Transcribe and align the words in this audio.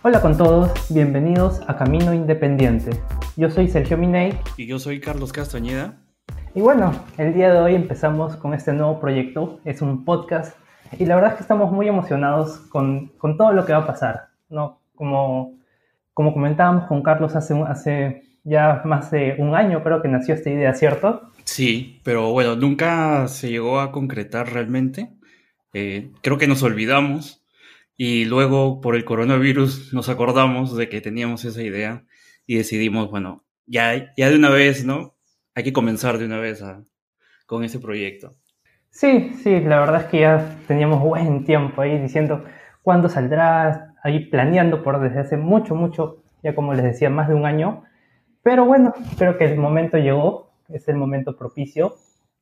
Hola 0.00 0.20
con 0.22 0.36
todos, 0.36 0.70
bienvenidos 0.90 1.60
a 1.66 1.76
Camino 1.76 2.14
Independiente. 2.14 2.90
Yo 3.36 3.50
soy 3.50 3.66
Sergio 3.66 3.98
Miney. 3.98 4.32
Y 4.56 4.68
yo 4.68 4.78
soy 4.78 5.00
Carlos 5.00 5.32
Castañeda. 5.32 5.98
Y 6.54 6.60
bueno, 6.60 6.92
el 7.16 7.34
día 7.34 7.52
de 7.52 7.58
hoy 7.58 7.74
empezamos 7.74 8.36
con 8.36 8.54
este 8.54 8.72
nuevo 8.72 9.00
proyecto, 9.00 9.58
es 9.64 9.82
un 9.82 10.04
podcast, 10.04 10.56
y 11.00 11.04
la 11.04 11.16
verdad 11.16 11.32
es 11.32 11.38
que 11.38 11.42
estamos 11.42 11.72
muy 11.72 11.88
emocionados 11.88 12.58
con, 12.68 13.08
con 13.18 13.36
todo 13.36 13.52
lo 13.52 13.66
que 13.66 13.72
va 13.72 13.78
a 13.78 13.86
pasar, 13.88 14.28
¿no? 14.48 14.80
Como, 14.94 15.58
como 16.14 16.32
comentábamos 16.32 16.86
con 16.86 17.02
Carlos 17.02 17.34
hace, 17.34 17.60
hace 17.62 18.22
ya 18.44 18.82
más 18.84 19.10
de 19.10 19.34
un 19.40 19.56
año, 19.56 19.82
creo 19.82 20.00
que 20.00 20.06
nació 20.06 20.36
esta 20.36 20.48
idea, 20.48 20.74
¿cierto? 20.74 21.32
Sí, 21.42 22.00
pero 22.04 22.30
bueno, 22.30 22.54
nunca 22.54 23.26
se 23.26 23.50
llegó 23.50 23.80
a 23.80 23.90
concretar 23.90 24.52
realmente. 24.52 25.10
Eh, 25.72 26.12
creo 26.22 26.38
que 26.38 26.46
nos 26.46 26.62
olvidamos 26.62 27.42
y 28.00 28.24
luego 28.26 28.80
por 28.80 28.94
el 28.94 29.04
coronavirus 29.04 29.92
nos 29.92 30.08
acordamos 30.08 30.76
de 30.76 30.88
que 30.88 31.00
teníamos 31.00 31.44
esa 31.44 31.62
idea 31.62 32.04
y 32.46 32.56
decidimos, 32.56 33.10
bueno, 33.10 33.44
ya, 33.66 34.14
ya 34.16 34.30
de 34.30 34.36
una 34.36 34.50
vez, 34.50 34.86
¿no? 34.86 35.16
Hay 35.56 35.64
que 35.64 35.72
comenzar 35.72 36.16
de 36.16 36.26
una 36.26 36.38
vez 36.38 36.62
con 37.44 37.64
ese 37.64 37.80
proyecto. 37.80 38.36
Sí, 38.88 39.32
sí, 39.42 39.60
la 39.60 39.80
verdad 39.80 40.02
es 40.02 40.06
que 40.06 40.20
ya 40.20 40.58
teníamos 40.68 41.02
buen 41.02 41.44
tiempo 41.44 41.82
ahí 41.82 41.98
diciendo 41.98 42.44
cuándo 42.82 43.08
saldrá, 43.08 43.94
ahí 44.04 44.26
planeando 44.26 44.84
por 44.84 45.00
desde 45.00 45.18
hace 45.18 45.36
mucho, 45.36 45.74
mucho, 45.74 46.22
ya 46.44 46.54
como 46.54 46.74
les 46.74 46.84
decía, 46.84 47.10
más 47.10 47.26
de 47.26 47.34
un 47.34 47.46
año. 47.46 47.82
Pero 48.44 48.64
bueno, 48.64 48.94
creo 49.18 49.36
que 49.36 49.44
el 49.44 49.56
momento 49.56 49.98
llegó, 49.98 50.52
es 50.68 50.86
el 50.86 50.94
momento 50.94 51.36
propicio, 51.36 51.96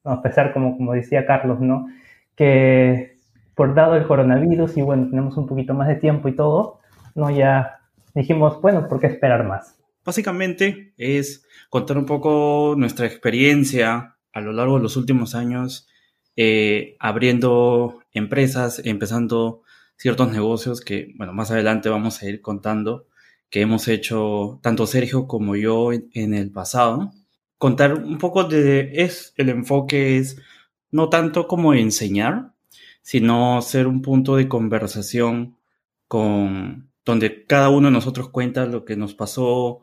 a 0.04 0.20
pesar 0.20 0.52
como, 0.52 0.76
como 0.76 0.92
decía 0.92 1.24
Carlos, 1.24 1.60
¿no? 1.60 1.88
Que 2.36 3.15
por 3.56 3.74
dado 3.74 3.96
el 3.96 4.06
coronavirus 4.06 4.76
y 4.76 4.82
bueno, 4.82 5.08
tenemos 5.08 5.36
un 5.36 5.46
poquito 5.48 5.74
más 5.74 5.88
de 5.88 5.96
tiempo 5.96 6.28
y 6.28 6.36
todo, 6.36 6.78
no 7.14 7.30
ya 7.30 7.80
dijimos, 8.14 8.60
bueno, 8.60 8.86
¿por 8.86 9.00
qué 9.00 9.08
esperar 9.08 9.44
más? 9.44 9.78
Básicamente 10.04 10.92
es 10.98 11.44
contar 11.70 11.98
un 11.98 12.04
poco 12.04 12.74
nuestra 12.76 13.06
experiencia 13.06 14.16
a 14.32 14.40
lo 14.40 14.52
largo 14.52 14.76
de 14.76 14.82
los 14.82 14.96
últimos 14.96 15.34
años 15.34 15.88
eh, 16.36 16.96
abriendo 17.00 18.02
empresas, 18.12 18.82
empezando 18.84 19.62
ciertos 19.96 20.30
negocios 20.30 20.82
que, 20.82 21.14
bueno, 21.16 21.32
más 21.32 21.50
adelante 21.50 21.88
vamos 21.88 22.22
a 22.22 22.28
ir 22.28 22.42
contando 22.42 23.06
que 23.48 23.62
hemos 23.62 23.88
hecho 23.88 24.60
tanto 24.62 24.86
Sergio 24.86 25.26
como 25.26 25.56
yo 25.56 25.94
en, 25.94 26.10
en 26.12 26.34
el 26.34 26.50
pasado. 26.50 27.12
Contar 27.56 27.94
un 27.94 28.18
poco 28.18 28.44
de, 28.44 28.90
es, 28.92 29.32
el 29.38 29.48
enfoque 29.48 30.18
es 30.18 30.36
no 30.90 31.08
tanto 31.08 31.48
como 31.48 31.72
enseñar, 31.72 32.52
sino 33.06 33.62
ser 33.62 33.86
un 33.86 34.02
punto 34.02 34.34
de 34.34 34.48
conversación 34.48 35.56
con 36.08 36.90
donde 37.04 37.44
cada 37.44 37.68
uno 37.68 37.86
de 37.86 37.92
nosotros 37.92 38.30
cuenta 38.30 38.66
lo 38.66 38.84
que 38.84 38.96
nos 38.96 39.14
pasó, 39.14 39.80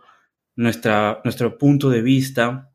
nuestra, 0.57 1.21
nuestro 1.23 1.57
punto 1.57 1.89
de 1.89 2.01
vista. 2.01 2.73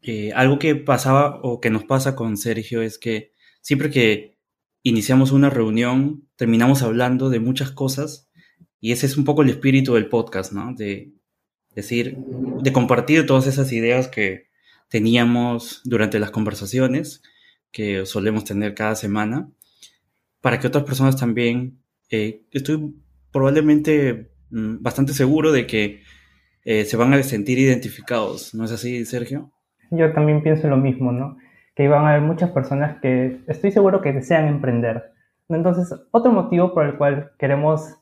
Eh, 0.00 0.30
algo 0.36 0.60
que 0.60 0.76
pasaba 0.76 1.40
o 1.42 1.60
que 1.60 1.70
nos 1.70 1.82
pasa 1.82 2.14
con 2.14 2.36
Sergio 2.36 2.80
es 2.80 2.96
que 2.96 3.32
siempre 3.60 3.90
que 3.90 4.38
iniciamos 4.84 5.32
una 5.32 5.50
reunión 5.50 6.28
terminamos 6.36 6.82
hablando 6.82 7.28
de 7.28 7.40
muchas 7.40 7.72
cosas 7.72 8.30
y 8.78 8.92
ese 8.92 9.06
es 9.06 9.16
un 9.16 9.24
poco 9.24 9.42
el 9.42 9.50
espíritu 9.50 9.94
del 9.94 10.08
podcast, 10.08 10.52
¿no? 10.52 10.76
De 10.76 11.10
decir, 11.74 12.18
de 12.18 12.72
compartir 12.72 13.26
todas 13.26 13.48
esas 13.48 13.72
ideas 13.72 14.06
que 14.06 14.46
teníamos 14.88 15.80
durante 15.82 16.20
las 16.20 16.30
conversaciones 16.30 17.20
que 17.72 18.06
solemos 18.06 18.44
tener 18.44 18.76
cada 18.76 18.94
semana 18.94 19.50
para 20.42 20.58
que 20.58 20.66
otras 20.66 20.84
personas 20.84 21.16
también, 21.16 21.78
eh, 22.10 22.42
estoy 22.50 22.94
probablemente 23.32 24.32
mm, 24.50 24.82
bastante 24.82 25.14
seguro 25.14 25.52
de 25.52 25.66
que 25.66 26.02
eh, 26.64 26.84
se 26.84 26.96
van 26.96 27.14
a 27.14 27.22
sentir 27.22 27.58
identificados, 27.58 28.54
¿no 28.54 28.64
es 28.64 28.72
así, 28.72 29.04
Sergio? 29.06 29.50
Yo 29.90 30.12
también 30.12 30.42
pienso 30.42 30.68
lo 30.68 30.76
mismo, 30.76 31.12
¿no? 31.12 31.38
Que 31.74 31.84
iban 31.84 32.04
a 32.04 32.10
haber 32.10 32.22
muchas 32.22 32.50
personas 32.50 33.00
que 33.00 33.40
estoy 33.46 33.72
seguro 33.72 34.02
que 34.02 34.12
desean 34.12 34.46
emprender. 34.46 35.12
Entonces, 35.48 35.94
otro 36.10 36.32
motivo 36.32 36.74
por 36.74 36.86
el 36.86 36.96
cual 36.96 37.32
queremos 37.38 37.96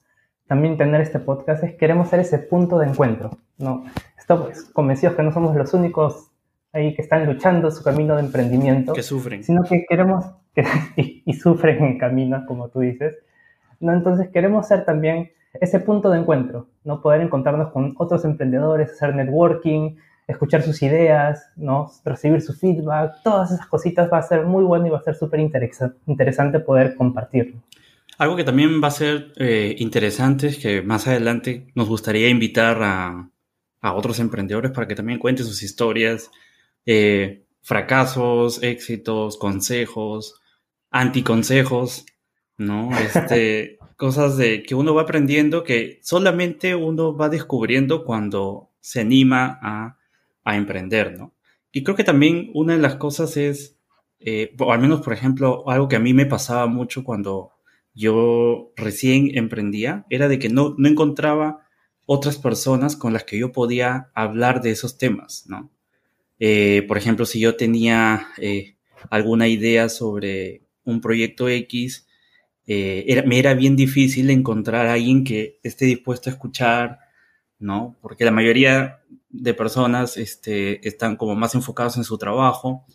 también 0.47 0.77
tener 0.77 1.01
este 1.01 1.21
podcast 1.21 1.63
es 1.63 1.77
queremos 1.77 2.09
ser 2.09 2.21
ese 2.21 2.39
punto 2.39 2.79
de 2.79 2.89
encuentro, 2.89 3.39
¿no? 3.59 3.85
Estamos 4.19 4.63
convencidos 4.73 5.15
que 5.15 5.23
no 5.23 5.33
somos 5.33 5.55
los 5.57 5.73
únicos 5.75 6.31
ahí 6.73 6.95
que 6.95 7.03
están 7.03 7.27
luchando 7.27 7.71
su 7.71 7.83
camino 7.83 8.17
de 8.17 8.23
emprendimiento. 8.23 8.93
Que 8.93 9.03
sufren. 9.03 9.45
Sino 9.45 9.63
que 9.65 9.85
queremos 9.89 10.25
y, 10.97 11.33
sufren 11.35 11.85
en 11.85 11.99
camino, 11.99 12.45
como 12.47 12.69
tú 12.69 12.81
dices. 12.81 13.17
¿no? 13.79 13.93
Entonces 13.93 14.29
queremos 14.31 14.69
ser 14.69 14.85
también 14.85 15.31
ese 15.55 15.81
punto 15.81 16.11
de 16.11 16.19
encuentro, 16.19 16.69
¿no? 16.85 17.01
Poder 17.01 17.23
encontrarnos 17.23 17.73
con 17.73 17.95
otros 17.99 18.25
emprendedores, 18.25 18.93
hacer 18.93 19.15
networking, 19.15 19.97
escuchar 20.29 20.63
sus 20.63 20.81
ideas, 20.83 21.51
¿no? 21.57 21.91
Recibir 22.05 22.41
su 22.41 22.53
feedback, 22.55 23.23
todas 23.25 23.51
esas 23.51 23.67
cositas 23.67 24.11
va 24.13 24.19
a 24.19 24.23
ser 24.23 24.45
muy 24.45 24.63
bueno 24.63 24.87
y 24.87 24.91
va 24.91 24.99
a 24.99 25.03
ser 25.03 25.17
súper 25.17 25.41
interesante 25.41 26.61
poder 26.61 26.95
compartirlo. 26.95 27.61
Algo 28.19 28.37
que 28.37 28.45
también 28.45 28.83
va 28.83 28.89
a 28.89 28.93
ser 28.93 29.33
eh, 29.37 29.75
interesante 29.79 30.49
es 30.49 30.59
que 30.59 30.83
más 30.83 31.09
adelante 31.09 31.67
nos 31.75 31.89
gustaría 31.89 32.29
invitar 32.29 32.83
a, 32.83 33.31
a, 33.81 33.95
otros 33.95 34.21
emprendedores 34.21 34.73
para 34.73 34.87
que 34.87 34.95
también 34.95 35.19
cuenten 35.19 35.47
sus 35.47 35.63
historias, 35.63 36.31
eh, 36.85 37.47
fracasos, 37.63 38.63
éxitos, 38.63 39.39
consejos, 39.39 40.40
anticonsejos, 40.91 42.07
¿no? 42.59 42.91
Este, 42.99 43.79
cosas 43.97 44.37
de 44.37 44.63
que 44.63 44.75
uno 44.75 44.95
va 44.95 45.03
aprendiendo 45.03 45.63
que 45.63 45.99
solamente 46.03 46.75
uno 46.75 47.17
va 47.17 47.29
descubriendo 47.29 48.05
cuando 48.05 48.71
se 48.81 49.01
anima 49.01 49.59
a, 49.63 49.99
a 50.45 50.57
emprender, 50.57 51.19
¿no? 51.19 51.35
Y 51.73 51.85
creo 51.85 51.97
que 51.97 52.05
también 52.05 52.51
una 52.55 52.75
de 52.75 52.81
las 52.81 52.97
cosas 52.97 53.37
es, 53.37 53.77
eh, 54.19 54.55
o 54.59 54.73
al 54.73 54.81
menos, 54.81 55.03
por 55.03 55.13
ejemplo, 55.13 55.69
algo 55.69 55.89
que 55.89 55.97
a 55.97 56.01
mí 56.01 56.15
me 56.15 56.27
pasaba 56.27 56.67
mucho 56.67 57.05
cuando 57.05 57.53
yo 57.95 58.73
recién 58.77 59.37
emprendía, 59.37 60.07
era 60.11 60.29
de 60.29 60.39
que 60.39 60.49
no, 60.49 60.75
no 60.79 60.89
encontraba 60.89 61.67
otras 62.07 62.39
personas 62.39 62.97
con 62.97 63.13
las 63.13 63.25
que 63.25 63.39
yo 63.39 63.53
podía 63.53 64.11
hablar 64.15 64.63
de 64.63 64.71
esos 64.71 64.99
temas, 64.99 65.45
¿no? 65.47 65.71
Eh, 66.39 66.85
por 66.89 66.97
ejemplo, 66.97 67.27
si 67.27 67.39
yo 67.39 67.55
tenía 67.57 68.29
eh, 68.39 68.77
alguna 69.11 69.47
idea 69.47 69.89
sobre 69.89 70.63
un 70.91 71.01
proyecto 71.01 71.49
X, 71.49 72.07
eh, 72.67 73.23
me 73.27 73.39
era 73.39 73.55
bien 73.55 73.77
difícil 73.77 74.31
encontrar 74.31 74.87
a 74.87 74.95
alguien 74.95 75.25
que 75.25 75.59
esté 75.63 75.87
dispuesto 75.87 76.31
a 76.31 76.33
escuchar, 76.33 76.99
¿no? 77.59 77.97
Porque 78.01 78.25
la 78.25 78.31
mayoría 78.31 79.03
de 79.29 79.55
personas 79.55 80.17
este, 80.17 80.87
están 80.87 81.17
como 81.17 81.35
más 81.35 81.55
enfocados 81.55 81.97
en 81.97 82.05
su 82.05 82.19
trabajo 82.19 82.87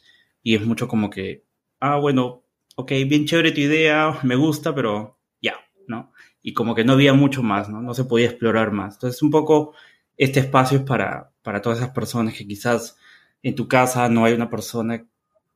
y 0.43 0.55
es 0.55 0.65
mucho 0.65 0.87
como 0.87 1.09
que, 1.09 1.43
ah, 1.79 1.97
bueno, 1.97 2.43
ok, 2.75 2.91
bien 3.07 3.25
chévere 3.25 3.51
tu 3.51 3.61
idea, 3.61 4.19
me 4.23 4.35
gusta, 4.35 4.73
pero 4.75 5.19
ya, 5.41 5.55
¿no? 5.87 6.11
Y 6.41 6.53
como 6.53 6.75
que 6.75 6.83
no 6.83 6.93
había 6.93 7.13
mucho 7.13 7.43
más, 7.43 7.69
¿no? 7.69 7.81
No 7.81 7.93
se 7.93 8.05
podía 8.05 8.27
explorar 8.27 8.71
más. 8.71 8.95
Entonces, 8.95 9.21
un 9.23 9.31
poco 9.31 9.73
este 10.17 10.39
espacio 10.39 10.79
es 10.79 10.83
para, 10.83 11.31
para 11.41 11.61
todas 11.61 11.79
esas 11.79 11.91
personas 11.91 12.33
que 12.33 12.47
quizás 12.47 12.97
en 13.43 13.55
tu 13.55 13.67
casa 13.67 14.07
no 14.09 14.25
hay 14.25 14.33
una 14.33 14.49
persona 14.49 15.05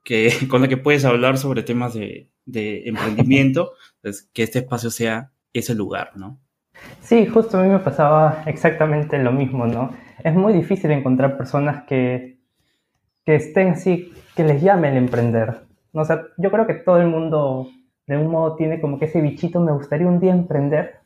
que, 0.10 0.32
con 0.50 0.62
la 0.62 0.68
que 0.68 0.78
puedes 0.78 1.06
hablar 1.06 1.38
sobre 1.38 1.62
temas 1.62 1.94
de, 1.94 2.32
emprendimiento, 2.52 3.74
pues 4.02 4.28
que 4.34 4.42
este 4.42 4.60
espacio 4.60 4.90
sea 4.90 5.32
ese 5.54 5.76
lugar, 5.76 6.14
¿no? 6.16 6.40
Sí, 7.02 7.28
justo 7.28 7.60
a 7.60 7.64
mí 7.64 7.70
me 7.70 7.78
pasaba 7.78 8.42
exactamente 8.48 9.20
lo 9.20 9.32
mismo, 9.32 9.68
¿no? 9.68 9.94
Es 10.24 10.34
muy 10.34 10.52
difícil 10.54 10.90
encontrar 10.90 11.38
personas 11.38 11.84
que, 11.84 12.40
que 13.24 13.36
estén 13.36 13.70
así, 13.70 14.12
que 14.36 14.44
les 14.44 14.64
llame 14.64 14.90
el 14.90 14.98
emprender. 14.98 15.62
O 15.94 16.04
sea, 16.04 16.24
yo 16.38 16.50
creo 16.50 16.66
que 16.66 16.74
todo 16.74 17.00
el 17.00 17.08
mundo 17.08 17.70
de 18.08 18.18
un 18.18 18.32
modo 18.32 18.56
tiene 18.56 18.82
como 18.82 18.98
que 18.98 19.06
ese 19.06 19.22
bichito, 19.22 19.60
me 19.60 19.74
gustaría 19.74 20.08
un 20.08 20.20
día 20.20 20.32
emprender, 20.32 21.02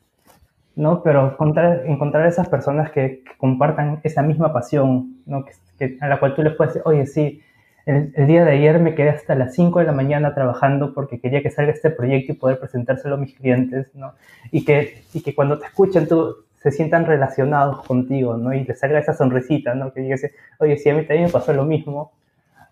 ¿no? 0.78 1.04
Pero 1.04 1.32
encontrar, 1.32 1.84
encontrar 1.88 2.26
esas 2.26 2.48
personas 2.48 2.90
que, 2.92 3.22
compartan 3.38 4.00
esa 4.04 4.22
misma 4.22 4.54
pasión, 4.54 5.18
¿no? 5.26 5.44
Que, 5.78 5.98
a 6.00 6.08
la 6.08 6.22
cual 6.22 6.36
tú 6.36 6.42
les 6.42 6.56
puedes 6.56 6.76
decir, 6.76 6.84
oye, 6.86 7.06
sí, 7.06 7.42
el, 7.86 8.28
día 8.28 8.46
de 8.46 8.52
ayer 8.52 8.80
me 8.80 8.96
quedé 8.96 9.10
hasta 9.10 9.36
las 9.36 9.54
5 9.56 9.80
de 9.80 9.86
la 9.86 9.92
mañana 9.92 10.34
trabajando 10.34 10.94
porque 10.94 11.20
quería 11.20 11.42
que 11.42 11.52
salga 11.52 11.72
este 11.72 11.90
proyecto 11.90 12.32
y 12.32 12.36
poder 12.36 12.60
presentárselo 12.60 13.16
a 13.16 13.18
mis 13.18 13.36
clientes, 13.36 13.94
¿no? 13.94 14.14
Y 14.52 14.64
que, 14.64 15.04
y 15.14 15.22
que 15.22 15.36
cuando 15.36 15.60
te 15.60 15.66
escuchen 15.66 16.08
tú 16.08 16.46
se 16.62 16.72
sientan 16.72 17.06
relacionados 17.06 17.86
contigo, 17.86 18.38
¿no? 18.38 18.54
Y 18.54 18.64
les 18.64 18.80
salga 18.80 19.00
esa 19.00 19.14
sonrisita, 19.14 19.76
¿no? 19.76 19.92
Que 19.92 20.02
digas, 20.02 20.22
oye, 20.60 20.78
sí, 20.78 20.90
a 20.90 20.96
mí 20.96 21.02
también 21.02 21.26
me 21.26 21.32
pasó 21.32 21.52
lo 21.52 21.66
mismo, 21.66 22.14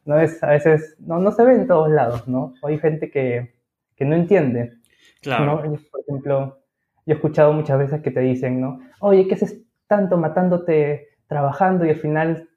¿no? 0.06 0.18
Es, 0.20 0.42
a 0.44 0.52
veces, 0.52 0.96
no, 1.00 1.20
no 1.20 1.32
se 1.32 1.44
ve 1.44 1.56
en 1.56 1.68
todos 1.68 1.90
lados, 1.90 2.28
¿no? 2.28 2.54
hay 2.64 2.80
gente 2.80 3.12
que, 3.12 3.54
que 3.96 4.06
no 4.06 4.16
entiende, 4.16 4.78
claro. 5.22 5.46
¿no? 5.46 5.78
Por 5.92 6.02
ejemplo, 6.02 6.60
yo 7.06 7.14
he 7.14 7.16
escuchado 7.16 7.52
muchas 7.52 7.78
veces 7.78 8.02
que 8.02 8.12
te 8.12 8.22
dicen, 8.22 8.62
¿no? 8.62 8.80
Oye, 9.00 9.28
¿qué 9.28 9.36
haces 9.36 9.62
tanto 9.88 10.18
matándote 10.18 11.10
trabajando 11.28 11.86
y 11.86 11.90
al 11.90 11.98
final 11.98 12.48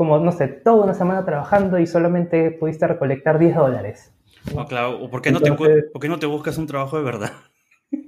como, 0.00 0.18
no 0.18 0.32
sé, 0.32 0.48
toda 0.48 0.84
una 0.84 0.94
semana 0.94 1.26
trabajando 1.26 1.78
y 1.78 1.86
solamente 1.86 2.52
pudiste 2.52 2.86
recolectar 2.86 3.38
10 3.38 3.54
dólares. 3.54 4.14
No, 4.54 4.64
claro, 4.64 4.98
¿o 4.98 5.10
por 5.10 5.20
qué, 5.20 5.30
no 5.30 5.40
te, 5.40 5.52
¿por 5.52 6.00
qué 6.00 6.08
no 6.08 6.18
te 6.18 6.24
buscas 6.24 6.56
un 6.56 6.66
trabajo 6.66 6.96
de 6.96 7.04
verdad? 7.04 7.32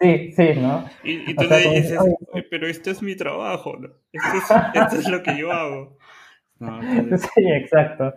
Sí, 0.00 0.32
sí, 0.32 0.48
¿no? 0.56 0.84
Y, 1.02 1.34
tú 1.34 1.44
le 1.44 1.80
dices, 1.80 1.98
pero 2.50 2.66
esto 2.66 2.90
es 2.90 3.02
mi 3.02 3.16
trabajo, 3.16 3.76
¿no? 3.78 3.88
Esto 4.12 4.96
es, 4.96 5.08
lo 5.08 5.22
que 5.22 5.38
yo 5.38 5.50
hago. 5.50 5.96
Sí, 7.16 7.50
exacto. 7.52 8.12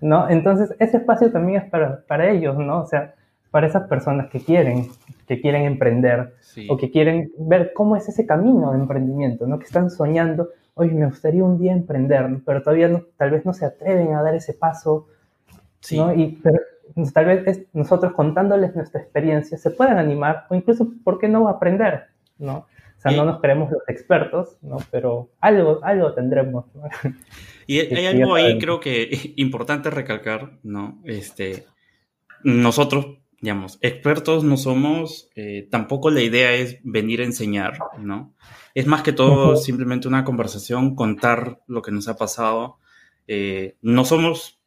¿No? 0.00 0.28
Entonces, 0.28 0.74
ese 0.80 0.96
espacio 0.96 1.30
también 1.30 1.62
es 1.62 1.70
para, 1.70 2.04
para 2.06 2.28
ellos, 2.28 2.56
¿no? 2.58 2.80
O 2.80 2.86
sea, 2.86 3.14
para 3.52 3.68
esas 3.68 3.86
personas 3.86 4.30
que 4.30 4.40
quieren, 4.40 4.88
que 5.28 5.40
quieren 5.40 5.62
emprender 5.62 6.34
o 6.68 6.76
que 6.76 6.90
quieren 6.90 7.30
ver 7.38 7.72
cómo 7.72 7.94
es 7.94 8.08
ese 8.08 8.26
camino 8.26 8.72
de 8.72 8.78
emprendimiento, 8.78 9.46
¿no? 9.46 9.60
Que 9.60 9.66
están 9.66 9.90
soñando, 9.90 10.48
oye, 10.74 10.92
me 10.92 11.06
gustaría 11.06 11.44
un 11.44 11.58
día 11.58 11.72
emprender, 11.72 12.26
pero 12.44 12.62
todavía 12.62 12.88
no, 12.88 13.02
tal 13.16 13.30
vez 13.30 13.44
no 13.44 13.52
se 13.52 13.66
atreven 13.66 14.14
a 14.14 14.22
dar 14.22 14.34
ese 14.34 14.54
paso, 14.54 15.08
¿no? 15.92 16.14
Y 16.14 16.40
pero, 16.42 16.60
tal 17.12 17.24
vez 17.26 17.66
nosotros 17.72 18.12
contándoles 18.12 18.74
nuestra 18.74 19.00
experiencia 19.00 19.58
se 19.58 19.70
puedan 19.70 19.98
animar 19.98 20.46
o 20.50 20.54
incluso, 20.54 20.88
¿por 21.04 21.18
qué 21.18 21.28
no 21.28 21.48
aprender, 21.48 22.04
¿no? 22.38 22.66
O 22.98 23.00
sea, 23.02 23.16
no 23.16 23.24
nos 23.24 23.40
creemos 23.40 23.68
los 23.72 23.82
expertos, 23.88 24.58
¿no? 24.62 24.76
Pero 24.92 25.30
algo, 25.40 25.80
algo 25.82 26.14
tendremos. 26.14 26.66
¿no? 26.74 26.82
Y 27.66 27.78
hay 27.78 28.06
algo 28.06 28.34
ahí 28.34 28.58
creo 28.58 28.80
que 28.80 29.34
importante 29.36 29.88
recalcar, 29.88 30.58
¿no? 30.62 31.00
Este, 31.04 31.64
nosotros 32.42 33.18
digamos, 33.42 33.78
expertos 33.82 34.44
no 34.44 34.56
somos, 34.56 35.28
eh, 35.34 35.66
tampoco 35.68 36.10
la 36.10 36.22
idea 36.22 36.54
es 36.54 36.78
venir 36.84 37.20
a 37.20 37.24
enseñar, 37.24 37.76
¿no? 37.98 38.32
Es 38.72 38.86
más 38.86 39.02
que 39.02 39.12
todo 39.12 39.56
simplemente 39.56 40.06
una 40.06 40.24
conversación, 40.24 40.94
contar 40.94 41.60
lo 41.66 41.82
que 41.82 41.90
nos 41.90 42.06
ha 42.06 42.16
pasado. 42.16 42.78
Eh, 43.26 43.76
no 43.82 44.04
somos 44.04 44.60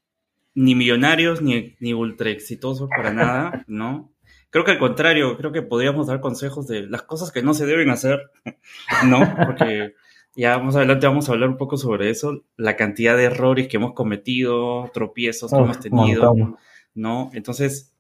ni 0.55 0.75
millonarios 0.75 1.41
ni, 1.41 1.77
ni 1.79 1.93
ultra 1.93 2.29
exitosos 2.29 2.89
para 2.89 3.13
nada, 3.13 3.63
¿no? 3.67 4.11
Creo 4.49 4.65
que 4.65 4.71
al 4.71 4.79
contrario, 4.79 5.37
creo 5.37 5.53
que 5.53 5.61
podríamos 5.61 6.07
dar 6.07 6.19
consejos 6.19 6.67
de 6.67 6.85
las 6.85 7.03
cosas 7.03 7.31
que 7.31 7.41
no 7.41 7.53
se 7.53 7.65
deben 7.65 7.89
hacer, 7.89 8.29
¿no? 9.05 9.19
Porque 9.45 9.95
ya 10.35 10.59
más 10.59 10.75
adelante 10.75 11.07
vamos 11.07 11.29
a 11.29 11.31
hablar 11.31 11.47
un 11.47 11.57
poco 11.57 11.77
sobre 11.77 12.09
eso, 12.09 12.43
la 12.57 12.75
cantidad 12.75 13.15
de 13.15 13.23
errores 13.23 13.69
que 13.69 13.77
hemos 13.77 13.93
cometido, 13.93 14.91
tropiezos 14.93 15.49
que 15.49 15.57
hemos 15.57 15.79
tenido, 15.79 16.57
¿no? 16.93 17.29
Entonces, 17.33 17.93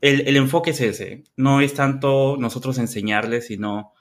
el, 0.00 0.36
enfoque 0.36 0.70
es 0.70 0.80
ese. 0.80 1.24
No 1.36 1.60
es 1.60 1.74
tanto 1.74 2.36
nosotros 2.38 2.78
enseñarles, 2.78 3.46
sino 3.46 3.92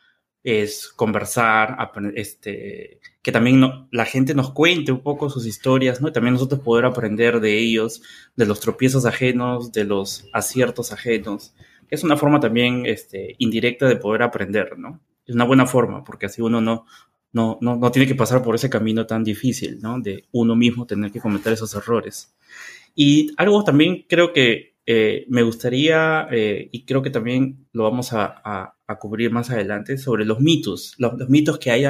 es 0.43 0.89
conversar, 0.89 1.77
este, 2.15 2.99
que 3.21 3.31
también 3.31 3.87
la 3.91 4.05
gente 4.05 4.33
nos 4.35 4.51
cuente 4.51 4.91
un 4.91 5.01
poco 5.01 5.29
sus 5.29 5.45
historias, 5.45 6.01
¿no? 6.01 6.09
Y 6.09 6.11
también 6.11 6.33
nosotros 6.33 6.59
poder 6.59 6.85
aprender 6.85 7.39
de 7.39 7.57
ellos, 7.57 8.01
de 8.35 8.45
los 8.45 8.59
tropiezos 8.59 9.05
ajenos, 9.05 9.71
de 9.71 9.85
los 9.85 10.27
aciertos 10.33 10.91
ajenos. 10.91 11.55
Es 11.89 12.03
una 12.03 12.17
forma 12.17 12.41
también 12.41 12.85
este, 12.85 13.35
indirecta 13.37 13.87
de 13.87 13.95
poder 13.95 14.23
aprender, 14.23 14.77
¿no? 14.77 14.99
Es 15.25 15.35
una 15.35 15.45
buena 15.45 15.65
forma, 15.65 16.03
porque 16.03 16.25
así 16.25 16.41
uno 16.41 16.59
no, 16.59 16.85
no, 17.31 17.57
no, 17.61 17.77
no 17.77 17.91
tiene 17.91 18.07
que 18.07 18.15
pasar 18.15 18.43
por 18.43 18.55
ese 18.55 18.69
camino 18.69 19.05
tan 19.05 19.23
difícil, 19.23 19.79
¿no? 19.81 19.99
De 20.01 20.25
uno 20.33 20.55
mismo 20.55 20.85
tener 20.85 21.11
que 21.11 21.21
cometer 21.21 21.53
esos 21.53 21.73
errores. 21.75 22.35
Y 22.93 23.31
algo 23.37 23.63
también 23.63 24.05
creo 24.07 24.33
que 24.33 24.72
eh, 24.85 25.25
me 25.29 25.43
gustaría, 25.43 26.27
eh, 26.31 26.69
y 26.71 26.85
creo 26.85 27.01
que 27.01 27.09
también 27.09 27.67
lo 27.71 27.83
vamos 27.83 28.11
a, 28.13 28.75
cubrir 28.99 29.31
más 29.31 29.49
adelante, 29.49 29.97
sobre 29.97 30.23
los 30.23 30.39
mitos, 30.39 30.93
los, 30.99 31.13
mitos 31.27 31.57
que 31.57 31.71
hay 31.71 31.85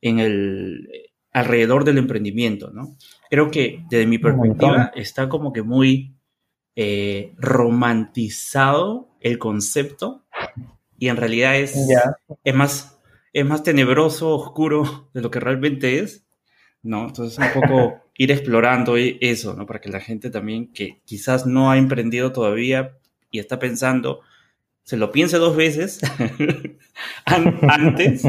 en 0.00 0.18
el, 0.20 0.88
alrededor 1.32 1.84
del 1.84 1.98
emprendimiento, 1.98 2.70
¿no? 2.70 2.96
Creo 3.28 3.50
que 3.50 3.84
desde 3.90 4.06
mi 4.06 4.18
perspectiva 4.18 4.92
está 4.94 5.28
como 5.28 5.52
que 5.52 5.62
muy 5.62 6.16
eh, 6.76 7.34
romantizado 7.38 9.16
el 9.20 9.38
concepto 9.38 10.24
y 10.98 11.08
en 11.08 11.16
realidad 11.16 11.56
es, 11.56 11.76
es, 12.44 12.54
más, 12.54 13.00
es 13.32 13.44
más 13.44 13.62
tenebroso, 13.62 14.34
oscuro 14.34 15.10
de 15.14 15.20
lo 15.20 15.30
que 15.30 15.40
realmente 15.40 15.98
es, 15.98 16.25
¿no? 16.86 17.06
Entonces 17.06 17.38
un 17.38 17.60
poco 17.60 18.00
ir 18.16 18.30
explorando 18.30 18.96
e-, 18.96 19.18
eso, 19.20 19.54
¿no? 19.54 19.66
Para 19.66 19.80
que 19.80 19.90
la 19.90 20.00
gente 20.00 20.30
también 20.30 20.72
que 20.72 21.00
quizás 21.04 21.46
no 21.46 21.70
ha 21.70 21.78
emprendido 21.78 22.32
todavía 22.32 22.96
y 23.30 23.38
está 23.38 23.58
pensando, 23.58 24.20
se 24.82 24.96
lo 24.96 25.12
piense 25.12 25.38
dos 25.38 25.56
veces 25.56 26.00
antes 27.24 28.22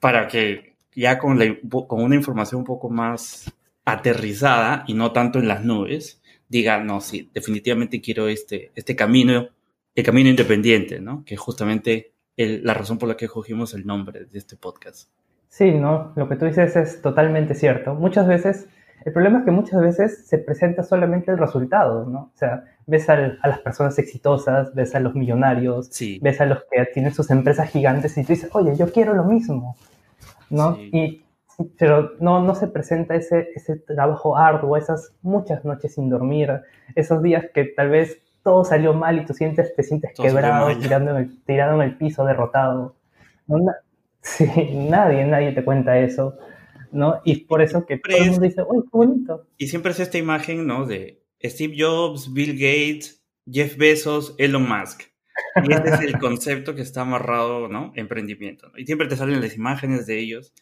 para 0.00 0.28
que 0.28 0.74
ya 0.94 1.18
con, 1.18 1.38
con 1.86 2.02
una 2.02 2.16
información 2.16 2.60
un 2.60 2.66
poco 2.66 2.90
más 2.90 3.50
aterrizada 3.84 4.84
y 4.86 4.94
no 4.94 5.12
tanto 5.12 5.38
en 5.38 5.48
las 5.48 5.64
nubes, 5.64 6.20
diga, 6.48 6.82
no, 6.82 7.00
sí, 7.00 7.30
definitivamente 7.32 8.00
quiero 8.00 8.28
este, 8.28 8.72
este 8.74 8.94
camino, 8.94 9.48
el 9.94 10.04
camino 10.04 10.28
independiente, 10.28 11.00
¿no? 11.00 11.24
Que 11.24 11.36
justamente 11.36 12.12
la 12.36 12.74
razón 12.74 12.98
por 12.98 13.08
la 13.08 13.16
que 13.16 13.26
escogimos 13.26 13.74
el 13.74 13.86
nombre 13.86 14.24
de 14.24 14.38
este 14.38 14.56
podcast. 14.56 15.08
Sí, 15.52 15.70
¿no? 15.72 16.12
Lo 16.16 16.30
que 16.30 16.36
tú 16.36 16.46
dices 16.46 16.74
es 16.76 17.02
totalmente 17.02 17.54
cierto. 17.54 17.94
Muchas 17.94 18.26
veces 18.26 18.70
el 19.04 19.12
problema 19.12 19.40
es 19.40 19.44
que 19.44 19.50
muchas 19.50 19.82
veces 19.82 20.26
se 20.26 20.38
presenta 20.38 20.82
solamente 20.82 21.30
el 21.30 21.36
resultado, 21.36 22.06
¿no? 22.06 22.30
O 22.34 22.36
sea, 22.36 22.64
ves 22.86 23.10
a 23.10 23.16
las 23.16 23.58
personas 23.58 23.98
exitosas, 23.98 24.74
ves 24.74 24.94
a 24.94 25.00
los 25.00 25.14
millonarios, 25.14 25.90
ves 26.22 26.40
a 26.40 26.46
los 26.46 26.60
que 26.70 26.86
tienen 26.94 27.12
sus 27.12 27.30
empresas 27.30 27.68
gigantes 27.68 28.16
y 28.16 28.22
tú 28.22 28.32
dices, 28.32 28.48
oye, 28.54 28.74
yo 28.76 28.90
quiero 28.90 29.12
lo 29.12 29.24
mismo, 29.24 29.76
¿no? 30.48 30.78
Y, 30.78 31.22
pero 31.78 32.12
no, 32.18 32.42
no 32.42 32.54
se 32.54 32.68
presenta 32.68 33.14
ese, 33.14 33.50
ese 33.54 33.76
trabajo 33.76 34.38
arduo, 34.38 34.78
esas 34.78 35.12
muchas 35.20 35.66
noches 35.66 35.96
sin 35.96 36.08
dormir, 36.08 36.62
esos 36.94 37.22
días 37.22 37.44
que 37.52 37.66
tal 37.66 37.90
vez 37.90 38.22
todo 38.42 38.64
salió 38.64 38.94
mal 38.94 39.18
y 39.18 39.26
tú 39.26 39.34
sientes, 39.34 39.76
te 39.76 39.82
sientes 39.82 40.12
quebrado, 40.14 40.74
tirando 40.78 41.10
en 41.10 41.16
el, 41.18 41.44
tirado 41.44 41.74
en 41.74 41.90
el 41.90 41.98
piso, 41.98 42.24
derrotado. 42.24 42.94
Sí, 44.22 44.46
nadie, 44.74 45.24
nadie 45.26 45.52
te 45.52 45.64
cuenta 45.64 45.98
eso. 45.98 46.38
¿no? 46.92 47.20
Y 47.24 47.44
por 47.46 47.62
eso 47.62 47.84
que 47.86 47.98
todo 47.98 48.16
el 48.16 48.30
mundo 48.30 48.46
dice, 48.46 48.62
uy, 48.68 48.82
qué 48.82 48.90
bonito! 48.92 49.46
Y 49.56 49.66
siempre 49.68 49.92
es 49.92 50.00
esta 50.00 50.18
imagen, 50.18 50.66
¿no? 50.66 50.86
De 50.86 51.22
Steve 51.42 51.74
Jobs, 51.76 52.32
Bill 52.32 52.52
Gates, 52.52 53.24
Jeff 53.50 53.76
Bezos, 53.76 54.34
Elon 54.38 54.68
Musk. 54.68 55.02
Y 55.64 55.72
este 55.72 55.88
es 55.88 56.00
el 56.00 56.18
concepto 56.18 56.74
que 56.74 56.82
está 56.82 57.00
amarrado, 57.00 57.68
¿no? 57.68 57.92
Emprendimiento. 57.96 58.70
Y 58.76 58.84
siempre 58.84 59.08
te 59.08 59.16
salen 59.16 59.40
las 59.40 59.56
imágenes 59.56 60.06
de 60.06 60.20
ellos. 60.20 60.52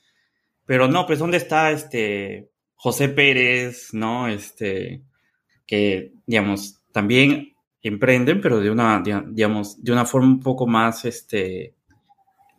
Pero 0.64 0.88
no, 0.88 1.06
pues 1.06 1.18
¿dónde 1.18 1.36
está 1.36 1.72
este 1.72 2.50
José 2.76 3.08
Pérez, 3.08 3.92
¿no? 3.92 4.28
Este, 4.28 5.02
que, 5.66 6.12
digamos, 6.26 6.80
también 6.92 7.54
emprenden, 7.82 8.40
pero 8.40 8.60
de 8.60 8.70
una, 8.70 9.02
digamos, 9.02 9.82
de 9.82 9.92
una 9.92 10.04
forma 10.04 10.28
un 10.28 10.40
poco 10.40 10.66
más, 10.66 11.04
este, 11.04 11.74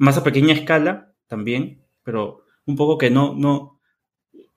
más 0.01 0.17
a 0.17 0.24
pequeña 0.24 0.55
escala 0.55 1.13
también, 1.27 1.86
pero 2.01 2.43
un 2.65 2.75
poco 2.75 2.98
que 2.98 3.12
no, 3.12 3.36
no, 3.36 3.79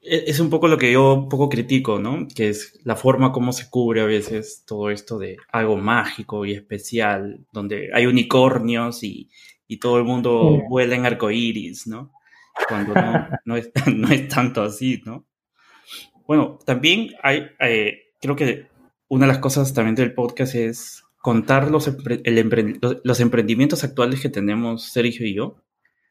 e, 0.01 0.25
es 0.27 0.41
un 0.41 0.49
poco 0.49 0.69
lo 0.69 0.79
que 0.79 0.91
yo 0.91 1.13
un 1.13 1.29
poco 1.29 1.51
critico, 1.51 1.99
¿no? 1.99 2.27
Que 2.35 2.49
es 2.49 2.81
la 2.83 2.97
forma 2.97 3.31
como 3.31 3.53
se 3.53 3.69
cubre 3.69 4.01
a 4.01 4.07
veces 4.07 4.65
todo 4.67 4.89
esto 4.89 5.19
de 5.19 5.37
algo 5.53 5.77
mágico 5.77 6.47
y 6.47 6.55
especial, 6.55 7.45
donde 7.53 7.91
hay 7.93 8.07
unicornios 8.07 9.03
y, 9.03 9.29
y 9.69 9.77
todo 9.77 9.99
el 9.99 10.05
mundo 10.05 10.63
vuela 10.71 10.95
en 10.95 11.05
arcoíris, 11.05 11.87
¿no? 11.89 12.13
Cuando 12.67 12.95
no, 12.95 13.29
no, 13.45 13.57
es, 13.59 13.71
no, 13.95 14.09
es, 14.09 14.27
tanto 14.29 14.63
así, 14.63 15.03
¿no? 15.05 15.27
Bueno, 16.27 16.59
también 16.65 17.11
hay, 17.23 17.51
eh, 17.61 18.15
creo 18.19 18.35
que 18.35 18.69
una 19.09 19.27
de 19.27 19.33
las 19.33 19.43
cosas 19.43 19.75
también 19.75 19.95
del 19.95 20.15
podcast 20.15 20.55
es 20.55 21.05
contar 21.25 21.71
los, 21.71 21.89
el 21.89 23.01
los 23.03 23.21
emprendimientos 23.21 23.83
actuales 23.83 24.21
que 24.21 24.29
tenemos 24.29 24.93
Sergio 24.93 25.25
y 25.25 25.33
yo, 25.33 25.57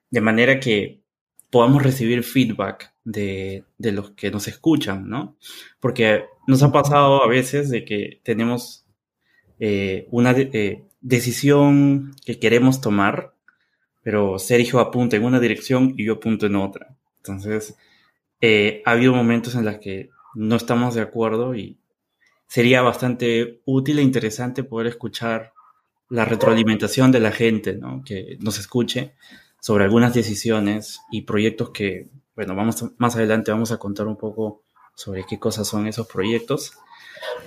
de 0.09 0.21
manera 0.21 0.59
que 0.59 1.03
podamos 1.51 1.83
recibir 1.83 2.23
feedback 2.23 2.95
de, 3.03 3.63
los 3.77 4.09
que 4.13 4.31
nos 4.31 4.47
escuchan, 4.47 5.07
¿no? 5.07 5.37
Porque 5.79 6.23
nos 6.47 6.63
ha 6.63 6.71
pasado 6.71 7.23
a 7.23 7.27
veces 7.27 7.69
de 7.69 7.85
que 7.85 8.21
tenemos 8.23 8.87
eh, 9.59 10.07
una 10.09 10.31
eh, 10.31 10.83
decisión 11.01 12.15
que 12.25 12.39
queremos 12.39 12.81
tomar, 12.81 13.35
pero 14.01 14.39
Sergio 14.39 14.79
apunta 14.79 15.15
en 15.15 15.25
una 15.25 15.39
dirección 15.39 15.93
y 15.95 16.05
yo 16.05 16.13
apunto 16.13 16.47
en 16.47 16.55
otra. 16.55 16.97
Entonces, 17.17 17.77
eh, 18.41 18.81
ha 18.83 18.93
habido 18.93 19.13
momentos 19.13 19.53
en 19.53 19.65
los 19.65 19.77
que 19.77 20.09
no 20.33 20.55
estamos 20.55 20.95
de 20.95 21.01
acuerdo 21.01 21.53
y 21.53 21.77
sería 22.47 22.81
bastante 22.81 23.61
útil 23.65 23.99
e 23.99 24.03
interesante 24.03 24.63
poder 24.63 24.87
escuchar 24.87 25.53
la 26.09 26.25
retroalimentación 26.25 27.11
de 27.11 27.19
la 27.19 27.31
gente, 27.31 27.75
¿no? 27.75 28.03
Que 28.05 28.37
nos 28.39 28.59
escuche 28.59 29.15
sobre 29.59 29.85
algunas 29.85 30.13
decisiones 30.13 30.99
y 31.11 31.21
proyectos 31.21 31.71
que, 31.71 32.09
bueno, 32.35 32.55
vamos 32.55 32.85
más 32.97 33.15
adelante 33.15 33.51
vamos 33.51 33.71
a 33.71 33.77
contar 33.77 34.07
un 34.07 34.17
poco 34.17 34.63
sobre 34.95 35.25
qué 35.25 35.39
cosas 35.39 35.67
son 35.67 35.87
esos 35.87 36.07
proyectos. 36.07 36.73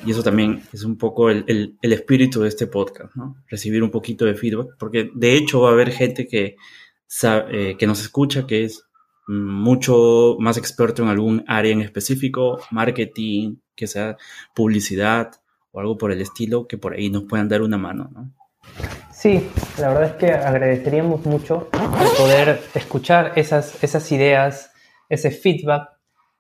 Y 0.05 0.11
eso 0.11 0.23
también 0.23 0.63
es 0.73 0.85
un 0.85 0.97
poco 0.97 1.31
el, 1.31 1.77
el, 1.81 1.93
espíritu 1.93 2.41
de 2.41 2.49
este 2.49 2.67
podcast, 2.67 3.15
¿no? 3.15 3.37
Recibir 3.49 3.83
un 3.83 3.91
poquito 3.91 4.25
de 4.25 4.35
feedback, 4.35 4.77
porque 4.79 5.11
de 5.15 5.37
hecho 5.37 5.61
va 5.61 5.71
a 5.71 5.73
haber 5.73 5.91
gente 5.91 6.27
que, 6.27 6.57
eh, 7.23 7.77
que 7.79 7.87
nos 7.87 8.01
escucha 8.01 8.47
que 8.47 8.65
es 8.65 8.85
mucho 9.29 10.37
más 10.39 10.57
experto 10.57 11.03
en 11.03 11.09
algún 11.09 11.45
área 11.47 11.73
en 11.73 11.83
específico, 11.83 12.59
marketing, 12.71 13.57
que 13.77 13.87
sea 13.87 14.17
publicidad 14.55 15.33
o 15.73 15.81
algo 15.81 15.99
por 15.99 16.11
el 16.11 16.21
estilo, 16.21 16.67
que 16.67 16.79
por 16.79 16.95
ahí 16.95 17.11
nos 17.11 17.25
puedan 17.25 17.49
dar 17.49 17.63
una 17.63 17.79
mano, 17.79 18.11
¿no? 18.13 18.33
Sí, 19.13 19.49
la 19.79 19.89
verdad 19.89 20.05
es 20.05 20.13
que 20.15 20.33
agradeceríamos 20.33 21.25
mucho 21.25 21.69
poder 22.19 22.61
escuchar 22.75 23.33
esas, 23.37 23.83
esas 23.83 24.11
ideas, 24.13 24.73
ese 25.09 25.31
feedback, 25.31 25.91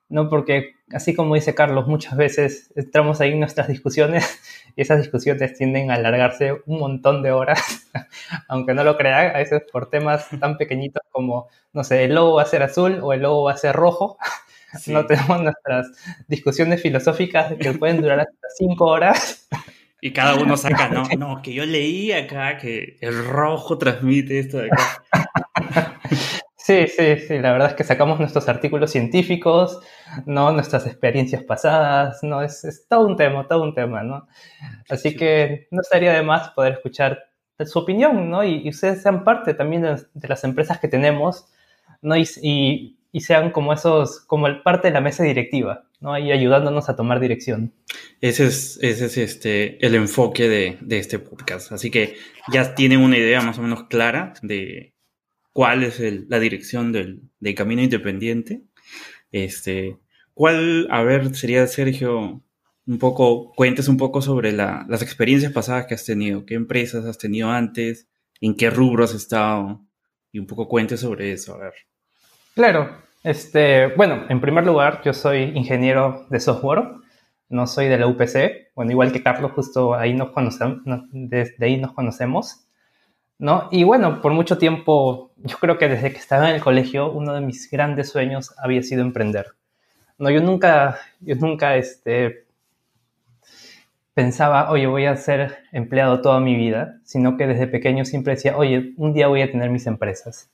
¿no? 0.08 0.28
Porque 0.28 0.76
así 0.92 1.14
como 1.14 1.34
dice 1.34 1.54
Carlos, 1.54 1.86
muchas 1.86 2.16
veces 2.16 2.72
entramos 2.76 3.20
ahí 3.20 3.32
en 3.32 3.40
nuestras 3.40 3.68
discusiones 3.68 4.40
y 4.76 4.82
esas 4.82 4.98
discusiones 4.98 5.54
tienden 5.54 5.90
a 5.90 5.94
alargarse 5.94 6.62
un 6.66 6.78
montón 6.78 7.22
de 7.22 7.32
horas, 7.32 7.90
aunque 8.48 8.74
no 8.74 8.84
lo 8.84 8.96
crean, 8.96 9.34
a 9.34 9.38
veces 9.38 9.62
por 9.72 9.90
temas 9.90 10.28
tan 10.38 10.58
pequeñitos 10.58 11.02
como, 11.10 11.48
no 11.72 11.82
sé, 11.82 12.04
el 12.04 12.14
logo 12.14 12.34
va 12.34 12.42
a 12.42 12.46
ser 12.46 12.62
azul 12.62 13.00
o 13.02 13.12
el 13.12 13.22
logo 13.22 13.44
va 13.44 13.52
a 13.52 13.56
ser 13.56 13.74
rojo. 13.74 14.18
No 14.88 15.06
tenemos 15.06 15.42
nuestras 15.42 15.86
discusiones 16.28 16.82
filosóficas 16.82 17.54
que 17.54 17.72
pueden 17.72 18.02
durar 18.02 18.20
hasta 18.20 18.48
cinco 18.58 18.86
horas. 18.86 19.48
Y 20.00 20.12
cada 20.12 20.34
uno 20.34 20.56
saca, 20.56 20.88
no, 20.88 21.08
no, 21.16 21.40
que 21.42 21.54
yo 21.54 21.64
leí 21.64 22.12
acá 22.12 22.58
que 22.58 22.98
el 23.00 23.26
rojo 23.26 23.78
transmite 23.78 24.38
esto 24.38 24.58
de 24.58 24.66
acá. 24.66 26.00
Sí, 26.66 26.88
sí, 26.88 27.16
sí, 27.28 27.38
la 27.38 27.52
verdad 27.52 27.68
es 27.68 27.74
que 27.74 27.84
sacamos 27.84 28.18
nuestros 28.18 28.48
artículos 28.48 28.90
científicos, 28.90 29.78
¿no? 30.26 30.50
Nuestras 30.50 30.84
experiencias 30.84 31.44
pasadas, 31.44 32.24
¿no? 32.24 32.42
Es, 32.42 32.86
todo 32.88 33.06
un 33.06 33.16
tema, 33.16 33.46
todo 33.46 33.62
un 33.62 33.72
tema, 33.72 34.02
¿no? 34.02 34.26
Así 34.90 35.14
que 35.14 35.68
no 35.70 35.80
estaría 35.80 36.12
de 36.12 36.24
más 36.24 36.50
poder 36.50 36.72
escuchar 36.72 37.20
su 37.64 37.78
opinión, 37.78 38.30
¿no? 38.30 38.42
Y, 38.42 38.68
ustedes 38.68 39.00
sean 39.00 39.22
parte 39.22 39.54
también 39.54 39.82
de, 39.82 40.28
las 40.28 40.42
empresas 40.42 40.80
que 40.80 40.88
tenemos, 40.88 41.46
¿no? 42.02 42.16
Y, 42.16 42.98
sean 43.20 43.50
como 43.50 43.72
esos, 43.72 44.20
como 44.20 44.46
el 44.46 44.62
parte 44.62 44.88
de 44.88 44.94
la 44.94 45.00
mesa 45.00 45.24
directiva, 45.24 45.86
¿no? 46.00 46.18
Y 46.18 46.32
ayudándonos 46.32 46.88
a 46.88 46.96
tomar 46.96 47.20
dirección. 47.20 47.72
Ese 48.20 48.46
es, 48.46 48.78
ese 48.82 49.06
es 49.06 49.16
este, 49.16 49.86
el 49.86 49.94
enfoque 49.94 50.48
de, 50.48 50.78
de 50.80 50.98
este 50.98 51.18
podcast. 51.18 51.72
Así 51.72 51.90
que 51.90 52.16
ya 52.52 52.74
tienen 52.74 53.00
una 53.00 53.16
idea 53.16 53.40
más 53.40 53.58
o 53.58 53.62
menos 53.62 53.84
clara 53.84 54.34
de 54.42 54.96
cuál 55.56 55.84
es 55.84 55.98
la 56.28 56.38
dirección 56.38 56.92
del, 56.92 57.30
camino 57.54 57.80
independiente. 57.80 58.64
Este, 59.32 59.98
¿Cuál, 60.34 60.86
a 60.90 61.02
ver, 61.02 61.34
sería 61.34 61.66
Sergio, 61.66 62.44
un 62.86 62.98
poco, 62.98 63.54
cuentes 63.54 63.88
un 63.88 63.96
poco 63.96 64.20
sobre 64.20 64.52
las 64.52 65.00
experiencias 65.00 65.52
pasadas 65.52 65.86
que 65.86 65.94
has 65.94 66.04
tenido, 66.04 66.44
qué 66.44 66.56
empresas 66.56 67.06
has 67.06 67.16
tenido 67.16 67.48
antes, 67.50 68.06
en 68.42 68.54
qué 68.54 68.68
rubro 68.68 69.04
has 69.04 69.14
estado, 69.14 69.82
y 70.30 70.40
un 70.40 70.46
poco 70.46 70.68
cuentes 70.68 71.00
sobre 71.00 71.32
eso, 71.32 71.54
a 71.54 71.58
ver. 71.58 71.72
Claro, 72.54 73.02
este, 73.26 73.88
bueno, 73.96 74.24
en 74.28 74.40
primer 74.40 74.64
lugar, 74.64 75.02
yo 75.04 75.12
soy 75.12 75.52
ingeniero 75.56 76.26
de 76.30 76.38
software, 76.38 76.84
no 77.48 77.66
soy 77.66 77.88
de 77.88 77.98
la 77.98 78.06
UPC, 78.06 78.72
bueno, 78.76 78.92
igual 78.92 79.10
que 79.10 79.22
Carlos, 79.22 79.50
justo 79.52 79.94
ahí 79.94 80.14
nos 80.14 80.30
conocemos, 80.30 80.78
desde 81.10 81.66
ahí 81.66 81.76
nos 81.76 81.92
conocemos. 81.92 82.68
¿no? 83.38 83.68
Y 83.72 83.82
bueno, 83.82 84.22
por 84.22 84.32
mucho 84.32 84.58
tiempo, 84.58 85.32
yo 85.38 85.56
creo 85.58 85.76
que 85.76 85.88
desde 85.88 86.12
que 86.12 86.18
estaba 86.18 86.48
en 86.48 86.54
el 86.54 86.62
colegio, 86.62 87.10
uno 87.10 87.34
de 87.34 87.40
mis 87.40 87.68
grandes 87.68 88.10
sueños 88.10 88.54
había 88.58 88.82
sido 88.82 89.02
emprender. 89.02 89.46
No, 90.18 90.30
yo 90.30 90.40
nunca, 90.40 90.98
yo 91.20 91.34
nunca, 91.34 91.76
este, 91.76 92.46
pensaba, 94.14 94.70
oye, 94.70 94.86
voy 94.86 95.06
a 95.06 95.16
ser 95.16 95.58
empleado 95.72 96.22
toda 96.22 96.38
mi 96.38 96.54
vida, 96.54 97.00
sino 97.04 97.36
que 97.36 97.48
desde 97.48 97.66
pequeño 97.66 98.04
siempre 98.04 98.34
decía, 98.34 98.56
oye, 98.56 98.94
un 98.96 99.12
día 99.12 99.26
voy 99.26 99.42
a 99.42 99.50
tener 99.50 99.68
mis 99.68 99.86
empresas. 99.86 100.48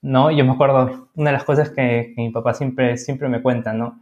¿No? 0.00 0.30
Yo 0.30 0.44
me 0.44 0.52
acuerdo, 0.52 1.08
una 1.14 1.30
de 1.30 1.36
las 1.36 1.44
cosas 1.44 1.70
que, 1.70 2.14
mi 2.16 2.30
papá 2.30 2.54
siempre, 2.54 2.96
siempre 2.96 3.28
me 3.28 3.42
cuenta, 3.42 3.72
¿no? 3.72 4.00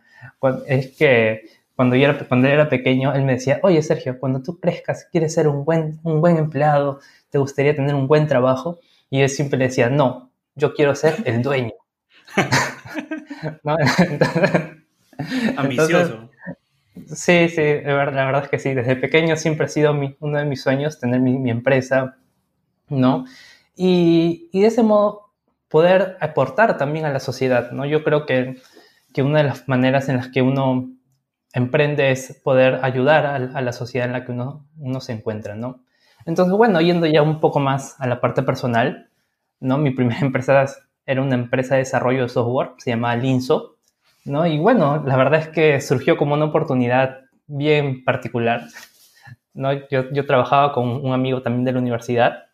Es 0.67 0.97
que 0.97 1.43
cuando 1.75 1.97
yo 1.97 2.09
era, 2.09 2.19
cuando 2.27 2.49
era 2.49 2.69
pequeño, 2.69 3.15
él 3.15 3.23
me 3.23 3.33
decía, 3.33 3.61
oye, 3.63 3.83
Sergio, 3.83 4.19
cuando 4.19 4.43
tú 4.43 4.59
crezcas, 4.59 5.09
quieres 5.11 5.35
ser 5.35 5.49
un 5.49 5.65
buen, 5.65 5.99
un 6.03 6.21
buen 6.21 6.37
empleado, 6.37 7.01
¿te 7.31 7.39
gustaría 7.39 7.75
tener 7.75 7.95
un 7.95 8.09
buen 8.09 8.27
trabajo? 8.27 8.79
Y 9.11 9.21
yo 9.21 9.29
siempre 9.29 9.59
le 9.59 9.67
decía, 9.67 9.89
no, 9.89 10.31
yo 10.55 10.75
quiero 10.75 10.95
ser 10.95 11.17
el 11.25 11.43
dueño. 11.43 11.73
Ambicioso. 15.57 16.31
sí, 17.07 17.49
sí, 17.49 17.63
la 17.85 18.05
verdad 18.05 18.45
es 18.45 18.51
que 18.51 18.59
sí. 18.59 18.75
Desde 18.75 18.97
pequeño 18.97 19.37
siempre 19.37 19.67
ha 19.67 19.69
sido 19.69 19.95
uno 20.21 20.39
de 20.39 20.45
mis 20.45 20.63
sueños 20.63 20.99
tener 20.99 21.21
mi, 21.21 21.51
empresa, 21.51 22.17
¿no? 22.89 23.27
Y, 23.77 24.49
de 24.53 24.67
ese 24.67 24.83
modo 24.83 25.26
poder 25.69 26.17
aportar 26.21 26.77
también 26.77 27.05
a 27.05 27.13
la 27.13 27.21
sociedad, 27.21 27.71
¿no? 27.73 27.85
Yo 27.87 28.05
creo 28.05 28.27
que, 28.27 28.57
que 29.13 29.23
una 29.23 29.39
de 29.39 29.45
las 29.45 29.69
maneras 29.69 30.09
en 30.09 30.17
las 30.17 30.29
que 30.29 30.43
uno 30.43 30.91
emprende 31.53 32.11
es 32.11 32.41
poder 32.45 32.81
ayudar 32.83 33.27
a, 33.27 33.37
a 33.37 33.63
la 33.63 33.73
sociedad 33.73 34.07
en 34.07 34.13
la 34.13 34.25
que 34.25 34.33
uno, 34.33 34.67
uno 34.79 35.01
se 35.01 35.13
encuentra, 35.13 35.55
¿no? 35.55 35.85
Entonces, 36.27 36.55
bueno, 36.57 36.81
yendo 36.81 37.07
ya 37.07 37.23
un 37.23 37.41
poco 37.41 37.61
más 37.61 37.99
a 38.01 38.07
la 38.07 38.21
parte 38.21 38.43
personal, 38.43 39.11
¿no? 39.61 39.79
Mi 39.79 39.91
primera 39.91 40.21
empresa 40.23 40.67
era 41.07 41.23
una 41.23 41.37
empresa 41.37 41.75
de 41.75 41.81
desarrollo 41.81 42.23
de 42.23 42.29
software, 42.29 42.71
se 42.79 42.91
llamaba 42.91 43.17
Linso, 43.17 43.77
¿no? 44.25 44.47
Y 44.47 44.59
bueno, 44.59 45.03
la 45.07 45.17
verdad 45.17 45.41
es 45.41 45.49
que 45.49 45.81
surgió 45.81 46.17
como 46.17 46.35
una 46.35 46.47
oportunidad 46.47 47.21
bien 47.47 48.05
particular, 48.05 48.63
¿no? 49.55 49.73
Yo, 49.89 50.11
yo 50.11 50.27
trabajaba 50.27 50.73
con 50.73 50.89
un 50.89 51.13
amigo 51.13 51.43
también 51.43 51.65
de 51.65 51.73
la 51.73 51.79
universidad 51.79 52.47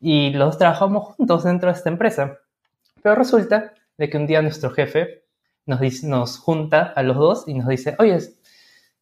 y 0.00 0.30
los 0.30 0.48
dos 0.48 0.58
trabajamos 0.58 1.14
juntos 1.14 1.44
dentro 1.44 1.70
de 1.70 1.78
esta 1.78 1.88
empresa. 1.88 2.38
Pero 3.04 3.16
resulta 3.16 3.74
de 3.98 4.08
que 4.08 4.16
un 4.16 4.26
día 4.26 4.40
nuestro 4.40 4.70
jefe 4.70 5.24
nos, 5.66 5.78
dice, 5.78 6.06
nos 6.08 6.38
junta 6.38 6.92
a 6.96 7.02
los 7.02 7.18
dos 7.18 7.44
y 7.46 7.52
nos 7.52 7.68
dice, 7.68 7.96
oye, 7.98 8.18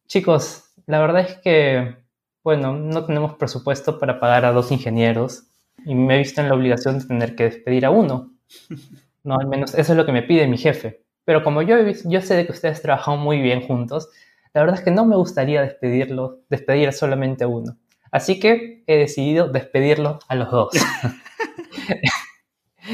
chicos, 0.07 0.65
la 0.87 0.99
verdad 0.99 1.21
es 1.21 1.37
que 1.37 2.03
bueno, 2.43 2.73
no 2.73 3.05
tenemos 3.05 3.35
presupuesto 3.35 3.97
para 3.97 4.19
pagar 4.19 4.43
a 4.43 4.51
dos 4.51 4.71
ingenieros 4.71 5.45
y 5.85 5.95
me 5.95 6.15
he 6.15 6.17
visto 6.17 6.41
en 6.41 6.49
la 6.49 6.55
obligación 6.55 6.99
de 6.99 7.05
tener 7.05 7.35
que 7.35 7.45
despedir 7.45 7.85
a 7.85 7.89
uno. 7.89 8.31
No, 9.25 9.39
al 9.39 9.47
menos 9.47 9.73
eso 9.73 9.93
es 9.93 9.97
lo 9.97 10.05
que 10.05 10.11
me 10.11 10.21
pide 10.21 10.49
mi 10.49 10.57
jefe. 10.57 11.05
Pero 11.23 11.45
como 11.45 11.61
yo, 11.61 11.77
yo 12.03 12.19
sé 12.21 12.35
de 12.35 12.45
que 12.45 12.51
ustedes 12.51 12.81
trabajan 12.81 13.19
muy 13.19 13.39
bien 13.39 13.61
juntos, 13.61 14.09
la 14.53 14.59
verdad 14.59 14.79
es 14.79 14.83
que 14.83 14.91
no 14.91 15.05
me 15.05 15.15
gustaría 15.15 15.61
despedirlo, 15.61 16.41
despedir 16.49 16.91
solamente 16.91 17.45
a 17.45 17.47
uno. 17.47 17.77
Así 18.11 18.37
que 18.37 18.83
he 18.85 18.97
decidido 18.97 19.47
despedirlo 19.47 20.19
a 20.27 20.35
los 20.35 20.51
dos. 20.51 20.73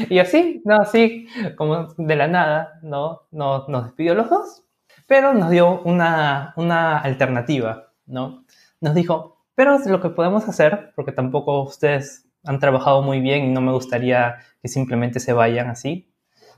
y 0.08 0.18
así, 0.18 0.62
no, 0.64 0.76
así, 0.76 1.26
como 1.56 1.88
de 1.96 2.16
la 2.16 2.28
nada, 2.28 2.78
no, 2.82 3.22
no 3.30 3.66
nos 3.68 3.84
despidió 3.84 4.14
los 4.14 4.30
dos, 4.30 4.64
pero 5.06 5.34
nos 5.34 5.50
dio 5.50 5.82
una, 5.82 6.54
una 6.56 6.98
alternativa, 6.98 7.92
¿no? 8.06 8.44
Nos 8.80 8.94
dijo, 8.94 9.44
pero 9.54 9.78
lo 9.78 10.00
que 10.00 10.10
podemos 10.10 10.48
hacer, 10.48 10.92
porque 10.96 11.12
tampoco 11.12 11.62
ustedes 11.62 12.26
han 12.44 12.58
trabajado 12.58 13.02
muy 13.02 13.20
bien 13.20 13.44
y 13.44 13.50
no 13.50 13.60
me 13.60 13.72
gustaría 13.72 14.36
que 14.62 14.68
simplemente 14.68 15.20
se 15.20 15.32
vayan 15.32 15.68
así, 15.68 16.10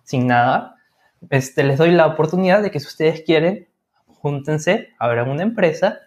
sin 0.04 0.26
nada, 0.26 0.76
este, 1.30 1.64
les 1.64 1.78
doy 1.78 1.92
la 1.92 2.06
oportunidad 2.06 2.62
de 2.62 2.70
que 2.70 2.80
si 2.80 2.86
ustedes 2.86 3.22
quieren, 3.22 3.68
júntense, 4.06 4.90
abran 4.98 5.30
una 5.30 5.42
empresa 5.42 5.98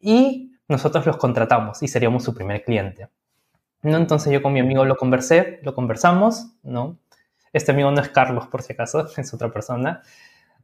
y 0.00 0.52
nosotros 0.68 1.04
los 1.06 1.16
contratamos 1.16 1.82
y 1.82 1.88
seríamos 1.88 2.24
su 2.24 2.34
primer 2.34 2.62
cliente. 2.62 3.08
¿No? 3.82 3.96
Entonces 3.96 4.32
yo 4.32 4.42
con 4.42 4.52
mi 4.52 4.60
amigo 4.60 4.84
lo 4.84 4.96
conversé, 4.96 5.60
lo 5.62 5.74
conversamos, 5.74 6.48
¿no? 6.62 6.98
Este 7.52 7.72
amigo 7.72 7.90
no 7.90 8.00
es 8.00 8.08
Carlos, 8.10 8.46
por 8.46 8.62
si 8.62 8.72
acaso, 8.72 9.06
es 9.16 9.34
otra 9.34 9.50
persona, 9.50 10.02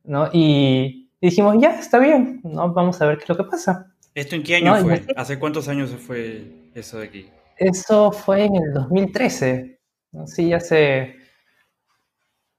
¿no? 0.05 0.29
Y, 0.33 1.11
dijimos, 1.21 1.57
ya, 1.61 1.79
está 1.79 1.99
bien, 1.99 2.41
¿no? 2.45 2.73
Vamos 2.73 3.01
a 3.01 3.07
ver 3.07 3.19
qué 3.19 3.25
es 3.25 3.29
lo 3.29 3.37
que 3.37 3.45
pasa. 3.45 3.93
¿Esto 4.15 4.37
en 4.37 4.43
qué 4.43 4.57
año 4.57 4.77
fue? 4.77 5.05
¿Hace 5.17 5.39
cuántos 5.39 5.69
años 5.69 5.91
fue 5.91 6.71
eso 6.75 6.99
de 6.99 7.07
aquí? 7.07 7.31
Eso 7.57 8.13
fue 8.13 8.45
en 8.45 8.57
el 8.57 8.73
2013. 8.75 9.79
Sí, 10.27 10.53
hace 10.53 11.17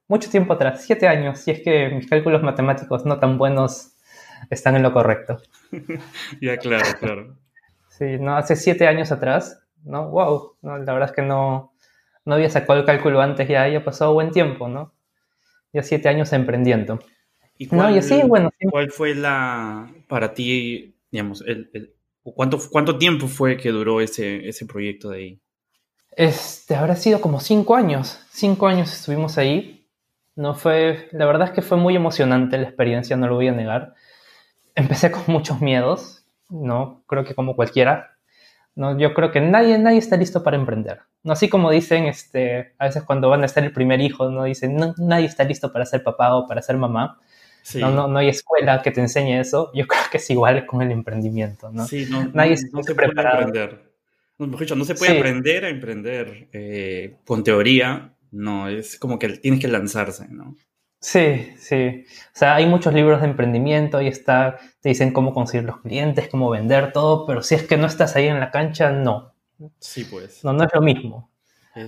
mucho 0.07 0.29
tiempo 0.29 0.53
atrás, 0.53 0.83
siete 0.85 1.07
años, 1.07 1.39
si 1.39 1.51
es 1.51 1.61
que 1.61 1.89
mis 1.89 2.07
cálculos 2.07 2.43
matemáticos 2.43 3.05
no 3.05 3.19
tan 3.19 3.37
buenos 3.37 3.93
están 4.49 4.75
en 4.75 4.83
lo 4.83 4.93
correcto. 4.93 5.41
ya, 6.41 6.57
claro, 6.57 6.85
claro. 6.99 7.37
Sí, 7.89 8.17
no, 8.19 8.37
hace 8.37 8.55
siete 8.55 8.87
años 8.87 9.11
atrás, 9.11 9.59
¿no? 9.87 10.09
Wow, 10.09 10.57
no, 10.61 10.77
la 10.77 10.93
verdad 10.93 11.09
es 11.09 11.15
que 11.15 11.21
no, 11.21 11.73
no 12.25 12.35
había 12.35 12.49
sacado 12.49 12.79
el 12.79 12.85
cálculo 12.85 13.21
antes, 13.21 13.47
ya 13.47 13.63
había 13.63 13.83
pasado 13.83 14.13
buen 14.13 14.31
tiempo, 14.31 14.67
¿no? 14.67 14.93
Ya 15.73 15.83
siete 15.83 16.09
años 16.09 16.33
emprendiendo. 16.33 16.99
¿Y 17.57 17.67
cuál, 17.67 17.99
bueno, 18.27 18.51
cuál 18.69 18.91
fue 18.91 19.15
la, 19.15 19.91
para 20.07 20.33
ti, 20.33 20.95
digamos, 21.11 21.43
el, 21.47 21.95
¿cuánto, 22.21 22.59
¿cuánto 22.69 22.97
tiempo 22.97 23.27
fue 23.27 23.57
que 23.57 23.71
duró 23.71 23.99
ese, 23.99 24.47
ese 24.47 24.65
proyecto 24.65 25.09
de 25.09 25.17
ahí? 25.17 25.41
Este, 26.11 26.75
habrá 26.75 26.95
sido 26.95 27.21
como 27.21 27.39
cinco 27.39 27.75
años. 27.75 28.19
Cinco 28.31 28.67
años 28.67 28.91
estuvimos 28.93 29.37
ahí. 29.37 29.87
No 30.35 30.53
fue, 30.53 31.09
la 31.11 31.25
verdad 31.25 31.47
es 31.47 31.53
que 31.53 31.61
fue 31.61 31.77
muy 31.77 31.95
emocionante 31.95 32.57
la 32.57 32.67
experiencia, 32.67 33.17
no 33.17 33.27
lo 33.27 33.35
voy 33.35 33.47
a 33.47 33.53
negar. 33.53 33.93
Empecé 34.75 35.11
con 35.11 35.23
muchos 35.27 35.61
miedos, 35.61 36.25
¿no? 36.49 37.03
Creo 37.07 37.23
que 37.23 37.33
como 37.33 37.55
cualquiera. 37.55 38.16
¿No? 38.77 38.97
Yo 38.97 39.13
creo 39.13 39.31
que 39.31 39.41
nadie, 39.41 39.77
nadie 39.79 39.97
está 39.97 40.15
listo 40.15 40.43
para 40.43 40.55
emprender. 40.55 40.99
¿no? 41.23 41.33
Así 41.33 41.49
como 41.49 41.71
dicen, 41.71 42.05
este, 42.05 42.73
a 42.77 42.85
veces 42.85 43.03
cuando 43.03 43.27
van 43.27 43.41
a 43.41 43.47
estar 43.47 43.63
el 43.63 43.73
primer 43.73 43.99
hijo, 43.99 44.29
¿no? 44.29 44.43
Dicen, 44.43 44.77
nadie 44.97 45.25
está 45.25 45.43
listo 45.43 45.73
para 45.73 45.85
ser 45.85 46.03
papá 46.03 46.35
o 46.35 46.47
para 46.47 46.61
ser 46.61 46.77
mamá. 46.77 47.19
No, 47.75 48.07
no, 48.07 48.17
hay 48.19 48.29
escuela 48.29 48.81
que 48.81 48.91
te 48.91 49.01
enseñe 49.01 49.41
eso. 49.41 49.71
Yo 49.73 49.87
creo 49.87 50.03
que 50.09 50.17
es 50.17 50.29
igual 50.29 50.65
con 50.65 50.81
el 50.81 50.91
emprendimiento, 50.91 51.69
¿no? 51.69 51.85
Sí, 51.85 52.07
no, 52.09 52.29
Nadie 52.33 52.55
se, 52.55 52.69
puede 52.69 53.05
emprender. 53.05 53.91
Mejor 54.37 54.59
dicho, 54.59 54.75
no 54.75 54.85
se 54.85 54.95
puede 54.95 55.17
aprender 55.17 55.65
a 55.65 55.69
emprender 55.69 56.47
eh, 56.53 57.17
con 57.25 57.43
teoría, 57.43 58.13
no, 58.31 58.69
es 58.69 58.97
como 58.99 59.17
que 59.17 59.29
tienes 59.29 59.59
que 59.59 59.67
lanzarse, 59.67 60.27
¿no? 60.29 60.55
Sí, 61.07 61.53
sí. 61.57 62.05
O 62.05 62.37
sea, 62.37 62.55
hay 62.55 62.65
muchos 62.65 62.93
libros 62.93 63.21
de 63.21 63.27
emprendimiento 63.27 64.01
y 64.01 64.07
está, 64.07 64.57
te 64.81 64.89
dicen 64.89 65.13
cómo 65.13 65.33
conseguir 65.33 65.65
los 65.65 65.79
clientes, 65.79 66.27
cómo 66.27 66.49
vender 66.49 66.91
todo, 66.91 67.25
pero 67.25 67.41
si 67.43 67.55
es 67.55 67.63
que 67.63 67.77
no 67.77 67.87
estás 67.87 68.17
ahí 68.17 68.25
en 68.27 68.41
la 68.41 68.51
cancha, 68.51 68.91
no. 68.91 69.33
Sí, 69.79 70.03
pues. 70.03 70.43
No, 70.43 70.51
no 70.51 70.65
es 70.65 70.69
lo 70.73 70.81
mismo. 70.81 71.31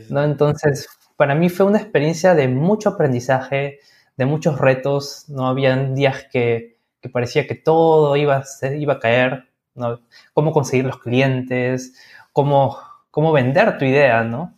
¿no? 0.10 0.24
Entonces, 0.24 0.88
para 1.18 1.36
mí 1.36 1.50
fue 1.50 1.66
una 1.66 1.80
experiencia 1.80 2.34
de 2.34 2.48
mucho 2.48 2.92
aprendizaje, 2.92 3.80
de 4.16 4.26
muchos 4.26 4.58
retos. 4.58 5.28
No 5.28 5.48
habían 5.48 5.96
días 5.96 6.26
que, 6.32 6.78
que 7.02 7.10
parecía 7.10 7.46
que 7.46 7.56
todo 7.56 8.16
iba 8.16 8.38
a, 8.38 8.46
ser, 8.46 8.78
iba 8.78 8.94
a 8.94 9.00
caer. 9.00 9.50
¿no? 9.76 10.00
Cómo 10.34 10.54
conseguir 10.54 10.86
los 10.86 11.00
clientes, 11.00 11.94
cómo, 12.32 12.78
cómo 13.12 13.34
vender 13.34 13.78
tu 13.80 13.84
idea, 13.84 14.24
¿no? 14.24 14.56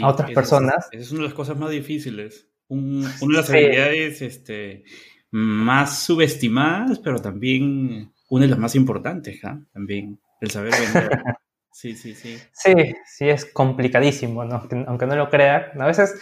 a 0.00 0.06
otras 0.06 0.30
personas. 0.30 0.88
Es, 0.92 1.00
es 1.00 1.10
una 1.10 1.22
de 1.22 1.28
las 1.30 1.34
cosas 1.34 1.56
más 1.56 1.70
difíciles. 1.70 2.48
una 2.68 3.08
de 3.08 3.32
las 3.32 3.50
habilidades 3.50 4.22
este, 4.22 4.84
más 5.30 6.00
subestimadas, 6.00 6.98
pero 6.98 7.20
también 7.20 8.12
una 8.30 8.44
de 8.44 8.50
las 8.50 8.58
más 8.58 8.74
importantes, 8.74 9.44
¿ah? 9.44 9.60
También, 9.72 10.20
el 10.40 10.50
saber 10.50 10.72
vender. 10.72 11.10
Sí, 11.70 11.94
sí, 11.94 12.12
sí. 12.12 12.36
Sí, 12.50 12.72
sí, 13.06 13.28
es 13.28 13.44
complicadísimo, 13.44 14.44
¿no? 14.44 14.66
aunque 14.88 15.06
no 15.06 15.14
lo 15.14 15.30
crea. 15.30 15.70
A 15.78 15.86
veces 15.86 16.12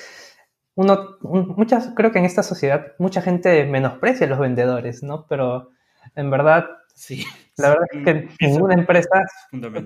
uno, 0.74 1.16
muchas, 1.22 1.92
creo 1.96 2.12
que 2.12 2.18
en 2.18 2.26
esta 2.26 2.42
sociedad 2.42 2.88
mucha 2.98 3.22
gente 3.22 3.64
menosprecia 3.64 4.26
a 4.26 4.28
los 4.28 4.38
vendedores, 4.38 5.02
¿no? 5.02 5.26
Pero 5.26 5.70
en 6.14 6.30
verdad, 6.30 6.66
sí, 6.94 7.24
la 7.56 7.70
verdad 7.70 7.86
es 7.90 8.04
que 8.04 8.46
ninguna 8.46 8.74
empresa 8.74 9.22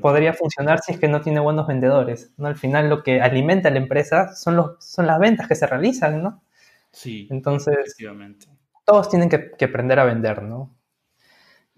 podría 0.02 0.32
funcionar 0.34 0.80
si 0.80 0.92
es 0.92 0.98
que 0.98 1.06
no 1.06 1.20
tiene 1.20 1.38
buenos 1.38 1.68
vendedores, 1.68 2.32
¿no? 2.36 2.48
Al 2.48 2.56
final 2.56 2.88
lo 2.90 3.04
que 3.04 3.20
alimenta 3.20 3.68
a 3.68 3.72
la 3.72 3.78
empresa 3.78 4.34
son, 4.34 4.56
los, 4.56 4.84
son 4.84 5.06
las 5.06 5.20
ventas 5.20 5.46
que 5.46 5.54
se 5.54 5.68
realizan, 5.68 6.20
¿no? 6.20 6.42
Sí, 6.92 7.28
Entonces, 7.30 7.96
todos 8.84 9.08
tienen 9.08 9.28
que, 9.28 9.52
que 9.52 9.66
aprender 9.66 9.98
a 9.98 10.04
vender, 10.04 10.42
¿no? 10.42 10.76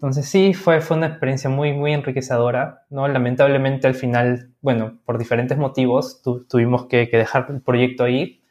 Entonces 0.02 0.28
sí, 0.28 0.52
fue, 0.52 0.80
fue 0.80 0.96
una 0.96 1.06
experiencia 1.06 1.48
muy, 1.48 1.72
muy 1.72 1.92
enriquecedora, 1.92 2.86
¿no? 2.90 3.06
Lamentablemente 3.06 3.86
al 3.86 3.94
final, 3.94 4.50
bueno, 4.60 4.98
por 5.04 5.16
diferentes 5.16 5.56
motivos 5.56 6.22
tuvimos 6.22 6.86
que, 6.86 7.06
dejar 7.06 7.46
el 7.50 7.62
proyecto 7.62 8.02
ahí, 8.02 8.42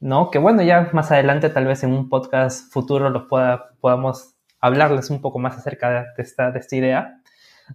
¿no? 0.00 0.32
Que 0.32 0.40
bueno, 0.40 0.64
ya 0.64 0.90
más 0.92 1.12
adelante 1.12 1.50
tal 1.50 1.66
vez 1.66 1.84
en 1.84 1.92
un 1.92 2.08
podcast 2.08 2.72
futuro 2.72 3.10
los 3.10 3.28
pueda, 3.28 3.76
podamos 3.80 4.34
hablarles 4.58 5.08
un 5.10 5.20
poco 5.20 5.38
más 5.38 5.56
acerca 5.56 6.12
de 6.16 6.22
esta, 6.24 6.50
de 6.50 6.58
esta 6.58 6.74
idea. 6.74 7.22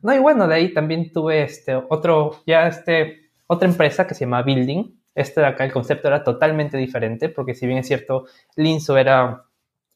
No, 0.01 0.13
y 0.13 0.19
bueno, 0.19 0.49
de 0.49 0.55
ahí 0.55 0.73
también 0.73 1.13
tuve 1.13 1.43
este 1.43 1.75
otro, 1.75 2.41
ya 2.45 2.67
este, 2.67 3.31
otra 3.47 3.69
empresa 3.69 4.05
que 4.05 4.15
se 4.15 4.25
llama 4.25 4.43
Building. 4.43 5.00
Este 5.13 5.41
de 5.41 5.47
acá, 5.47 5.65
el 5.65 5.71
concepto 5.71 6.07
era 6.07 6.23
totalmente 6.23 6.77
diferente, 6.77 7.29
porque 7.29 7.53
si 7.53 7.67
bien 7.67 7.79
es 7.79 7.87
cierto, 7.87 8.27
Linzo 8.55 8.97
era 8.97 9.45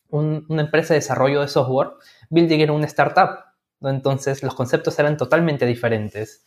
una 0.10 0.62
empresa 0.62 0.94
de 0.94 1.00
desarrollo 1.00 1.42
de 1.42 1.48
software, 1.48 1.92
Building 2.30 2.60
era 2.60 2.74
una 2.74 2.86
startup, 2.86 3.46
¿no? 3.80 3.90
entonces 3.90 4.44
los 4.44 4.56
conceptos 4.56 4.98
eran 5.00 5.18
totalmente 5.18 5.66
diferentes. 5.66 6.46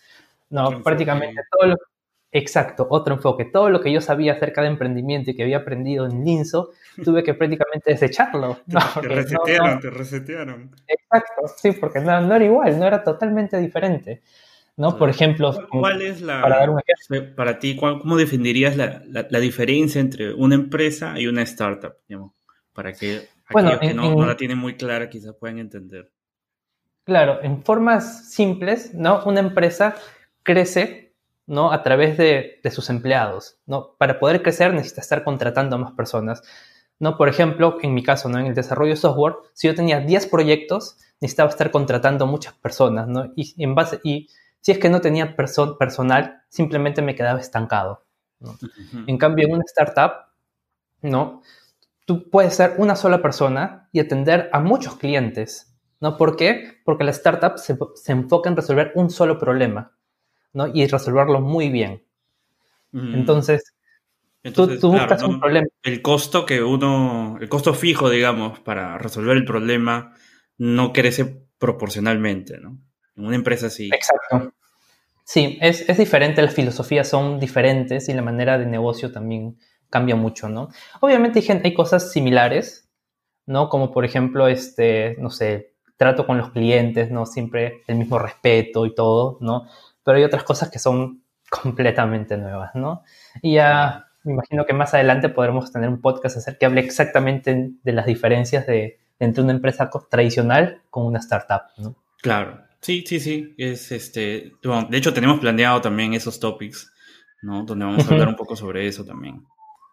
No, 0.50 0.82
prácticamente 0.82 1.42
todo 1.50 1.68
lo, 1.68 1.76
Exacto, 2.30 2.87
otro 2.90 3.14
enfoque. 3.14 3.46
Todo 3.46 3.70
lo 3.70 3.80
que 3.80 3.90
yo 3.90 4.00
sabía 4.02 4.34
acerca 4.34 4.60
de 4.60 4.68
emprendimiento 4.68 5.30
y 5.30 5.34
que 5.34 5.42
había 5.42 5.58
aprendido 5.58 6.04
en 6.04 6.25
Linzo, 6.25 6.70
tuve 7.02 7.22
que 7.22 7.32
prácticamente 7.32 7.90
desecharlo. 7.90 8.58
te 9.00 9.08
resetearon, 9.08 9.80
te 9.80 9.90
resetearon. 9.90 10.70
Exacto, 10.87 11.48
sí, 11.56 11.72
porque 11.72 12.00
no, 12.00 12.34
era 12.34 12.44
igual, 12.44 12.78
no 12.78 12.87
era 12.87 13.02
totalmente 13.02 13.56
diferente. 13.56 14.22
¿No? 14.78 14.96
Por 14.96 15.10
ejemplo, 15.10 15.52
¿cuál 15.70 16.00
es 16.02 16.22
la, 16.22 16.40
para, 16.40 16.60
dar 16.60 16.70
un 16.70 16.80
ejemplo? 16.80 17.34
para 17.34 17.58
ti, 17.58 17.76
¿cómo 17.76 18.16
definirías 18.16 18.76
la, 18.76 19.02
la, 19.08 19.40
diferencia 19.40 20.00
entre 20.00 20.32
una 20.32 20.54
empresa 20.54 21.18
y 21.18 21.26
una 21.26 21.42
startup? 21.42 21.94
para 22.72 22.92
que 22.92 23.28
aquellos 23.46 23.80
que 23.80 23.92
no, 23.92 24.24
la 24.24 24.36
tienen 24.36 24.56
muy 24.56 24.76
clara 24.76 25.10
quizás 25.10 25.34
puedan 25.34 25.58
entender. 25.58 26.12
Claro, 27.02 27.42
en 27.42 27.64
formas 27.64 28.30
simples, 28.30 28.94
¿no? 28.94 29.24
Una 29.24 29.40
empresa 29.40 29.96
crece, 30.44 31.16
¿no? 31.46 31.72
A 31.72 31.82
través 31.82 32.16
de, 32.16 32.60
de, 32.62 32.70
sus 32.70 32.88
empleados, 32.88 33.58
¿no? 33.66 33.96
Para 33.98 34.20
poder 34.20 34.42
crecer 34.42 34.72
necesita 34.72 35.00
estar 35.00 35.24
contratando 35.24 35.74
a 35.74 35.80
más 35.80 35.92
personas, 35.92 36.42
¿no? 37.00 37.16
Por 37.16 37.28
ejemplo, 37.28 37.78
en 37.82 37.94
mi 37.94 38.04
caso, 38.04 38.28
¿no? 38.28 38.38
En 38.38 38.46
el 38.46 38.54
desarrollo 38.54 38.90
de 38.90 38.96
software, 38.96 39.34
si 39.54 39.66
yo 39.66 39.74
tenía 39.74 39.98
10 39.98 40.28
proyectos, 40.28 40.98
necesitaba 41.20 41.50
estar 41.50 41.72
contratando 41.72 42.28
muchas 42.28 42.54
personas, 42.54 43.08
¿no? 43.08 43.32
Y, 43.34 43.60
en 43.60 43.74
base, 43.74 43.98
y 44.04 44.28
si 44.61 44.73
es 44.73 44.79
que 44.79 44.88
no 44.88 45.01
tenía 45.01 45.37
personal, 45.37 46.42
simplemente 46.49 47.03
me 47.03 47.14
quedaba 47.14 47.40
estancado, 47.40 48.05
En 49.07 49.18
cambio, 49.18 49.47
en 49.47 49.55
una 49.55 49.64
startup, 49.66 50.29
¿no? 51.03 51.42
tú 52.09 52.31
puedes 52.31 52.55
ser 52.55 52.75
una 52.79 52.97
sola 52.97 53.21
persona 53.21 53.90
y 53.92 54.01
atender 54.01 54.49
a 54.55 54.61
muchos 54.61 54.97
clientes. 54.97 55.77
¿no? 56.01 56.16
¿Por 56.16 56.37
qué? 56.37 56.81
Porque 56.83 57.05
la 57.05 57.11
startup 57.11 57.59
se, 57.59 57.77
enfoca 58.11 58.49
en 58.49 58.57
resolver 58.57 58.92
un 58.94 59.11
solo 59.11 59.38
problema 59.38 59.92
¿no? 60.55 60.68
y 60.73 60.87
resolverlo 60.87 61.42
muy 61.42 61.68
bien. 61.68 62.03
Mm. 62.92 63.14
Entonces, 63.14 63.75
tú, 64.55 64.66
buscas 64.90 65.23
un 65.23 65.38
problema. 65.38 65.66
El 65.83 66.01
costo 66.01 66.47
que 66.47 66.62
uno, 66.62 67.37
el 67.42 67.49
costo 67.51 67.75
fijo, 67.75 68.09
digamos, 68.09 68.59
para 68.61 68.97
resolver 68.97 69.37
el 69.37 69.44
problema 69.44 70.14
no 70.57 70.94
crece 70.94 71.47
proporcionalmente, 71.59 72.59
¿no? 72.59 72.79
En 73.18 73.26
una 73.26 73.37
empresa 73.37 73.68
sí. 73.68 73.90
Exacto. 73.92 74.54
Sí, 75.24 75.59
es, 75.61 75.87
es 75.88 75.98
diferente, 75.98 76.40
las 76.40 76.54
filosofías 76.54 77.07
son 77.07 77.38
diferentes 77.38 78.09
y 78.09 78.14
la 78.14 78.22
manera 78.22 78.57
de 78.57 78.64
negocio 78.64 79.12
también 79.12 79.59
cambia 79.90 80.16
mucho, 80.16 80.48
¿no? 80.48 80.68
Obviamente 81.00 81.40
hay, 81.40 81.61
hay 81.64 81.74
cosas 81.74 82.12
similares, 82.12 82.88
¿no? 83.44 83.68
Como 83.68 83.92
por 83.92 84.07
ejemplo, 84.07 84.48
este, 84.48 85.16
no 85.18 85.28
sé, 85.28 85.74
trato 85.98 86.26
con 86.26 86.38
los 86.38 86.50
clientes, 86.50 87.11
¿no? 87.11 87.26
Siempre 87.26 87.83
el 87.88 87.96
mismo 87.96 88.18
respeto 88.18 88.87
y 88.87 88.94
todo, 88.94 89.37
¿no? 89.40 89.66
Pero 90.02 90.16
hay 90.16 90.24
otras 90.24 90.44
cosas 90.44 90.70
que 90.70 90.78
son 90.78 91.22
completamente 91.50 92.38
nuevas, 92.38 92.74
¿no? 92.74 93.02
Y 93.42 93.54
ya 93.54 94.07
me 94.24 94.33
imagino 94.33 94.64
que 94.64 94.72
más 94.72 94.94
adelante 94.94 95.28
podremos 95.28 95.72
tener 95.72 95.88
un 95.88 96.00
podcast 96.00 96.37
acerca 96.37 96.59
que 96.61 96.66
hable 96.66 96.81
exactamente 96.81 97.72
de 97.83 97.92
las 97.92 98.07
diferencias 98.07 98.66
de, 98.66 98.98
entre 99.18 99.42
una 99.42 99.52
empresa 99.52 99.90
tradicional 100.11 100.83
con 100.90 101.04
una 101.04 101.18
startup, 101.18 101.62
¿no? 101.78 101.96
Claro, 102.22 102.67
sí, 102.80 103.04
sí, 103.06 103.20
sí. 103.20 103.54
Es 103.58 103.92
este, 103.92 104.52
de 104.62 104.98
hecho 104.98 105.12
tenemos 105.12 105.40
planeado 105.40 105.80
también 105.80 106.14
esos 106.14 106.40
topics, 106.40 106.92
¿no? 107.42 107.64
Donde 107.64 107.84
vamos 107.84 108.08
a 108.08 108.12
hablar 108.12 108.28
un 108.28 108.36
poco 108.36 108.56
sobre 108.56 108.86
eso 108.86 109.04
también. 109.04 109.44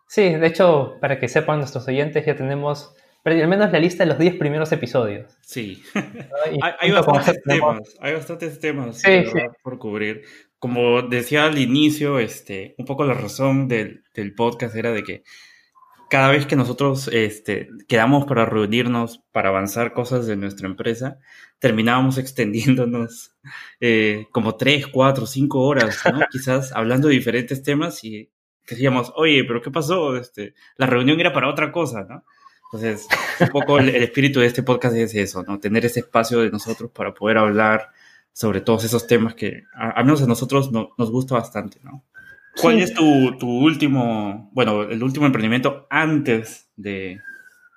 Sí, 0.08 0.36
de 0.36 0.48
hecho, 0.48 0.98
para 1.02 1.20
que 1.20 1.28
sepan 1.28 1.60
nuestros 1.60 1.88
oyentes, 1.88 2.26
ya 2.26 2.36
tenemos 2.36 2.96
al 3.26 3.48
menos 3.48 3.72
la 3.72 3.80
lista 3.80 4.04
de 4.04 4.10
los 4.10 4.20
10 4.20 4.36
primeros 4.36 4.72
episodios. 4.72 5.32
Sí. 5.42 5.82
hay, 6.80 6.92
bastantes 6.92 7.42
temas, 7.44 7.98
hay 8.00 8.14
bastantes 8.14 8.60
temas 8.60 9.02
por 9.64 9.80
cubrir. 9.80 10.24
Como 10.60 11.02
decía 11.02 11.46
al 11.46 11.58
inicio, 11.58 12.20
este, 12.20 12.76
un 12.78 12.86
poco 12.86 13.04
la 13.04 13.14
razón 13.14 13.68
del, 13.68 14.04
podcast 14.36 14.76
era 14.76 14.92
de 14.92 15.04
que 15.04 15.24
cada 16.10 16.30
vez 16.30 16.46
que 16.46 16.56
nosotros 16.56 17.10
este, 17.12 17.70
quedamos 17.88 18.26
para 18.26 18.46
reunirnos, 18.46 19.24
para 19.32 19.50
avanzar 19.50 19.94
cosas 19.94 20.28
de 20.28 20.36
nuestra 20.36 20.68
empresa, 20.68 21.20
terminábamos 21.60 22.18
extendiéndonos 22.18 23.36
eh, 23.80 24.28
como 24.32 24.56
3, 24.56 24.88
4, 24.88 25.26
5 25.26 25.62
horas, 25.62 26.02
¿no? 26.12 26.20
quizás 26.32 26.72
hablando 26.74 27.08
de 27.08 27.16
diferentes 27.16 27.64
temas 27.64 28.04
y 28.04 28.32
decíamos, 28.68 29.12
oye, 29.16 29.44
pero 29.44 29.62
¿qué 29.62 29.72
pasó? 29.72 30.16
Este, 30.18 30.54
la 30.78 30.88
reunión 30.88 31.20
era 31.20 31.34
para 31.34 31.50
otra 31.50 31.72
cosa, 31.72 32.06
¿no? 32.08 32.24
Entonces, 32.66 33.08
un 33.40 33.50
poco 33.50 33.78
el, 33.78 33.90
espíritu 33.90 34.40
de 34.40 34.48
este 34.48 34.64
podcast 34.64 34.96
es 34.96 35.14
eso, 35.16 35.44
¿no? 35.44 35.60
Tener 35.60 35.86
ese 35.86 36.02
espacio 36.02 36.40
de 36.42 36.50
nosotros 36.50 36.92
para 36.92 37.14
poder 37.14 37.38
hablar 37.38 37.92
sobre 38.34 38.60
todos 38.60 38.84
esos 38.84 39.08
temas 39.08 39.36
que 39.36 39.64
a, 39.74 40.04
menos 40.04 40.22
a 40.22 40.28
nosotros 40.28 40.72
nos 40.72 41.12
gusta 41.12 41.36
bastante, 41.36 41.80
¿no? 41.84 42.04
¿Cuál 42.62 42.80
es 42.80 42.94
tu, 42.94 43.38
tu, 43.38 43.50
último, 43.50 44.50
bueno, 44.54 44.84
el 44.84 45.04
último 45.04 45.26
emprendimiento 45.26 45.88
antes 45.90 46.70
de, 46.76 47.20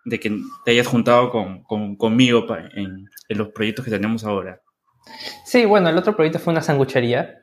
de 0.05 0.21
que 0.21 0.39
te 0.65 0.71
hayas 0.71 0.87
juntado 0.87 1.31
con, 1.31 1.63
con, 1.65 1.97
conmigo 1.97 2.47
en, 2.75 3.09
en, 3.29 3.39
los 3.39 3.49
proyectos 3.49 3.85
que 3.85 3.91
tenemos 3.91 4.25
ahora? 4.25 4.61
Sí, 5.45 5.65
bueno, 5.65 5.89
el 5.89 5.97
otro 5.99 6.15
proyecto 6.15 6.39
fue 6.39 6.53
una 6.53 6.63
sanguchería 6.63 7.39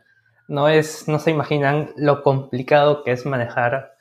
no, 0.47 0.69
es, 0.69 1.07
no 1.07 1.19
se 1.19 1.31
imaginan 1.31 1.91
lo 1.95 2.21
complicado 2.21 3.03
que 3.03 3.11
es 3.11 3.25
manejar 3.25 3.95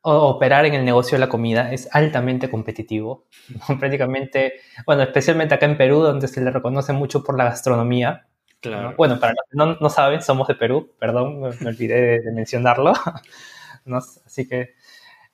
o 0.00 0.28
operar 0.28 0.64
en 0.66 0.74
el 0.74 0.84
negocio 0.84 1.16
de 1.16 1.20
la 1.20 1.28
comida. 1.28 1.72
Es 1.72 1.88
altamente 1.92 2.50
competitivo. 2.50 3.26
Prácticamente, 3.78 4.54
bueno, 4.86 5.02
especialmente 5.02 5.54
acá 5.54 5.66
en 5.66 5.76
Perú, 5.76 6.00
donde 6.00 6.28
se 6.28 6.40
le 6.40 6.50
reconoce 6.50 6.92
mucho 6.92 7.22
por 7.22 7.36
la 7.36 7.44
gastronomía. 7.44 8.26
Claro. 8.66 8.94
Bueno, 8.96 9.18
para 9.20 9.32
los 9.32 9.44
que 9.50 9.56
no, 9.56 9.76
no, 9.80 9.90
saben, 9.90 10.22
somos 10.22 10.48
de 10.48 10.54
Perú, 10.54 10.92
perdón, 10.98 11.40
me, 11.40 11.68
olvidé 11.68 12.20
de, 12.20 12.32
mencionarlo. 12.32 12.92
así 14.26 14.48
que, 14.48 14.74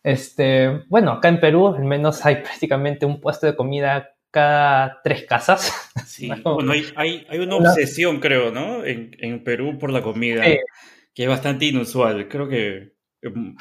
este, 0.03 0.83
bueno, 0.89 1.13
acá 1.13 1.29
en 1.29 1.41
Perú 1.41 1.69
al 1.69 1.85
menos 1.85 2.25
hay 2.27 2.37
prácticamente 2.37 3.07
un 3.07 3.21
puesto 3.21 3.47
de 3.47 3.57
comida 3.57 4.11
cada 4.31 5.01
tres 5.03 5.25
casas. 5.25 5.73
Sí, 6.07 6.31
bueno, 6.45 6.73
hay, 6.97 7.27
una 7.39 7.57
obsesión, 7.57 8.21
creo, 8.21 8.51
¿no? 8.51 8.85
En, 8.85 9.43
Perú 9.45 9.79
por 9.79 9.91
la 9.91 10.03
comida, 10.03 10.43
que 10.43 11.23
es 11.23 11.29
bastante 11.29 11.65
inusual. 11.65 12.29
Creo 12.29 12.49
que, 12.49 12.93
em, 13.23 13.57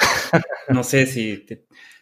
no 0.68 0.84
sé 0.84 1.06
si 1.08 1.46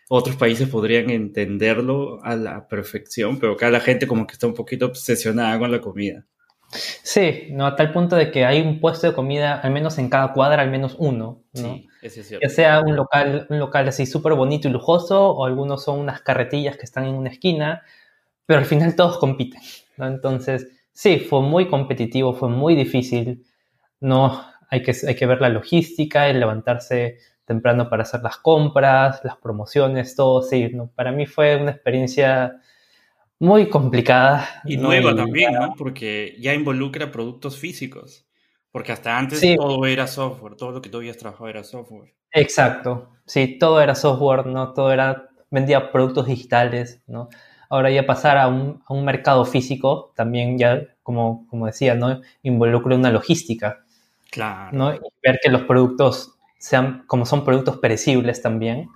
otros 0.10 0.36
países 0.38 0.68
podrían 0.68 1.12
entenderlo 1.12 2.20
a 2.24 2.36
la 2.36 2.68
perfección, 2.68 3.40
pero 3.40 3.54
acá 3.54 3.70
la 3.70 3.80
gente 3.80 4.08
como 4.08 4.26
que 4.26 4.34
está 4.34 4.48
un 4.48 4.56
poquito 4.56 4.88
obsesionada 4.88 5.60
con 5.60 5.72
la 5.72 5.82
comida. 5.82 6.26
Sí, 6.72 7.48
no, 7.52 7.66
a 7.66 7.76
tal 7.76 7.92
punto 7.92 8.16
de 8.16 8.32
que 8.32 8.46
hay 8.46 8.62
un 8.62 8.80
puesto 8.80 9.08
de 9.08 9.14
comida, 9.14 9.60
al 9.60 9.72
menos 9.72 9.98
en 9.98 10.10
cada 10.10 10.34
cuadra, 10.34 10.62
al 10.62 10.70
menos 10.70 10.96
uno, 11.00 11.42
¿no? 11.54 11.76
Sí, 11.76 11.88
es 12.02 12.14
cierto. 12.14 12.40
Ya 12.42 12.50
sea 12.50 12.82
un 12.82 12.96
local, 12.96 13.48
un 13.50 13.60
local 13.60 13.88
así 13.88 14.06
súper 14.06 14.34
bonito 14.34 14.68
y 14.68 14.72
lujoso, 14.72 15.32
o 15.32 15.46
algunos 15.46 15.84
son 15.84 16.00
unas 16.00 16.22
carretillas 16.22 16.78
que 16.78 16.84
están 16.86 17.06
en 17.06 17.16
una 17.16 17.30
esquina, 17.30 17.82
pero 18.46 18.60
al 18.60 18.66
final 18.66 18.96
todos 18.96 19.18
compiten, 19.18 19.62
¿no? 19.98 20.08
Entonces, 20.08 20.68
sí, 20.94 21.20
fue 21.20 21.42
muy 21.42 21.68
competitivo, 21.68 22.34
fue 22.34 22.50
muy 22.50 22.76
difícil, 22.76 23.46
¿no? 24.00 24.44
Hay 24.70 24.84
que, 24.84 24.96
hay 25.08 25.16
que 25.16 25.26
ver 25.26 25.42
la 25.42 25.50
logística, 25.50 26.30
el 26.30 26.40
levantarse 26.40 27.18
temprano 27.46 27.90
para 27.90 28.04
hacer 28.04 28.22
las 28.22 28.38
compras, 28.38 29.22
las 29.24 29.38
promociones, 29.38 30.16
todo, 30.16 30.44
sí, 30.44 30.70
¿no? 30.72 30.92
Para 30.94 31.12
mí 31.12 31.26
fue 31.26 31.56
una 31.56 31.72
experiencia 31.72 32.62
muy 33.40 33.70
complicada. 33.70 34.48
Y 34.66 34.78
nueva 34.78 35.16
también, 35.16 35.54
¿no? 35.54 35.74
Porque 35.78 36.36
ya 36.40 36.54
involucra 36.54 37.12
productos 37.12 37.58
físicos. 37.58 38.26
Porque 38.72 38.92
hasta 38.92 39.18
antes 39.18 39.42
todo 39.56 39.86
era 39.88 40.06
software, 40.06 40.56
todo 40.56 40.72
lo 40.72 40.82
que 40.82 40.90
tú 40.90 40.98
habías 40.98 41.18
trabajado 41.18 41.50
era 41.50 41.64
software. 41.64 42.14
Exacto, 42.32 43.10
sí, 43.26 43.58
todo 43.58 43.82
era 43.82 43.96
software, 43.96 44.46
¿no? 44.46 44.74
Todo 44.74 44.92
era, 44.92 45.30
vendía 45.50 45.92
productos 45.92 46.28
digitales, 46.28 47.02
¿no? 47.08 47.30
Ahora 47.70 47.90
ya 47.90 48.06
pasar 48.06 48.38
a 48.38 48.48
un, 48.48 48.84
a 48.86 48.94
un 48.94 49.06
mercado 49.06 49.44
físico 49.46 50.14
también 50.16 50.58
ya, 50.60 50.84
como, 51.02 51.48
como 51.48 51.66
decía, 51.66 51.96
¿no? 51.96 52.22
Involucra 52.44 52.96
una 52.96 53.12
logística. 53.12 53.84
Claro. 54.32 54.78
¿no? 54.78 54.94
Y 54.94 55.00
ver 55.24 55.40
que 55.42 55.50
los 55.50 55.64
productos 55.64 56.36
sean, 56.60 57.04
como 57.08 57.26
son 57.26 57.44
productos 57.44 57.78
perecibles 57.78 58.42
también, 58.42 58.90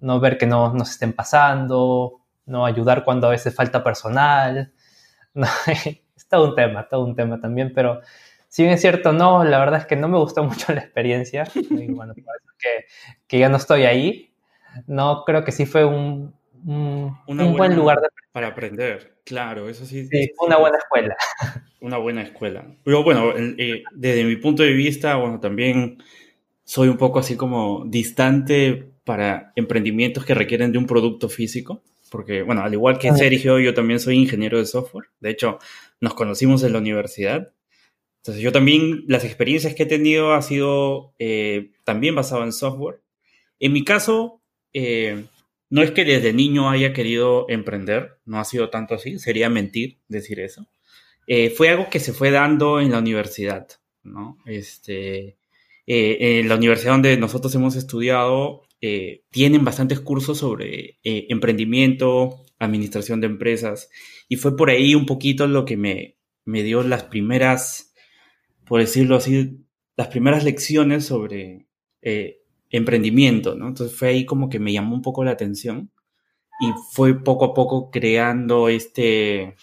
¿no? 0.00 0.20
Ver 0.20 0.38
que 0.38 0.46
no, 0.46 0.72
no 0.74 0.84
se 0.84 0.92
estén 0.92 1.12
pasando, 1.12 2.19
¿no? 2.50 2.66
Ayudar 2.66 3.04
cuando 3.04 3.28
a 3.28 3.30
veces 3.30 3.54
falta 3.54 3.82
personal, 3.82 4.72
¿no? 5.34 5.46
es 5.66 6.28
todo 6.28 6.50
un 6.50 6.54
tema, 6.54 6.88
todo 6.88 7.04
un 7.04 7.14
tema 7.14 7.40
también, 7.40 7.72
pero 7.74 8.00
si 8.48 8.62
bien 8.62 8.74
es 8.74 8.80
cierto, 8.80 9.12
no, 9.12 9.44
la 9.44 9.58
verdad 9.58 9.80
es 9.80 9.86
que 9.86 9.96
no 9.96 10.08
me 10.08 10.18
gustó 10.18 10.44
mucho 10.44 10.72
la 10.74 10.80
experiencia, 10.80 11.44
y 11.54 11.86
bueno, 11.92 12.12
por 12.14 12.36
eso 12.36 12.52
que, 12.58 12.84
que, 13.26 13.38
ya 13.38 13.48
no 13.48 13.56
estoy 13.56 13.84
ahí, 13.84 14.34
no, 14.86 15.24
creo 15.24 15.44
que 15.44 15.52
sí 15.52 15.64
fue 15.64 15.84
un, 15.84 16.34
un, 16.66 17.16
buen 17.56 17.76
lugar 17.76 18.00
para 18.32 18.48
aprender, 18.48 19.18
claro, 19.24 19.68
eso 19.68 19.86
sí. 19.86 20.06
Sí, 20.06 20.30
una 20.44 20.58
buena 20.58 20.78
escuela. 20.78 21.16
Una 21.82 21.96
buena 21.96 22.20
escuela. 22.20 22.66
Pero 22.84 23.02
bueno, 23.02 23.32
eh, 23.34 23.82
desde 23.92 24.24
mi 24.24 24.36
punto 24.36 24.62
de 24.62 24.72
vista, 24.72 25.16
bueno, 25.16 25.40
también 25.40 25.96
soy 26.62 26.88
un 26.88 26.98
poco 26.98 27.20
así 27.20 27.38
como 27.38 27.86
distante 27.86 28.92
para 29.02 29.52
emprendimientos 29.56 30.26
que 30.26 30.34
requieren 30.34 30.72
de 30.72 30.78
un 30.78 30.84
producto 30.84 31.30
físico 31.30 31.82
porque, 32.10 32.42
bueno, 32.42 32.62
al 32.62 32.72
igual 32.72 32.98
que 32.98 33.12
Sergio, 33.12 33.58
yo 33.58 33.72
también 33.72 34.00
soy 34.00 34.16
ingeniero 34.16 34.58
de 34.58 34.66
software. 34.66 35.06
De 35.20 35.30
hecho, 35.30 35.58
nos 36.00 36.14
conocimos 36.14 36.62
en 36.62 36.72
la 36.72 36.78
universidad. 36.78 37.54
Entonces, 38.18 38.42
yo 38.42 38.52
también, 38.52 39.04
las 39.06 39.24
experiencias 39.24 39.74
que 39.74 39.84
he 39.84 39.86
tenido 39.86 40.34
ha 40.34 40.42
sido 40.42 41.14
eh, 41.18 41.70
también 41.84 42.14
basado 42.14 42.42
en 42.42 42.52
software. 42.52 43.00
En 43.60 43.72
mi 43.72 43.84
caso, 43.84 44.42
eh, 44.72 45.24
no 45.70 45.82
es 45.82 45.92
que 45.92 46.04
desde 46.04 46.32
niño 46.32 46.68
haya 46.68 46.92
querido 46.92 47.46
emprender, 47.48 48.18
no 48.24 48.40
ha 48.40 48.44
sido 48.44 48.70
tanto 48.70 48.96
así, 48.96 49.18
sería 49.18 49.48
mentir 49.48 49.98
decir 50.08 50.40
eso. 50.40 50.66
Eh, 51.26 51.50
fue 51.50 51.68
algo 51.68 51.88
que 51.88 52.00
se 52.00 52.12
fue 52.12 52.32
dando 52.32 52.80
en 52.80 52.90
la 52.90 52.98
universidad, 52.98 53.68
¿no? 54.02 54.38
Este, 54.46 55.38
en 55.86 56.48
la 56.48 56.56
universidad 56.56 56.92
donde 56.92 57.16
nosotros 57.16 57.54
hemos 57.54 57.76
estudiado, 57.76 58.62
eh, 58.82 59.24
tienen 59.30 59.62
bastantes 59.62 60.00
cursos 60.00 60.38
sobre 60.38 60.98
eh, 61.04 61.26
emprendimiento, 61.28 62.46
administración 62.58 63.20
de 63.20 63.26
empresas, 63.26 63.90
y 64.26 64.36
fue 64.36 64.56
por 64.56 64.70
ahí 64.70 64.94
un 64.94 65.04
poquito 65.04 65.46
lo 65.46 65.66
que 65.66 65.76
me, 65.76 66.16
me 66.46 66.62
dio 66.62 66.82
las 66.82 67.04
primeras, 67.04 67.92
por 68.64 68.80
decirlo 68.80 69.16
así, 69.16 69.66
las 69.96 70.08
primeras 70.08 70.44
lecciones 70.44 71.04
sobre 71.04 71.66
eh, 72.00 72.38
emprendimiento, 72.70 73.54
¿no? 73.54 73.68
Entonces 73.68 73.94
fue 73.94 74.08
ahí 74.08 74.24
como 74.24 74.48
que 74.48 74.58
me 74.58 74.72
llamó 74.72 74.94
un 74.94 75.02
poco 75.02 75.24
la 75.24 75.32
atención 75.32 75.90
y 76.62 76.72
fue 76.92 77.22
poco 77.22 77.44
a 77.44 77.54
poco 77.54 77.90
creando 77.90 78.70
este, 78.70 79.56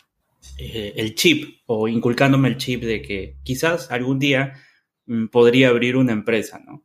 el 0.59 1.15
chip 1.15 1.61
o 1.65 1.87
inculcándome 1.87 2.49
el 2.49 2.57
chip 2.57 2.83
de 2.83 3.01
que 3.01 3.37
quizás 3.43 3.89
algún 3.89 4.19
día 4.19 4.53
podría 5.31 5.69
abrir 5.69 5.95
una 5.95 6.13
empresa, 6.13 6.61
¿no? 6.65 6.83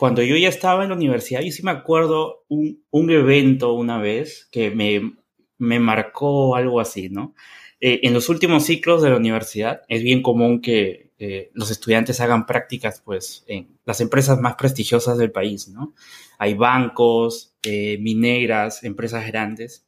cuando 0.00 0.22
yo 0.22 0.34
ya 0.38 0.48
estaba 0.48 0.82
en 0.82 0.88
la 0.88 0.94
universidad, 0.96 1.42
yo 1.42 1.52
sí 1.52 1.62
me 1.62 1.72
acuerdo 1.72 2.46
un, 2.48 2.82
un 2.88 3.10
evento 3.10 3.74
una 3.74 3.98
vez 3.98 4.48
que 4.50 4.70
me, 4.70 5.12
me 5.58 5.78
marcó 5.78 6.56
algo 6.56 6.80
así, 6.80 7.10
¿no? 7.10 7.34
Eh, 7.82 8.00
en 8.04 8.14
los 8.14 8.30
últimos 8.30 8.64
ciclos 8.64 9.02
de 9.02 9.10
la 9.10 9.18
universidad 9.18 9.82
es 9.88 10.02
bien 10.02 10.22
común 10.22 10.62
que 10.62 11.12
eh, 11.18 11.50
los 11.52 11.70
estudiantes 11.70 12.18
hagan 12.22 12.46
prácticas, 12.46 13.02
pues, 13.04 13.44
en 13.46 13.76
las 13.84 14.00
empresas 14.00 14.40
más 14.40 14.54
prestigiosas 14.54 15.18
del 15.18 15.32
país, 15.32 15.68
¿no? 15.68 15.92
Hay 16.38 16.54
bancos, 16.54 17.54
eh, 17.62 17.98
mineras, 18.00 18.84
empresas 18.84 19.26
grandes, 19.26 19.84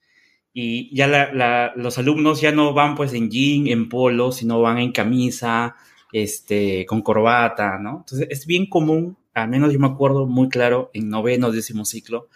y 0.53 0.95
ya 0.95 1.07
la, 1.07 1.33
la, 1.33 1.73
los 1.75 1.97
alumnos 1.97 2.43
ya 2.43 2.53
no 2.53 2.75
van, 2.75 2.97
pues, 2.97 3.15
en 3.15 3.31
jean, 3.31 3.67
en 3.67 3.89
polo, 3.89 4.31
sino 4.31 4.61
van 4.61 4.77
en 4.77 4.93
camisa, 4.93 5.75
este, 6.13 6.87
con 6.87 7.03
corbata, 7.03 7.79
¿no? 7.79 7.99
Entonces 8.01 8.29
es 8.31 8.47
bien 8.47 8.67
común 8.69 9.17
al 9.35 9.49
menos 9.49 9.73
yo 9.73 9.79
me 9.79 9.87
acuerdo 9.87 10.27
muy 10.27 10.49
claro, 10.49 10.91
en 10.93 11.09
noveno, 11.09 11.51
décimo 11.51 11.85
ciclo, 11.85 12.29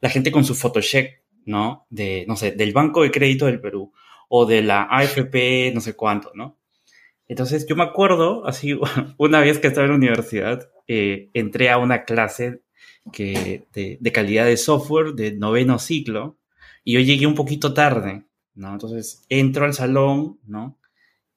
la 0.00 0.08
gente 0.08 0.32
con 0.32 0.44
su 0.44 0.54
photocheck, 0.54 1.22
¿no? 1.44 1.86
De, 1.90 2.24
no 2.28 2.36
sé, 2.36 2.52
del 2.52 2.72
Banco 2.72 3.02
de 3.02 3.10
Crédito 3.10 3.46
del 3.46 3.60
Perú 3.60 3.92
o 4.28 4.46
de 4.46 4.62
la 4.62 4.84
AFP, 4.90 5.72
no 5.74 5.80
sé 5.80 5.94
cuánto, 5.94 6.32
¿no? 6.34 6.58
Entonces 7.26 7.66
yo 7.66 7.76
me 7.76 7.84
acuerdo, 7.84 8.46
así, 8.46 8.78
una 9.18 9.40
vez 9.40 9.58
que 9.58 9.66
estaba 9.68 9.84
en 9.84 9.92
la 9.92 9.98
universidad, 9.98 10.70
eh, 10.86 11.28
entré 11.34 11.70
a 11.70 11.78
una 11.78 12.04
clase 12.04 12.62
que, 13.12 13.66
de, 13.72 13.98
de, 14.00 14.12
calidad 14.12 14.46
de 14.46 14.56
software 14.56 15.14
de 15.14 15.32
noveno 15.32 15.78
ciclo 15.78 16.38
y 16.84 16.94
yo 16.94 17.00
llegué 17.00 17.26
un 17.26 17.34
poquito 17.34 17.74
tarde, 17.74 18.24
¿no? 18.54 18.72
Entonces 18.72 19.24
entro 19.28 19.64
al 19.64 19.74
salón, 19.74 20.38
¿no? 20.46 20.77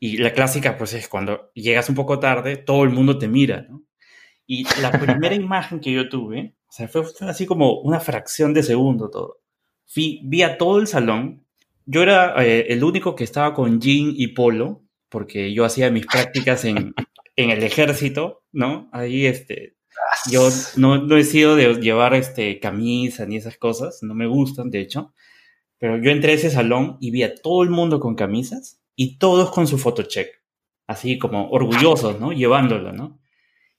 Y 0.03 0.17
la 0.17 0.33
clásica, 0.33 0.79
pues 0.79 0.95
es 0.95 1.07
cuando 1.07 1.51
llegas 1.53 1.87
un 1.87 1.93
poco 1.93 2.17
tarde, 2.17 2.57
todo 2.57 2.83
el 2.83 2.89
mundo 2.89 3.19
te 3.19 3.27
mira, 3.27 3.67
¿no? 3.69 3.83
Y 4.47 4.65
la 4.81 4.91
primera 4.99 5.35
imagen 5.35 5.79
que 5.79 5.91
yo 5.91 6.09
tuve, 6.09 6.55
o 6.67 6.71
sea, 6.71 6.87
fue, 6.87 7.03
así 7.21 7.45
como 7.45 7.81
una 7.81 7.99
fracción 7.99 8.51
de 8.55 8.63
segundo 8.63 9.11
todo. 9.11 9.41
vi 9.95 10.41
a 10.41 10.57
todo 10.57 10.79
el 10.79 10.87
salón. 10.87 11.45
Yo 11.85 12.01
era 12.01 12.33
eh, 12.43 12.65
el 12.69 12.83
único 12.83 13.15
que 13.15 13.23
estaba 13.23 13.53
con 13.53 13.79
jean 13.79 14.11
y 14.15 14.29
polo, 14.29 14.81
porque 15.07 15.53
yo 15.53 15.65
hacía 15.65 15.91
mis 15.91 16.07
prácticas 16.07 16.65
en, 16.65 16.95
en 17.35 17.51
el 17.51 17.61
ejército, 17.61 18.41
¿no? 18.51 18.89
Ahí, 18.93 19.27
este, 19.27 19.75
yo 20.31 20.49
no, 20.77 20.97
no, 20.97 21.15
he 21.15 21.23
sido 21.23 21.55
de 21.55 21.75
llevar 21.75 22.15
este, 22.15 22.59
camisa 22.59 23.27
ni 23.27 23.37
esas 23.37 23.57
cosas, 23.57 23.99
no 24.01 24.15
me 24.15 24.25
gustan, 24.25 24.71
de 24.71 24.79
hecho. 24.79 25.13
Pero 25.77 25.97
yo 25.97 26.09
entré 26.09 26.31
a 26.31 26.35
ese 26.35 26.49
salón 26.49 26.97
y 26.99 27.11
vi 27.11 27.21
a 27.21 27.35
todo 27.35 27.61
el 27.61 27.69
mundo 27.69 27.99
con 27.99 28.15
camisas 28.15 28.80
y 29.01 29.17
todos 29.17 29.49
con 29.49 29.65
su 29.65 29.79
photocheck, 29.79 30.29
así 30.85 31.17
como 31.17 31.49
orgullosos, 31.49 32.19
¿no? 32.19 32.33
Llevándolo, 32.33 32.93
¿no? 32.93 33.19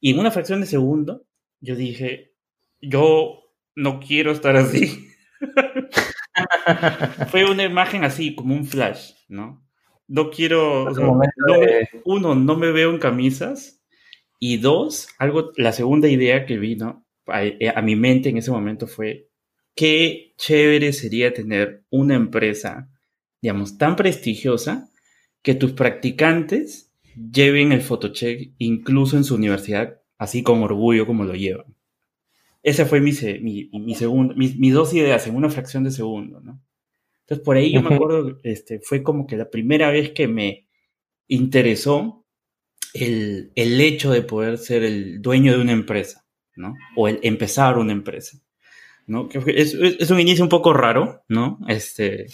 Y 0.00 0.10
en 0.10 0.18
una 0.18 0.32
fracción 0.32 0.60
de 0.60 0.66
segundo, 0.66 1.28
yo 1.60 1.76
dije, 1.76 2.34
yo 2.80 3.44
no 3.76 4.00
quiero 4.00 4.32
estar 4.32 4.56
así. 4.56 5.06
Fue 7.30 7.48
una 7.48 7.62
imagen 7.62 8.02
así, 8.02 8.34
como 8.34 8.56
un 8.56 8.66
flash, 8.66 9.12
¿no? 9.28 9.64
No 10.08 10.28
quiero, 10.30 10.88
uno, 12.04 12.34
no 12.34 12.56
me 12.56 12.72
veo 12.72 12.90
en 12.90 12.98
camisas. 12.98 13.80
Y 14.40 14.56
dos, 14.56 15.06
algo, 15.20 15.52
la 15.56 15.70
segunda 15.70 16.08
idea 16.08 16.46
que 16.46 16.58
vino 16.58 17.06
a, 17.28 17.42
a 17.76 17.82
mi 17.82 17.94
mente 17.94 18.28
en 18.28 18.38
ese 18.38 18.50
momento 18.50 18.88
fue, 18.88 19.28
qué 19.76 20.34
chévere 20.36 20.92
sería 20.92 21.32
tener 21.32 21.84
una 21.90 22.16
empresa, 22.16 22.90
digamos, 23.40 23.78
tan 23.78 23.94
prestigiosa 23.94 24.88
que 25.42 25.54
tus 25.54 25.72
practicantes 25.72 26.92
lleven 27.14 27.72
el 27.72 27.82
photocheck 27.82 28.52
incluso 28.58 29.16
en 29.16 29.24
su 29.24 29.34
universidad, 29.34 30.00
así 30.18 30.42
con 30.42 30.62
orgullo 30.62 31.06
como 31.06 31.24
lo 31.24 31.34
llevan. 31.34 31.74
Esa 32.62 32.86
fue 32.86 33.00
mi, 33.00 33.12
mi, 33.40 33.70
mi 33.72 33.94
segundo, 33.94 34.34
mis, 34.36 34.72
dos 34.72 34.94
ideas 34.94 35.26
en 35.26 35.34
una 35.34 35.50
fracción 35.50 35.82
de 35.82 35.90
segundo, 35.90 36.40
¿no? 36.40 36.62
Entonces, 37.22 37.44
por 37.44 37.56
ahí 37.56 37.72
yo 37.72 37.82
me 37.82 37.94
acuerdo, 37.94 38.38
este, 38.44 38.80
fue 38.80 39.02
como 39.02 39.26
que 39.26 39.36
la 39.36 39.50
primera 39.50 39.90
vez 39.90 40.10
que 40.10 40.28
me 40.28 40.68
interesó 41.26 42.24
el, 42.94 43.52
el 43.56 43.80
hecho 43.80 44.12
de 44.12 44.22
poder 44.22 44.58
ser 44.58 44.84
el 44.84 45.20
dueño 45.22 45.52
de 45.52 45.60
una 45.60 45.72
empresa, 45.72 46.24
¿no? 46.54 46.74
O 46.96 47.08
el 47.08 47.18
empezar 47.22 47.78
una 47.78 47.92
empresa, 47.92 48.38
¿no? 49.06 49.28
Es, 49.46 49.74
es 49.74 50.10
un 50.10 50.20
inicio 50.20 50.44
un 50.44 50.50
poco 50.50 50.72
raro, 50.72 51.24
¿no? 51.28 51.58
Este, 51.68 52.26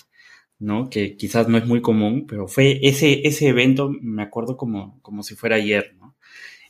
¿no? 0.58 0.90
Que 0.90 1.16
quizás 1.16 1.48
no 1.48 1.58
es 1.58 1.66
muy 1.66 1.80
común, 1.80 2.26
pero 2.26 2.48
fue 2.48 2.80
ese, 2.82 3.26
ese 3.26 3.48
evento, 3.48 3.90
me 4.00 4.22
acuerdo 4.22 4.56
como, 4.56 5.00
como 5.02 5.22
si 5.22 5.34
fuera 5.36 5.56
ayer, 5.56 5.94
¿no? 5.98 6.16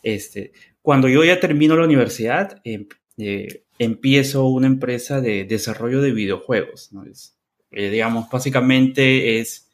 Este, 0.03 0.53
cuando 0.83 1.09
yo 1.09 1.25
ya 1.25 1.41
termino 1.41 1.77
la 1.77 1.85
universidad, 1.85 2.61
em, 2.65 2.87
eh, 3.19 3.65
empiezo 3.79 4.47
una 4.47 4.67
empresa 4.67 5.21
de 5.21 5.45
desarrollo 5.45 6.03
de 6.03 6.13
videojuegos, 6.13 6.93
¿no? 6.93 7.05
Es, 7.05 7.37
eh, 7.71 7.91
digamos, 7.91 8.29
básicamente 8.31 9.41
es, 9.41 9.71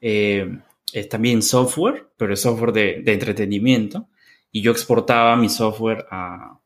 eh, 0.00 0.58
es 0.92 1.08
también 1.08 1.42
software, 1.42 2.08
pero 2.16 2.34
es 2.34 2.40
software 2.40 2.72
de, 2.72 3.02
de, 3.02 3.12
entretenimiento, 3.12 4.08
y 4.52 4.62
yo 4.62 4.72
exportaba 4.72 5.36
mi 5.36 5.48
software 5.48 6.06
a, 6.10 6.60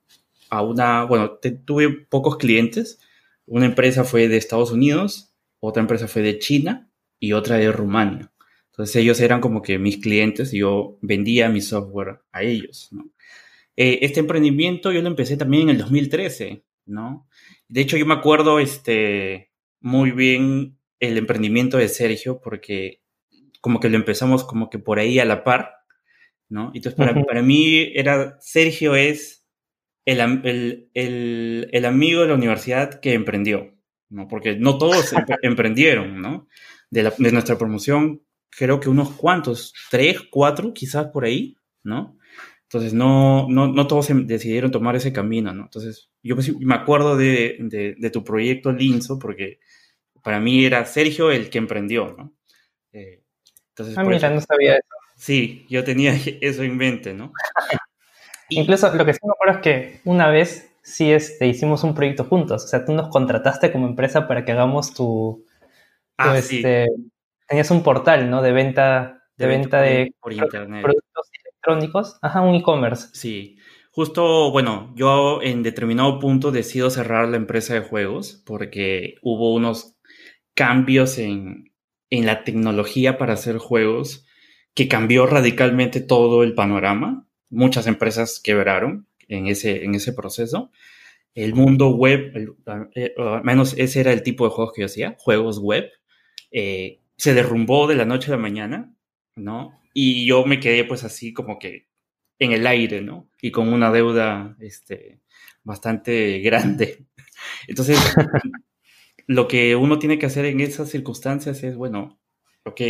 a 0.51 0.63
una, 0.63 1.05
bueno, 1.05 1.39
tuve 1.65 1.91
pocos 1.91 2.37
clientes, 2.37 3.01
una 3.47 3.67
empresa 3.67 4.05
fue 4.05 4.29
de 4.29 4.37
Estados 4.37 4.71
Unidos, 4.73 5.35
otra 5.61 5.83
empresa 5.83 6.09
fue 6.09 6.23
de 6.23 6.39
China 6.39 6.90
y 7.21 7.33
otra 7.33 7.57
de 7.57 7.71
Rumania. 7.71 8.33
Entonces 8.71 8.97
ellos 8.97 9.21
eran 9.21 9.41
como 9.41 9.63
que 9.63 9.79
mis 9.79 9.99
clientes 9.99 10.53
y 10.53 10.59
yo 10.59 10.99
vendía 11.03 11.49
mi 11.49 11.61
software 11.61 12.23
a 12.33 12.43
ellos, 12.43 12.89
¿no? 12.91 13.11
Eh, 13.77 14.01
este 14.03 14.21
emprendimiento 14.21 14.91
yo 14.91 15.01
lo 15.01 15.09
empecé 15.09 15.37
también 15.37 15.65
en 15.65 15.71
el 15.71 15.79
2013, 15.79 16.65
¿no? 16.87 17.29
De 17.69 17.81
hecho 17.81 17.97
yo 17.97 18.07
me 18.07 18.15
acuerdo 18.15 18.59
este, 18.59 19.53
muy 19.81 20.11
bien 20.11 20.79
el 20.99 21.19
emprendimiento 21.19 21.77
de 21.77 21.89
Sergio 21.89 22.41
porque 22.41 23.03
como 23.61 23.81
que 23.81 23.89
lo 23.89 23.97
empezamos 23.97 24.45
como 24.45 24.71
que 24.71 24.79
por 24.79 24.99
ahí 24.99 25.19
a 25.19 25.25
la 25.25 25.45
par, 25.45 25.75
¿no? 26.49 26.73
Entonces 26.75 26.95
para, 26.95 27.15
para 27.23 27.43
mí 27.43 27.93
era, 27.95 28.37
Sergio 28.41 28.95
es 28.95 29.47
el, 30.05 30.21
el, 30.95 31.69
el, 31.73 31.85
amigo 31.85 32.23
de 32.23 32.29
la 32.29 32.35
universidad 32.35 33.01
que 33.01 33.13
emprendió, 33.13 33.75
¿no? 34.09 34.27
Porque 34.29 34.57
no 34.57 34.79
todos 34.79 35.13
emprendieron, 35.43 36.21
¿no? 36.21 36.49
De, 36.91 37.05
la, 37.05 37.15
de 37.17 37.33
nuestra 37.33 37.57
promoción 37.57 38.23
creo 38.51 38.81
que 38.81 38.89
unos 38.89 39.11
cuantos, 39.13 39.73
tres, 39.91 40.21
cuatro, 40.31 40.75
quizás 40.75 41.07
por 41.07 41.25
ahí, 41.25 41.57
¿no? 41.83 42.19
Entonces, 42.65 42.93
no, 42.93 43.49
no, 43.49 43.69
no 43.69 43.87
todos 43.87 44.09
decidieron 44.27 44.71
tomar 44.71 44.95
ese 44.95 45.13
camino, 45.13 45.53
¿no? 45.53 45.65
Entonces, 45.65 46.11
yo 46.23 46.37
me 46.61 46.75
acuerdo 46.75 47.17
de, 47.17 47.57
de, 47.99 48.11
tu 48.11 48.23
proyecto 48.23 48.71
Linzo, 48.71 49.19
porque 49.19 49.59
para 50.23 50.39
mí 50.39 50.65
era 50.65 50.85
Sergio 50.85 51.31
el 51.31 51.51
que 51.51 51.59
emprendió, 51.59 52.15
¿no? 52.17 52.33
Eh, 52.93 53.23
entonces, 53.71 53.99
ah, 53.99 54.05
mira, 54.05 54.31
no 54.31 54.41
sabía 54.41 54.75
eso. 54.75 54.87
Sí, 55.17 55.67
yo 55.69 55.83
tenía 55.83 56.15
eso 56.41 56.63
en 56.63 56.77
mente, 56.77 57.13
¿no? 57.13 57.33
Incluso 58.51 58.93
lo 58.95 59.05
que 59.05 59.15
sí 59.15 59.21
me 59.25 59.33
acuerdo 59.33 59.59
es 59.59 59.63
que 59.63 60.01
una 60.05 60.29
vez 60.29 60.71
sí 60.83 61.13
este, 61.13 61.47
hicimos 61.47 61.83
un 61.85 61.95
proyecto 61.95 62.25
juntos, 62.25 62.65
o 62.65 62.69
sea, 62.69 62.85
tú 62.85 62.93
nos 62.93 63.09
contrataste 63.09 63.73
como 63.73 63.87
empresa 63.87 64.27
para 64.27 64.45
que 64.45 64.53
hagamos 64.53 64.95
tu, 64.95 65.45
ah, 66.21 66.39
este, 66.39 66.87
tenías 67.49 67.71
un 67.71 67.83
portal, 67.83 68.31
¿no? 68.31 68.43
De 68.43 68.53
venta 68.53 69.23
de, 69.37 69.47
venta 69.47 69.81
de 69.81 70.15
por, 70.21 70.33
internet. 70.33 70.83
productos 70.83 71.31
electrónicos, 71.45 72.19
ajá, 72.23 72.41
un 72.43 72.55
e-commerce. 72.55 73.09
Sí. 73.13 73.59
Justo, 73.93 74.51
bueno, 74.53 74.93
yo 74.95 75.43
en 75.43 75.63
determinado 75.63 76.21
punto 76.21 76.53
decido 76.53 76.91
cerrar 76.91 77.29
la 77.29 77.37
empresa 77.37 77.75
de 77.75 77.81
juegos 77.81 78.43
porque 78.47 79.17
hubo 79.23 79.53
unos 79.53 79.97
cambios 80.55 81.19
en, 81.19 81.73
en 82.11 82.27
la 82.27 82.45
tecnología 82.45 83.19
para 83.19 83.35
hacer 83.35 83.59
juegos 83.59 84.27
que 84.75 84.89
cambió 84.89 85.27
radicalmente 85.27 86.01
todo 86.01 86.43
el 86.43 86.55
panorama. 86.55 87.27
Muchas 87.49 87.87
empresas 87.87 88.41
quebraron 88.43 89.09
en 89.29 89.47
ese, 89.47 89.85
en 89.85 89.95
ese 89.95 90.13
proceso. 90.13 90.71
El 91.35 91.55
mundo 91.55 91.91
web, 91.91 92.33
eh, 92.95 93.15
al 93.17 93.45
menos 93.45 93.75
ese 93.79 94.01
era 94.01 94.13
el 94.13 94.23
tipo 94.23 94.45
de 94.45 94.51
juegos 94.51 94.73
que 94.75 94.83
yo 94.83 94.87
hacía, 94.87 95.17
juegos 95.19 95.59
web. 95.59 95.91
Eh, 96.51 97.01
se 97.17 97.35
derrumbó 97.35 97.87
de 97.87 97.97
la 97.97 98.05
noche 98.05 98.29
a 98.29 98.37
la 98.37 98.43
mañana, 98.43 98.95
¿no? 99.37 99.81
Y 99.93 100.27
yo 100.27 100.45
me 100.47 100.61
quedé 100.61 100.85
pues 100.85 101.05
así 101.05 101.33
como 101.33 101.59
que 101.59 101.87
en 102.39 102.53
el 102.53 102.67
aire, 102.67 103.03
¿no? 103.03 103.29
Y 103.41 103.51
con 103.51 103.73
una 103.73 103.93
deuda 103.93 104.57
este, 104.61 105.21
bastante 105.63 106.39
grande. 106.41 107.07
Entonces, 107.69 107.99
lo 109.27 109.49
que 109.49 109.77
uno 109.77 109.99
tiene 109.99 110.19
que 110.19 110.27
hacer 110.27 110.47
en 110.47 110.61
esas 110.61 110.89
circunstancias 110.91 111.63
es, 111.63 111.77
bueno, 111.77 112.19
ok, 112.65 112.81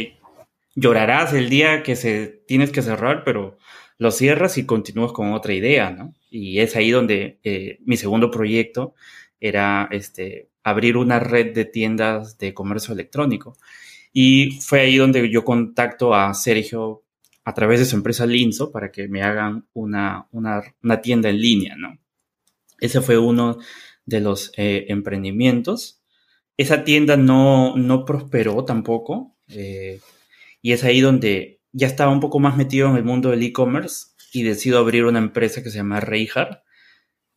llorarás 0.74 1.32
el 1.34 1.50
día 1.50 1.82
que 1.82 1.96
se 1.96 2.42
tienes 2.46 2.70
que 2.70 2.82
cerrar, 2.82 3.24
pero 3.24 3.58
lo 3.98 4.10
cierras 4.10 4.56
y 4.58 4.66
continúas 4.66 5.12
con 5.12 5.32
otra 5.32 5.52
idea, 5.52 5.90
¿no? 5.90 6.14
Y 6.30 6.60
es 6.60 6.76
ahí 6.76 6.90
donde 6.90 7.40
eh, 7.42 7.78
mi 7.84 7.96
segundo 7.96 8.30
proyecto 8.30 8.94
era 9.40 9.88
este, 9.90 10.49
abrir 10.62 10.96
una 10.96 11.18
red 11.18 11.54
de 11.54 11.64
tiendas 11.64 12.38
de 12.38 12.54
comercio 12.54 12.94
electrónico. 12.94 13.56
Y 14.12 14.60
fue 14.60 14.80
ahí 14.80 14.96
donde 14.96 15.30
yo 15.30 15.44
contacto 15.44 16.14
a 16.14 16.34
Sergio 16.34 17.04
a 17.44 17.54
través 17.54 17.80
de 17.80 17.86
su 17.86 17.96
empresa 17.96 18.26
Linzo 18.26 18.70
para 18.70 18.90
que 18.90 19.08
me 19.08 19.22
hagan 19.22 19.66
una, 19.72 20.28
una, 20.32 21.00
tienda 21.00 21.30
en 21.30 21.40
línea, 21.40 21.76
¿no? 21.76 21.98
Ese 22.80 23.00
fue 23.00 23.18
uno 23.18 23.58
de 24.06 24.20
los 24.20 24.52
eh, 24.56 24.86
emprendimientos. 24.88 26.02
Esa 26.56 26.84
tienda 26.84 27.16
no, 27.16 27.76
no 27.76 28.04
prosperó 28.04 28.64
tampoco. 28.64 29.36
Eh, 29.48 30.00
y 30.62 30.72
es 30.72 30.84
ahí 30.84 31.00
donde 31.00 31.60
ya 31.72 31.86
estaba 31.86 32.12
un 32.12 32.20
poco 32.20 32.40
más 32.40 32.56
metido 32.56 32.88
en 32.88 32.96
el 32.96 33.04
mundo 33.04 33.30
del 33.30 33.42
e-commerce 33.42 34.08
y 34.32 34.42
decido 34.42 34.78
abrir 34.78 35.04
una 35.04 35.18
empresa 35.18 35.62
que 35.62 35.70
se 35.70 35.78
llama 35.78 36.00
Reihar. 36.00 36.64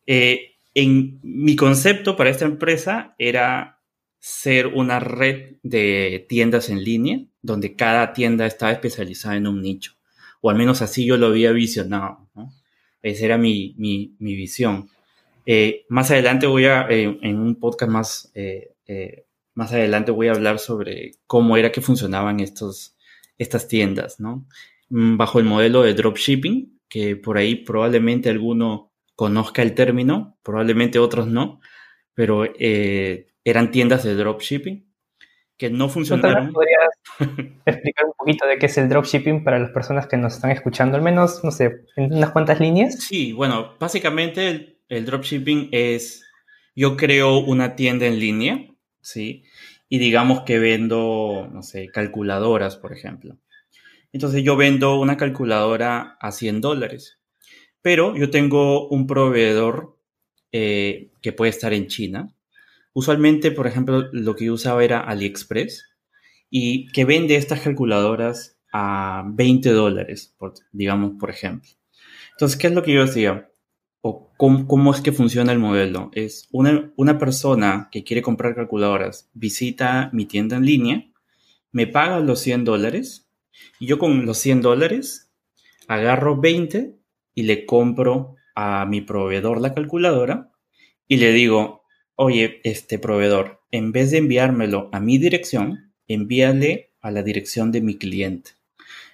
Eh, 0.06 0.53
en 0.74 1.20
mi 1.22 1.56
concepto 1.56 2.16
para 2.16 2.30
esta 2.30 2.44
empresa 2.44 3.14
era 3.18 3.80
ser 4.18 4.68
una 4.68 5.00
red 5.00 5.56
de 5.62 6.26
tiendas 6.28 6.70
en 6.70 6.82
línea, 6.82 7.20
donde 7.42 7.76
cada 7.76 8.12
tienda 8.12 8.46
estaba 8.46 8.72
especializada 8.72 9.36
en 9.36 9.46
un 9.46 9.62
nicho. 9.62 9.92
O 10.40 10.50
al 10.50 10.56
menos 10.56 10.82
así 10.82 11.06
yo 11.06 11.16
lo 11.16 11.26
había 11.26 11.52
visionado. 11.52 12.28
Esa 13.02 13.24
era 13.24 13.38
mi, 13.38 13.74
mi, 13.78 14.14
mi 14.18 14.34
visión. 14.34 14.88
Eh, 15.46 15.84
más 15.88 16.10
adelante 16.10 16.46
voy 16.46 16.64
a, 16.64 16.86
eh, 16.88 17.18
en 17.20 17.38
un 17.38 17.56
podcast 17.56 17.92
más, 17.92 18.32
eh, 18.34 18.74
más 19.54 19.72
adelante 19.72 20.10
voy 20.10 20.28
a 20.28 20.32
hablar 20.32 20.58
sobre 20.58 21.12
cómo 21.26 21.56
era 21.56 21.70
que 21.70 21.82
funcionaban 21.82 22.40
estos, 22.40 22.96
estas 23.38 23.68
tiendas, 23.68 24.20
¿no? 24.20 24.46
Mm, 24.88 25.16
bajo 25.16 25.38
el 25.38 25.44
modelo 25.44 25.82
de 25.82 25.94
dropshipping, 25.94 26.80
que 26.88 27.16
por 27.16 27.36
ahí 27.36 27.56
probablemente 27.56 28.30
alguno 28.30 28.92
conozca 29.14 29.62
el 29.62 29.74
término, 29.74 30.38
probablemente 30.42 30.98
otros 30.98 31.26
no, 31.26 31.60
pero 32.14 32.44
eran 32.58 33.70
tiendas 33.70 34.04
de 34.04 34.14
dropshipping 34.14 34.94
que 35.56 35.70
no 35.70 35.88
funcionaron. 35.88 36.52
¿Podrías 36.52 36.88
explicar 37.66 38.06
un 38.06 38.12
poquito 38.16 38.46
de 38.46 38.58
qué 38.58 38.66
es 38.66 38.78
el 38.78 38.88
dropshipping 38.88 39.44
para 39.44 39.58
las 39.58 39.70
personas 39.70 40.06
que 40.06 40.16
nos 40.16 40.34
están 40.34 40.50
escuchando? 40.50 40.96
Al 40.96 41.02
menos, 41.02 41.44
no 41.44 41.50
sé, 41.50 41.84
en 41.96 42.12
unas 42.12 42.30
cuantas 42.30 42.60
líneas. 42.60 43.02
Sí, 43.02 43.32
bueno, 43.32 43.74
básicamente 43.78 44.80
el, 44.88 45.06
dropshipping 45.06 45.68
es, 45.72 46.24
yo 46.74 46.96
creo 46.96 47.38
una 47.38 47.76
tienda 47.76 48.06
en 48.06 48.18
línea, 48.18 48.66
¿sí? 49.00 49.44
Y 49.88 49.98
digamos 49.98 50.42
que 50.42 50.58
vendo, 50.58 51.48
no 51.52 51.62
sé, 51.62 51.88
calculadoras, 51.88 52.76
por 52.76 52.92
ejemplo. 52.92 53.36
Entonces 54.12 54.42
yo 54.42 54.56
vendo 54.56 54.98
una 54.98 55.16
calculadora 55.16 56.16
a 56.20 56.32
100 56.32 56.60
dólares, 56.60 57.20
pero 57.84 58.16
yo 58.16 58.30
tengo 58.30 58.88
un 58.88 59.06
proveedor 59.06 59.98
eh, 60.50 61.10
que 61.20 61.34
puede 61.34 61.50
estar 61.50 61.74
en 61.74 61.86
China, 61.86 62.34
Usualmente, 62.94 63.50
por 63.50 63.66
ejemplo, 63.66 64.08
lo 64.12 64.36
que 64.36 64.46
yo 64.46 64.54
usaba 64.54 64.84
era 64.84 65.00
AliExpress 65.00 65.84
y 66.48 66.86
que 66.92 67.04
vende 67.04 67.34
estas 67.34 67.60
calculadoras 67.60 68.56
a 68.72 69.24
20 69.26 69.68
dólares, 69.70 70.36
digamos, 70.70 71.14
por 71.18 71.28
ejemplo. 71.28 71.68
Entonces, 72.30 72.56
¿qué 72.56 72.68
es 72.68 72.72
lo 72.72 72.84
que 72.84 72.94
yo 72.94 73.04
decía? 73.04 73.50
¿O 74.00 74.30
cómo, 74.36 74.94
es 74.94 75.00
que 75.00 75.10
funciona 75.10 75.50
el 75.50 75.58
modelo? 75.58 76.10
Es 76.14 76.48
una, 76.52 76.92
una 76.96 77.18
persona 77.18 77.88
que 77.90 78.04
quiere 78.04 78.22
comprar 78.22 78.54
calculadoras, 78.54 79.28
visita 79.34 80.10
mi 80.12 80.24
tienda 80.26 80.56
en 80.56 80.64
línea, 80.64 81.04
me 81.72 81.88
paga 81.88 82.20
los 82.20 82.38
100 82.40 82.64
dólares 82.64 83.28
y 83.80 83.86
yo 83.86 83.98
con 83.98 84.24
los 84.24 84.38
100 84.38 84.60
dólares 84.60 85.32
agarro 85.88 86.40
20 86.40 86.96
y 87.34 87.42
le 87.42 87.66
compro 87.66 88.36
a 88.54 88.86
mi 88.86 89.00
proveedor 89.00 89.60
la 89.60 89.74
calculadora 89.74 90.50
y 91.08 91.16
le 91.16 91.32
digo, 91.32 91.82
oye, 92.16 92.60
este 92.64 92.98
proveedor, 92.98 93.62
en 93.70 93.92
vez 93.92 94.10
de 94.10 94.18
enviármelo 94.18 94.88
a 94.92 95.00
mi 95.00 95.18
dirección, 95.18 95.92
envíale 96.06 96.92
a 97.00 97.10
la 97.10 97.22
dirección 97.22 97.72
de 97.72 97.80
mi 97.80 97.96
cliente. 97.96 98.52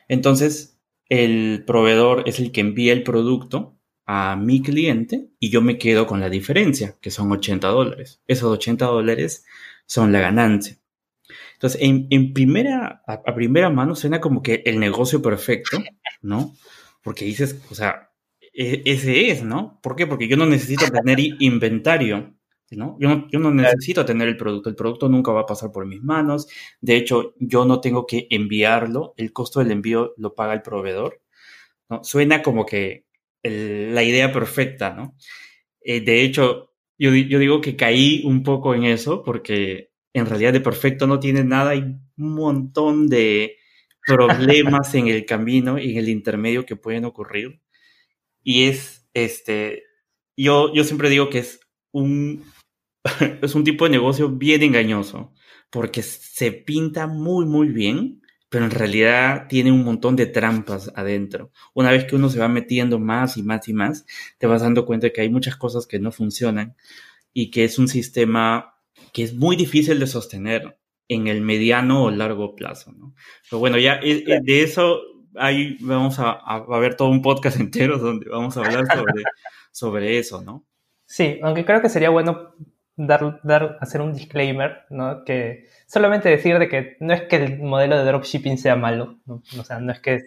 Entonces, 0.08 0.78
el 1.08 1.64
proveedor 1.66 2.24
es 2.26 2.38
el 2.38 2.52
que 2.52 2.60
envía 2.60 2.92
el 2.92 3.02
producto 3.02 3.76
a 4.06 4.36
mi 4.36 4.62
cliente 4.62 5.28
y 5.38 5.50
yo 5.50 5.62
me 5.62 5.78
quedo 5.78 6.06
con 6.06 6.20
la 6.20 6.28
diferencia, 6.28 6.96
que 7.00 7.10
son 7.10 7.30
80 7.32 7.68
dólares. 7.68 8.20
Esos 8.26 8.52
80 8.52 8.86
dólares 8.86 9.44
son 9.86 10.12
la 10.12 10.20
ganancia. 10.20 10.78
Entonces, 11.54 11.80
en, 11.82 12.32
primera, 12.32 13.02
a, 13.06 13.34
primera 13.34 13.70
mano 13.70 13.94
suena 13.94 14.20
como 14.20 14.42
que 14.42 14.62
el 14.64 14.80
negocio 14.80 15.20
perfecto, 15.20 15.78
¿no? 16.22 16.56
Porque 17.02 17.24
dices, 17.24 17.60
o 17.70 17.74
sea, 17.74 18.09
ese 18.84 19.30
es, 19.30 19.42
¿no? 19.42 19.80
¿Por 19.82 19.96
qué? 19.96 20.06
Porque 20.06 20.28
yo 20.28 20.36
no 20.36 20.46
necesito 20.46 20.86
tener 20.90 21.18
inventario 21.40 22.34
¿no? 22.76 22.96
Yo, 23.00 23.08
¿no? 23.08 23.28
yo 23.30 23.38
no 23.38 23.50
necesito 23.50 24.04
tener 24.04 24.28
el 24.28 24.36
producto, 24.36 24.68
el 24.68 24.76
producto 24.76 25.08
nunca 25.08 25.32
va 25.32 25.40
a 25.42 25.46
pasar 25.46 25.72
por 25.72 25.86
mis 25.86 26.02
manos, 26.02 26.46
de 26.80 26.96
hecho 26.96 27.34
yo 27.38 27.64
no 27.64 27.80
tengo 27.80 28.06
que 28.06 28.26
enviarlo, 28.30 29.14
el 29.16 29.32
costo 29.32 29.60
del 29.60 29.72
envío 29.72 30.14
lo 30.16 30.34
paga 30.34 30.54
el 30.54 30.62
proveedor, 30.62 31.20
¿no? 31.88 32.04
Suena 32.04 32.42
como 32.42 32.66
que 32.66 33.06
el, 33.42 33.94
la 33.94 34.02
idea 34.04 34.32
perfecta, 34.32 34.94
¿no? 34.94 35.16
Eh, 35.80 36.00
de 36.00 36.22
hecho, 36.22 36.72
yo, 36.98 37.14
yo 37.14 37.38
digo 37.38 37.60
que 37.60 37.76
caí 37.76 38.22
un 38.24 38.42
poco 38.42 38.74
en 38.74 38.84
eso 38.84 39.22
porque 39.24 39.90
en 40.12 40.26
realidad 40.26 40.52
de 40.52 40.60
perfecto 40.60 41.06
no 41.06 41.20
tiene 41.20 41.44
nada, 41.44 41.70
hay 41.70 41.80
un 41.80 42.00
montón 42.34 43.08
de 43.08 43.56
problemas 44.06 44.94
en 44.94 45.08
el 45.08 45.24
camino 45.26 45.78
y 45.78 45.92
en 45.92 45.98
el 45.98 46.08
intermedio 46.08 46.66
que 46.66 46.76
pueden 46.76 47.04
ocurrir. 47.04 47.60
Y 48.42 48.64
es, 48.64 49.08
este, 49.14 49.84
yo, 50.36 50.72
yo 50.72 50.84
siempre 50.84 51.10
digo 51.10 51.30
que 51.30 51.40
es 51.40 51.60
un, 51.92 52.44
es 53.42 53.54
un 53.54 53.64
tipo 53.64 53.84
de 53.84 53.90
negocio 53.90 54.30
bien 54.30 54.62
engañoso, 54.62 55.32
porque 55.70 56.02
se 56.02 56.52
pinta 56.52 57.06
muy, 57.06 57.46
muy 57.46 57.68
bien, 57.68 58.22
pero 58.48 58.64
en 58.64 58.72
realidad 58.72 59.46
tiene 59.48 59.70
un 59.70 59.84
montón 59.84 60.16
de 60.16 60.26
trampas 60.26 60.90
adentro. 60.96 61.52
Una 61.72 61.92
vez 61.92 62.04
que 62.04 62.16
uno 62.16 62.28
se 62.28 62.40
va 62.40 62.48
metiendo 62.48 62.98
más 62.98 63.36
y 63.36 63.42
más 63.42 63.68
y 63.68 63.72
más, 63.72 64.04
te 64.38 64.46
vas 64.46 64.62
dando 64.62 64.84
cuenta 64.84 65.06
de 65.06 65.12
que 65.12 65.20
hay 65.20 65.30
muchas 65.30 65.56
cosas 65.56 65.86
que 65.86 66.00
no 66.00 66.10
funcionan 66.10 66.74
y 67.32 67.50
que 67.50 67.64
es 67.64 67.78
un 67.78 67.86
sistema 67.86 68.74
que 69.12 69.22
es 69.22 69.34
muy 69.34 69.56
difícil 69.56 70.00
de 70.00 70.06
sostener 70.06 70.78
en 71.08 71.28
el 71.28 71.40
mediano 71.42 72.04
o 72.04 72.10
largo 72.10 72.54
plazo, 72.54 72.92
¿no? 72.92 73.14
Pero 73.48 73.58
bueno, 73.60 73.78
ya 73.78 73.94
eh, 73.96 74.24
eh, 74.26 74.40
de 74.42 74.62
eso 74.62 75.00
ahí 75.36 75.76
vamos 75.80 76.18
a, 76.18 76.32
a, 76.32 76.78
ver 76.78 76.96
todo 76.96 77.08
un 77.08 77.22
podcast 77.22 77.58
entero 77.58 77.98
donde 77.98 78.28
vamos 78.28 78.56
a 78.56 78.60
hablar 78.60 78.86
sobre, 78.86 79.22
sobre 79.72 80.18
eso, 80.18 80.42
¿no? 80.42 80.64
Sí, 81.06 81.38
aunque 81.42 81.64
creo 81.64 81.80
que 81.80 81.88
sería 81.88 82.10
bueno 82.10 82.54
dar, 82.96 83.40
dar, 83.42 83.78
hacer 83.80 84.00
un 84.00 84.12
disclaimer, 84.12 84.84
¿no? 84.90 85.24
Que 85.24 85.66
solamente 85.86 86.28
decir 86.28 86.58
de 86.58 86.68
que 86.68 86.96
no 87.00 87.12
es 87.12 87.22
que 87.22 87.36
el 87.36 87.58
modelo 87.58 87.98
de 87.98 88.04
dropshipping 88.04 88.58
sea 88.58 88.76
malo, 88.76 89.18
¿no? 89.26 89.42
o 89.58 89.64
sea, 89.64 89.80
no 89.80 89.92
es 89.92 90.00
que 90.00 90.20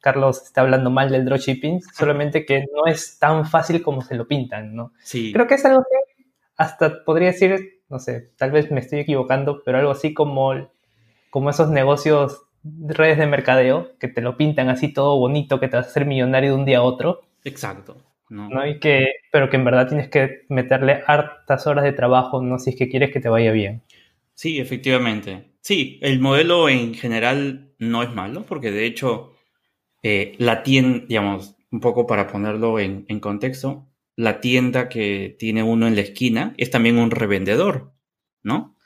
Carlos 0.00 0.42
está 0.42 0.60
hablando 0.60 0.90
mal 0.90 1.10
del 1.10 1.24
dropshipping, 1.24 1.80
solamente 1.80 2.44
que 2.44 2.66
no 2.72 2.86
es 2.86 3.18
tan 3.18 3.46
fácil 3.46 3.82
como 3.82 4.02
se 4.02 4.14
lo 4.14 4.28
pintan, 4.28 4.74
¿no? 4.74 4.92
Sí. 5.00 5.32
Creo 5.32 5.46
que 5.46 5.54
es 5.54 5.64
algo 5.64 5.82
que 5.82 6.24
hasta 6.56 7.04
podría 7.04 7.28
decir 7.28 7.78
no 7.88 7.98
sé, 7.98 8.32
tal 8.36 8.50
vez 8.50 8.70
me 8.70 8.80
estoy 8.80 9.00
equivocando, 9.00 9.62
pero 9.64 9.78
algo 9.78 9.90
así 9.90 10.12
como, 10.12 10.52
como 11.30 11.50
esos 11.50 11.70
negocios, 11.70 12.42
redes 12.86 13.18
de 13.18 13.26
mercadeo, 13.26 13.96
que 13.98 14.08
te 14.08 14.20
lo 14.20 14.36
pintan 14.36 14.68
así 14.68 14.92
todo 14.92 15.18
bonito, 15.18 15.60
que 15.60 15.68
te 15.68 15.76
vas 15.76 15.86
a 15.86 15.90
hacer 15.90 16.06
millonario 16.06 16.50
de 16.50 16.56
un 16.56 16.64
día 16.64 16.78
a 16.78 16.82
otro. 16.82 17.22
Exacto. 17.44 17.96
¿no? 18.30 18.66
Y 18.66 18.78
que, 18.78 19.06
pero 19.32 19.48
que 19.48 19.56
en 19.56 19.64
verdad 19.64 19.88
tienes 19.88 20.08
que 20.08 20.42
meterle 20.48 21.02
hartas 21.06 21.66
horas 21.66 21.84
de 21.84 21.92
trabajo, 21.92 22.42
¿no? 22.42 22.58
Si 22.58 22.70
es 22.70 22.76
que 22.76 22.88
quieres 22.88 23.10
que 23.10 23.20
te 23.20 23.28
vaya 23.28 23.52
bien. 23.52 23.82
Sí, 24.34 24.58
efectivamente. 24.58 25.52
Sí, 25.60 25.98
el 26.02 26.20
modelo 26.20 26.68
en 26.68 26.94
general 26.94 27.72
no 27.78 28.02
es 28.02 28.12
malo, 28.12 28.44
porque 28.46 28.70
de 28.70 28.86
hecho 28.86 29.32
eh, 30.02 30.34
la 30.38 30.62
tienda, 30.62 31.04
digamos, 31.08 31.56
un 31.70 31.80
poco 31.80 32.06
para 32.06 32.26
ponerlo 32.26 32.78
en, 32.78 33.04
en 33.08 33.20
contexto, 33.20 33.88
la 34.16 34.40
tienda 34.40 34.88
que 34.88 35.36
tiene 35.38 35.62
uno 35.62 35.86
en 35.86 35.94
la 35.94 36.02
esquina 36.02 36.54
es 36.56 36.70
también 36.70 36.98
un 36.98 37.10
revendedor, 37.10 37.92
¿no? 38.42 38.76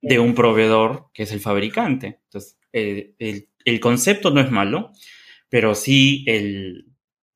De 0.00 0.20
un 0.20 0.34
proveedor 0.34 1.10
que 1.12 1.24
es 1.24 1.32
el 1.32 1.40
fabricante. 1.40 2.20
Entonces, 2.24 2.58
el, 2.72 3.80
concepto 3.80 4.30
no 4.30 4.40
es 4.40 4.50
malo, 4.50 4.92
pero 5.48 5.74
sí 5.74 6.24
el, 6.26 6.86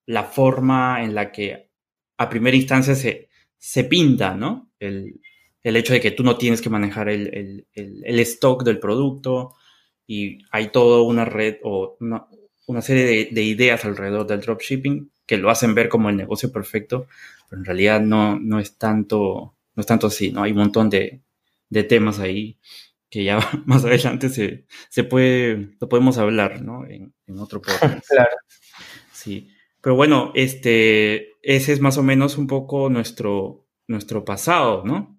la 0.07 0.25
forma 0.25 1.03
en 1.03 1.14
la 1.14 1.33
que 1.33 1.70
a 2.16 2.29
primera 2.29 2.57
instancia 2.57 2.94
se, 2.94 3.29
se 3.59 3.85
pinta, 3.85 4.35
¿no? 4.35 4.70
El, 4.79 5.20
hecho 5.62 5.92
de 5.92 6.01
que 6.01 6.12
tú 6.12 6.22
no 6.22 6.37
tienes 6.37 6.62
que 6.62 6.70
manejar 6.70 7.09
el, 7.09 7.66
stock 7.75 8.62
del 8.62 8.79
producto 8.79 9.55
y 10.07 10.38
hay 10.53 10.70
toda 10.70 11.03
una 11.03 11.25
red 11.25 11.57
o 11.64 11.96
una, 12.01 12.83
serie 12.83 13.05
de, 13.05 13.29
de, 13.33 13.42
ideas 13.42 13.85
alrededor 13.85 14.27
del 14.27 14.40
dropshipping 14.40 15.11
que 15.27 15.37
lo 15.37 15.51
hacen 15.51 15.75
ver 15.75 15.88
como 15.88 16.09
el 16.09 16.16
negocio 16.16 16.53
perfecto, 16.53 17.09
pero 17.51 17.61
en 17.61 17.66
realidad 17.66 18.01
no, 18.01 18.38
no, 18.38 18.61
es, 18.61 18.79
tanto, 18.79 19.57
no 19.75 19.81
es 19.81 19.87
tanto 19.87 20.07
así, 20.07 20.31
¿no? 20.31 20.44
Hay 20.44 20.53
un 20.53 20.59
montón 20.59 20.88
de, 20.88 21.20
de 21.68 21.83
temas 21.83 22.20
ahí 22.20 22.57
que 23.11 23.25
ya 23.25 23.38
más 23.66 23.85
adelante 23.85 24.29
se, 24.29 24.66
se 24.88 25.05
puede, 25.05 25.77
lo 25.81 25.88
podemos 25.88 26.19
hablar, 26.19 26.62
¿no? 26.62 26.87
En, 26.87 27.14
en 27.27 27.38
otro 27.38 27.61
podcast. 27.61 28.07
Claro. 28.09 28.37
Sí. 29.12 29.49
Pero 29.81 29.95
bueno, 29.95 30.33
este, 30.35 31.33
ese 31.42 31.73
es 31.73 31.81
más 31.81 31.97
o 31.97 32.03
menos 32.03 32.38
un 32.38 32.47
poco 32.47 32.90
nuestro, 32.90 33.66
nuestro 33.87 34.25
pasado, 34.25 34.83
¿no? 34.85 35.16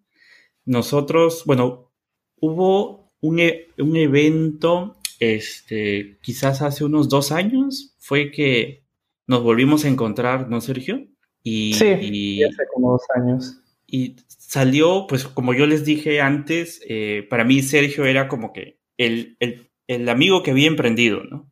Nosotros, 0.66 1.44
bueno, 1.46 1.94
hubo 2.42 3.14
un, 3.22 3.40
e, 3.40 3.68
un 3.78 3.96
evento, 3.96 4.98
este, 5.20 6.18
quizás 6.22 6.62
hace 6.62 6.84
unos 6.84 7.08
dos 7.08 7.32
años, 7.32 7.96
fue 8.00 8.32
que 8.32 8.84
nos 9.26 9.44
volvimos 9.44 9.86
a 9.86 9.90
encontrar, 9.90 10.50
¿no, 10.50 10.60
Sergio? 10.62 11.08
Y, 11.44 11.74
sí, 11.74 12.44
hace 12.44 12.64
como 12.74 12.92
dos 12.92 13.04
años. 13.16 13.62
Y 13.86 14.18
salió, 14.48 15.08
pues 15.10 15.26
como 15.26 15.54
yo 15.54 15.68
les 15.68 15.84
dije 15.84 16.22
antes, 16.22 16.82
eh, 16.88 17.28
para 17.30 17.44
mí 17.44 17.62
Sergio 17.62 18.06
era 18.06 18.30
como 18.30 18.54
que 18.54 18.80
el, 18.96 19.36
el, 19.42 19.70
el, 19.88 20.08
amigo 20.08 20.42
que 20.42 20.52
había 20.52 20.68
emprendido, 20.68 21.22
¿no? 21.26 21.52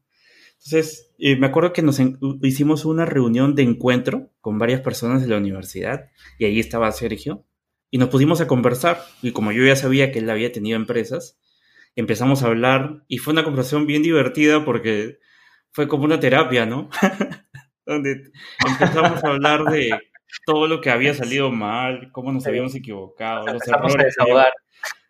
Entonces, 0.54 1.14
eh, 1.20 1.36
me 1.36 1.48
acuerdo 1.48 1.74
que 1.74 1.82
nos 1.82 2.02
hicimos 2.42 2.86
una 2.86 3.06
reunión 3.06 3.54
de 3.54 3.64
encuentro 3.64 4.32
con 4.40 4.58
varias 4.58 4.80
personas 4.80 5.22
de 5.22 5.28
la 5.28 5.38
universidad 5.38 6.10
y 6.40 6.46
ahí 6.46 6.58
estaba 6.58 6.90
Sergio 6.94 7.46
y 7.92 7.98
nos 7.98 8.08
pusimos 8.08 8.40
a 8.40 8.48
conversar 8.48 9.04
y 9.22 9.34
como 9.34 9.52
yo 9.52 9.66
ya 9.66 9.76
sabía 9.76 10.14
que 10.14 10.20
él 10.20 10.30
había 10.30 10.54
tenido 10.54 10.78
empresas, 10.78 11.38
empezamos 11.98 12.44
a 12.44 12.48
hablar 12.48 13.04
y 13.10 13.18
fue 13.18 13.34
una 13.34 13.44
conversación 13.44 13.88
bien 13.88 14.04
divertida 14.04 14.64
porque 14.64 15.20
fue 15.74 15.90
como 15.90 16.06
una 16.06 16.22
terapia, 16.22 16.66
¿no? 16.66 16.90
donde 17.86 18.32
empezamos 18.66 19.22
a 19.22 19.28
hablar 19.28 19.66
de 19.66 20.00
todo 20.46 20.68
lo 20.68 20.82
que 20.82 20.90
había 20.90 21.14
salido 21.14 21.52
mal, 21.52 22.12
cómo 22.12 22.32
nos 22.32 22.46
habíamos 22.48 22.76
equivocado, 22.76 23.46
los 23.48 23.68
errores. 23.68 23.96
A 24.00 24.04
desahogar. 24.04 24.54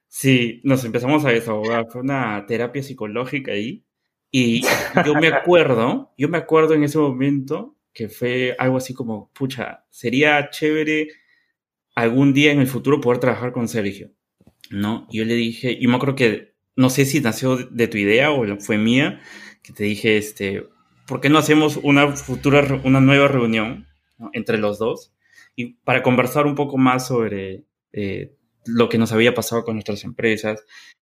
Sí, 0.07 0.61
nos 0.63 0.83
empezamos 0.85 1.25
a 1.25 1.29
desahogar. 1.29 1.87
Fue 1.89 2.01
una 2.01 2.45
terapia 2.47 2.83
psicológica 2.83 3.51
ahí. 3.51 3.83
Y 4.31 4.63
yo 5.05 5.15
me 5.15 5.27
acuerdo, 5.27 6.13
yo 6.17 6.27
me 6.29 6.37
acuerdo 6.37 6.73
en 6.73 6.83
ese 6.83 6.97
momento 6.97 7.75
que 7.93 8.09
fue 8.09 8.55
algo 8.59 8.77
así 8.77 8.93
como, 8.93 9.31
pucha, 9.33 9.85
sería 9.89 10.49
chévere 10.49 11.07
algún 11.95 12.33
día 12.33 12.51
en 12.51 12.59
el 12.59 12.67
futuro 12.67 12.99
poder 12.99 13.19
trabajar 13.19 13.53
con 13.53 13.69
Sergio, 13.69 14.11
¿no? 14.69 15.07
Y 15.09 15.19
yo 15.19 15.25
le 15.25 15.35
dije, 15.35 15.77
y 15.79 15.87
me 15.87 15.95
acuerdo 15.95 16.15
que, 16.15 16.53
no 16.75 16.89
sé 16.89 17.05
si 17.05 17.21
nació 17.21 17.55
de 17.55 17.87
tu 17.87 17.97
idea 17.97 18.31
o 18.31 18.59
fue 18.59 18.77
mía, 18.77 19.21
que 19.63 19.71
te 19.71 19.85
dije, 19.85 20.17
este, 20.17 20.67
¿por 21.07 21.21
qué 21.21 21.29
no 21.29 21.39
hacemos 21.39 21.79
una 21.81 22.11
futura, 22.11 22.81
una 22.83 22.99
nueva 22.99 23.29
reunión 23.29 23.87
entre 24.33 24.57
los 24.57 24.77
dos? 24.77 25.14
Y 25.55 25.73
para 25.83 26.03
conversar 26.03 26.45
un 26.45 26.55
poco 26.55 26.77
más 26.77 27.07
sobre 27.07 27.63
eh, 27.93 28.35
lo 28.65 28.89
que 28.89 28.97
nos 28.97 29.11
había 29.11 29.33
pasado 29.33 29.63
con 29.63 29.75
nuestras 29.75 30.03
empresas, 30.03 30.65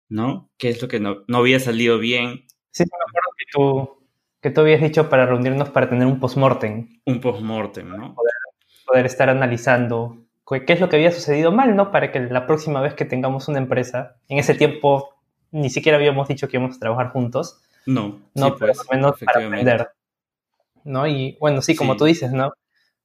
¿no? 0.09 0.49
¿Qué 0.57 0.69
es 0.69 0.81
lo 0.81 0.87
que 0.87 0.99
no, 0.99 1.23
no 1.27 1.37
había 1.37 1.59
salido 1.59 1.97
bien? 1.99 2.45
Sí, 2.71 2.83
me 2.83 3.09
acuerdo 3.09 3.29
que 3.37 3.45
tú, 3.51 4.07
que 4.41 4.49
tú 4.49 4.61
habías 4.61 4.81
dicho 4.81 5.09
para 5.09 5.25
reunirnos 5.25 5.69
para 5.69 5.89
tener 5.89 6.07
un 6.07 6.19
post-mortem. 6.19 7.01
Un 7.05 7.21
post-mortem, 7.21 7.87
¿no? 7.89 8.15
Poder, 8.15 8.33
poder 8.85 9.05
estar 9.05 9.29
analizando 9.29 10.23
qué 10.45 10.73
es 10.73 10.79
lo 10.79 10.89
que 10.89 10.97
había 10.97 11.11
sucedido 11.11 11.51
mal, 11.51 11.75
¿no? 11.75 11.91
Para 11.91 12.11
que 12.11 12.19
la 12.19 12.45
próxima 12.45 12.81
vez 12.81 12.93
que 12.93 13.05
tengamos 13.05 13.47
una 13.47 13.57
empresa, 13.57 14.17
en 14.27 14.39
ese 14.39 14.53
tiempo 14.53 15.15
ni 15.51 15.69
siquiera 15.69 15.97
habíamos 15.97 16.27
dicho 16.27 16.47
que 16.47 16.57
íbamos 16.57 16.75
a 16.75 16.79
trabajar 16.79 17.11
juntos, 17.11 17.61
no, 17.85 18.21
no, 18.33 18.55
pues, 18.55 18.77
menos 18.91 19.19
para 19.19 19.45
aprender. 19.45 19.89
¿no? 20.83 21.07
Y 21.07 21.37
bueno, 21.39 21.61
sí, 21.61 21.75
como 21.75 21.95
tú 21.95 22.05
dices, 22.05 22.31
¿no? 22.31 22.53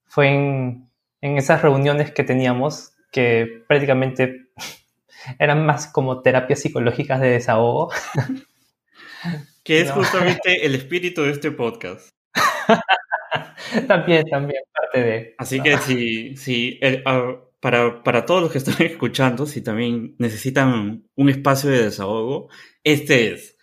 Fue 0.06 0.28
en, 0.28 0.87
en 1.20 1.38
esas 1.38 1.62
reuniones 1.62 2.12
que 2.12 2.24
teníamos 2.24 2.92
que 3.10 3.64
prácticamente 3.66 4.48
eran 5.38 5.64
más 5.66 5.86
como 5.86 6.22
terapias 6.22 6.60
psicológicas 6.60 7.20
de 7.20 7.30
desahogo. 7.30 7.90
que 9.64 9.80
es 9.80 9.90
justamente 9.90 10.64
el 10.64 10.74
espíritu 10.74 11.22
de 11.22 11.32
este 11.32 11.50
podcast. 11.50 12.08
también, 13.86 14.24
también, 14.24 14.62
parte 14.72 15.00
de... 15.00 15.34
Así 15.36 15.60
que 15.60 15.76
sí, 15.78 16.36
sí, 16.36 16.80
ah, 17.04 17.34
para, 17.60 18.02
para 18.02 18.24
todos 18.24 18.42
los 18.42 18.52
que 18.52 18.58
están 18.58 18.80
escuchando, 18.80 19.44
si 19.44 19.60
también 19.62 20.14
necesitan 20.18 21.04
un 21.14 21.28
espacio 21.28 21.68
de 21.68 21.84
desahogo, 21.84 22.48
este 22.82 23.34
es. 23.34 23.58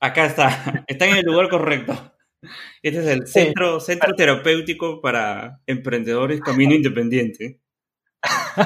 Acá 0.00 0.26
está, 0.26 0.84
está 0.86 1.06
en 1.06 1.16
el 1.16 1.24
lugar 1.24 1.48
correcto. 1.48 2.12
Este 2.82 3.00
es 3.00 3.06
el 3.06 3.26
centro, 3.26 3.80
centro 3.80 4.14
terapéutico 4.14 5.00
para 5.00 5.60
emprendedores 5.66 6.40
Camino 6.40 6.74
Independiente. 6.74 7.60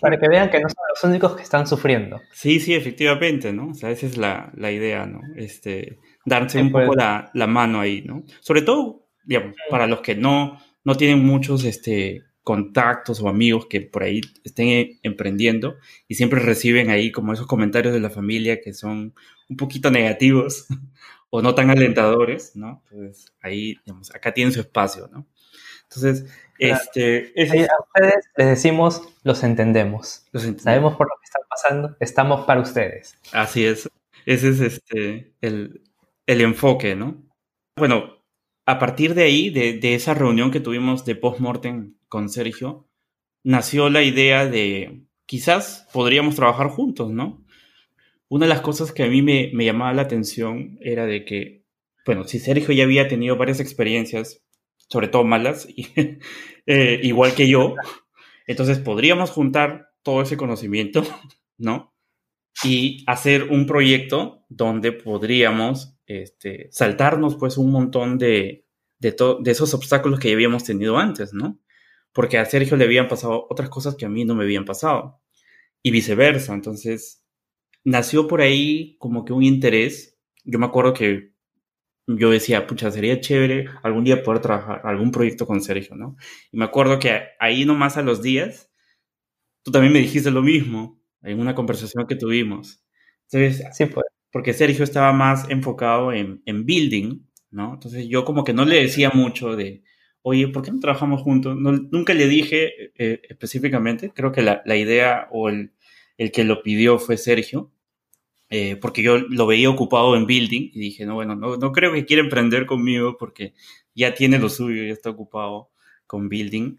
para 0.00 0.18
que 0.18 0.28
vean 0.28 0.50
que 0.50 0.60
no 0.60 0.68
son 0.68 0.84
los 0.88 1.04
únicos 1.04 1.36
que 1.36 1.42
están 1.42 1.66
sufriendo. 1.66 2.20
Sí, 2.32 2.60
sí, 2.60 2.74
efectivamente, 2.74 3.52
¿no? 3.52 3.68
O 3.68 3.74
sea, 3.74 3.90
esa 3.90 4.06
es 4.06 4.16
la, 4.16 4.52
idea, 4.56 5.06
¿no? 5.06 5.20
Este, 5.36 5.98
darse 6.24 6.60
un 6.60 6.72
poco 6.72 6.86
pues. 6.88 6.98
la, 6.98 7.46
mano 7.46 7.80
ahí, 7.80 8.02
¿no? 8.02 8.24
Sobre 8.40 8.62
todo, 8.62 9.06
digamos, 9.24 9.54
para 9.68 9.86
los 9.86 10.00
que 10.00 10.14
no, 10.14 10.58
no 10.84 10.94
tienen 10.96 11.24
muchos 11.24 11.64
este, 11.64 12.22
contactos 12.42 13.20
o 13.20 13.28
amigos 13.28 13.66
que 13.66 13.80
por 13.80 14.02
ahí 14.02 14.20
estén 14.44 14.98
emprendiendo 15.02 15.76
y 16.08 16.14
siempre 16.14 16.40
reciben 16.40 16.90
ahí 16.90 17.12
como 17.12 17.32
esos 17.32 17.46
comentarios 17.46 17.92
de 17.92 18.00
la 18.00 18.10
familia 18.10 18.60
que 18.60 18.72
son 18.72 19.14
un 19.48 19.56
poquito 19.56 19.90
negativos 19.90 20.66
o 21.30 21.42
no 21.42 21.54
tan 21.54 21.70
alentadores, 21.70 22.56
¿no? 22.56 22.82
Entonces 22.90 23.32
ahí, 23.42 23.76
digamos, 23.84 24.14
acá 24.14 24.34
tienen 24.34 24.52
su 24.52 24.60
espacio, 24.60 25.08
¿no? 25.12 25.26
Entonces, 25.84 26.30
este... 26.58 27.32
A 27.36 27.82
ustedes 27.82 28.24
les 28.36 28.46
decimos, 28.46 29.02
los 29.24 29.42
entendemos. 29.42 30.26
los 30.32 30.44
entendemos. 30.44 30.62
Sabemos 30.62 30.96
por 30.96 31.08
lo 31.08 31.14
que 31.20 31.24
están 31.24 31.42
pasando, 31.48 31.96
estamos 32.00 32.46
para 32.46 32.60
ustedes. 32.60 33.18
Así 33.32 33.64
es. 33.64 33.88
Ese 34.26 34.50
es 34.50 34.60
este, 34.60 35.34
el, 35.40 35.82
el 36.26 36.40
enfoque, 36.42 36.94
¿no? 36.94 37.22
Bueno, 37.76 38.20
a 38.66 38.78
partir 38.78 39.14
de 39.14 39.24
ahí, 39.24 39.50
de, 39.50 39.94
esa 39.94 40.14
reunión 40.14 40.50
que 40.50 40.60
tuvimos 40.60 41.04
de 41.04 41.16
post-mortem 41.16 41.94
con 42.08 42.28
Sergio, 42.28 42.88
nació 43.42 43.90
la 43.90 44.02
idea 44.02 44.46
de 44.46 45.06
quizás 45.26 45.88
podríamos 45.92 46.36
trabajar 46.36 46.68
juntos, 46.68 47.10
¿no? 47.10 47.44
Una 48.30 48.46
de 48.46 48.50
las 48.50 48.60
cosas 48.60 48.92
que 48.92 49.02
a 49.02 49.08
mí 49.08 49.22
me, 49.22 49.50
llamaba 49.52 49.92
la 49.92 50.02
atención 50.02 50.78
era 50.80 51.04
de 51.04 51.24
que, 51.24 51.64
bueno, 52.06 52.22
si 52.22 52.38
Sergio 52.38 52.72
ya 52.72 52.84
había 52.84 53.08
tenido 53.08 53.36
varias 53.36 53.58
experiencias, 53.58 54.40
sobre 54.76 55.08
todo 55.08 55.24
malas, 55.24 55.66
eh, 56.66 57.00
igual 57.02 57.34
que 57.34 57.48
yo, 57.48 57.74
entonces 58.46 58.78
podríamos 58.78 59.30
juntar 59.30 59.88
todo 60.04 60.22
ese 60.22 60.36
conocimiento, 60.36 61.02
¿no? 61.58 61.92
Y 62.62 63.02
hacer 63.08 63.50
un 63.50 63.66
proyecto 63.66 64.44
donde 64.48 64.92
podríamos 64.92 65.98
este, 66.06 66.68
saltarnos 66.70 67.34
pues 67.34 67.58
un 67.58 67.72
montón 67.72 68.16
de, 68.16 68.64
de, 69.00 69.16
de 69.40 69.50
esos 69.50 69.74
obstáculos 69.74 70.20
que 70.20 70.28
ya 70.28 70.34
habíamos 70.34 70.62
tenido 70.62 70.98
antes, 70.98 71.34
¿no? 71.34 71.58
Porque 72.12 72.38
a 72.38 72.44
Sergio 72.44 72.76
le 72.76 72.84
habían 72.84 73.08
pasado 73.08 73.44
otras 73.50 73.68
cosas 73.70 73.96
que 73.96 74.06
a 74.06 74.08
mí 74.08 74.24
no 74.24 74.36
me 74.36 74.44
habían 74.44 74.64
pasado 74.64 75.20
y 75.82 75.90
viceversa. 75.90 76.54
Entonces, 76.54 77.24
nació 77.84 78.28
por 78.28 78.40
ahí 78.40 78.96
como 78.98 79.24
que 79.24 79.32
un 79.32 79.42
interés. 79.42 80.18
Yo 80.44 80.58
me 80.58 80.66
acuerdo 80.66 80.94
que 80.94 81.32
yo 82.06 82.30
decía, 82.30 82.66
pucha, 82.66 82.90
sería 82.90 83.20
chévere 83.20 83.66
algún 83.82 84.04
día 84.04 84.22
poder 84.22 84.40
trabajar 84.40 84.82
algún 84.84 85.10
proyecto 85.10 85.46
con 85.46 85.60
Sergio, 85.60 85.96
¿no? 85.96 86.16
Y 86.50 86.58
me 86.58 86.64
acuerdo 86.64 86.98
que 86.98 87.22
ahí 87.38 87.64
nomás 87.64 87.96
a 87.96 88.02
los 88.02 88.22
días, 88.22 88.70
tú 89.62 89.70
también 89.70 89.92
me 89.92 90.00
dijiste 90.00 90.30
lo 90.30 90.42
mismo 90.42 91.00
en 91.22 91.40
una 91.40 91.54
conversación 91.54 92.06
que 92.06 92.16
tuvimos. 92.16 92.82
Entonces, 93.30 93.66
sí, 93.76 93.86
pues 93.86 94.06
porque 94.32 94.52
Sergio 94.52 94.84
estaba 94.84 95.12
más 95.12 95.48
enfocado 95.50 96.12
en, 96.12 96.42
en, 96.46 96.64
building, 96.64 97.20
¿no? 97.50 97.74
Entonces 97.74 98.06
yo 98.08 98.24
como 98.24 98.44
que 98.44 98.52
no 98.52 98.64
le 98.64 98.80
decía 98.82 99.10
mucho 99.12 99.56
de, 99.56 99.82
oye, 100.22 100.48
¿por 100.48 100.62
qué 100.62 100.70
no 100.70 100.80
trabajamos 100.80 101.22
juntos? 101.22 101.56
nunca 101.56 102.14
le 102.14 102.28
dije 102.28 102.92
eh, 102.96 103.20
específicamente, 103.28 104.12
creo 104.14 104.32
que 104.32 104.42
la, 104.42 104.62
la 104.64 104.76
idea 104.76 105.28
o 105.32 105.48
el, 105.48 105.72
el, 106.20 106.32
que 106.32 106.44
lo 106.44 106.62
pidió 106.62 106.98
fue 106.98 107.16
Sergio, 107.16 107.70
eh, 108.48 108.76
porque 108.76 109.02
yo 109.02 109.18
lo 109.18 109.46
veía 109.46 109.70
ocupado 109.70 110.16
en 110.16 110.26
building 110.26 110.70
y 110.72 110.80
dije, 110.80 111.06
no, 111.06 111.14
bueno, 111.14 111.36
no, 111.36 111.56
no 111.56 111.72
creo 111.72 111.92
que 111.92 112.04
quiera 112.04 112.22
emprender 112.22 112.66
conmigo 112.66 113.16
porque 113.18 113.54
ya 113.94 114.14
tiene 114.14 114.38
lo 114.38 114.48
suyo, 114.48 114.82
ya 114.82 114.92
está 114.92 115.10
ocupado 115.10 115.70
con 116.06 116.28
building. 116.28 116.76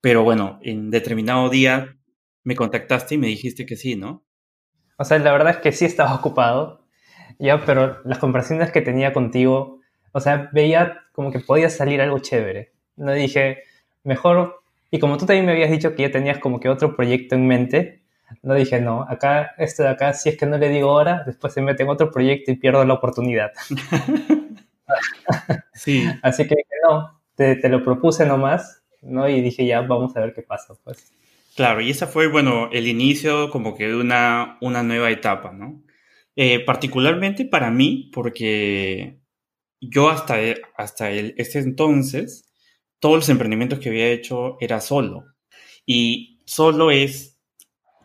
Pero 0.00 0.22
bueno, 0.22 0.58
en 0.62 0.90
determinado 0.90 1.50
día 1.50 1.96
me 2.42 2.56
contactaste 2.56 3.16
y 3.16 3.18
me 3.18 3.26
dijiste 3.26 3.66
que 3.66 3.76
sí, 3.76 3.96
¿no? 3.96 4.24
O 4.96 5.04
sea, 5.04 5.18
la 5.18 5.32
verdad 5.32 5.54
es 5.54 5.56
que 5.58 5.72
sí 5.72 5.84
estaba 5.84 6.14
ocupado, 6.14 6.86
ya, 7.38 7.64
pero 7.64 8.00
las 8.04 8.18
conversaciones 8.18 8.70
que 8.70 8.80
tenía 8.80 9.12
contigo, 9.12 9.80
o 10.12 10.20
sea, 10.20 10.50
veía 10.52 11.04
como 11.12 11.30
que 11.30 11.40
podía 11.40 11.70
salir 11.70 12.00
algo 12.00 12.18
chévere. 12.18 12.72
No 12.96 13.12
dije, 13.12 13.62
mejor, 14.04 14.62
y 14.90 14.98
como 14.98 15.16
tú 15.16 15.26
también 15.26 15.46
me 15.46 15.52
habías 15.52 15.70
dicho 15.70 15.94
que 15.94 16.02
ya 16.02 16.10
tenías 16.10 16.38
como 16.38 16.60
que 16.60 16.68
otro 16.68 16.96
proyecto 16.96 17.34
en 17.34 17.46
mente, 17.46 17.99
no 18.42 18.54
dije, 18.54 18.80
no, 18.80 19.02
acá, 19.02 19.52
este 19.58 19.82
de 19.82 19.90
acá, 19.90 20.12
si 20.12 20.30
es 20.30 20.36
que 20.36 20.46
no 20.46 20.58
le 20.58 20.68
digo 20.68 20.90
ahora, 20.90 21.22
después 21.26 21.52
se 21.52 21.62
mete 21.62 21.82
en 21.82 21.88
otro 21.88 22.10
proyecto 22.10 22.50
y 22.50 22.56
pierdo 22.56 22.84
la 22.84 22.94
oportunidad. 22.94 23.52
sí. 25.74 26.06
Así 26.22 26.46
que 26.46 26.56
no, 26.88 27.20
te, 27.34 27.56
te, 27.56 27.68
lo 27.68 27.82
propuse 27.82 28.26
nomás, 28.26 28.82
¿no? 29.02 29.28
Y 29.28 29.40
dije, 29.40 29.66
ya, 29.66 29.80
vamos 29.80 30.16
a 30.16 30.20
ver 30.20 30.34
qué 30.34 30.42
pasa, 30.42 30.74
pues. 30.84 31.12
Claro, 31.56 31.80
y 31.80 31.90
ese 31.90 32.06
fue, 32.06 32.28
bueno, 32.28 32.68
el 32.72 32.86
inicio 32.86 33.50
como 33.50 33.76
que 33.76 33.88
de 33.88 33.96
una, 33.96 34.56
una 34.60 34.82
nueva 34.82 35.10
etapa, 35.10 35.52
¿no? 35.52 35.82
Eh, 36.36 36.64
particularmente 36.64 37.44
para 37.44 37.70
mí, 37.70 38.10
porque 38.14 39.20
yo 39.80 40.08
hasta, 40.08 40.36
hasta 40.76 41.10
el, 41.10 41.34
este 41.36 41.58
entonces, 41.58 42.50
todos 43.00 43.16
los 43.16 43.28
emprendimientos 43.28 43.78
que 43.78 43.88
había 43.88 44.08
hecho 44.08 44.56
era 44.60 44.80
solo. 44.80 45.24
Y 45.84 46.40
solo 46.46 46.90
es, 46.90 47.29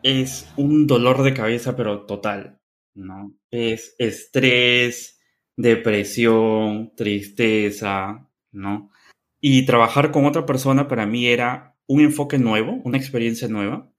es 0.06 0.48
un 0.56 0.86
dolor 0.86 1.24
de 1.24 1.34
cabeza, 1.34 1.74
pero 1.74 2.06
total, 2.06 2.60
¿no? 2.94 3.34
Es 3.50 3.96
estrés, 3.98 5.20
depresión, 5.56 6.94
tristeza, 6.94 8.30
¿no? 8.52 8.92
Y 9.40 9.66
trabajar 9.66 10.12
con 10.12 10.24
otra 10.24 10.46
persona 10.46 10.86
para 10.86 11.06
mí 11.06 11.26
era 11.26 11.76
un 11.88 12.00
enfoque 12.02 12.38
nuevo, 12.38 12.80
una 12.84 12.98
experiencia 12.98 13.48
nueva 13.48 13.90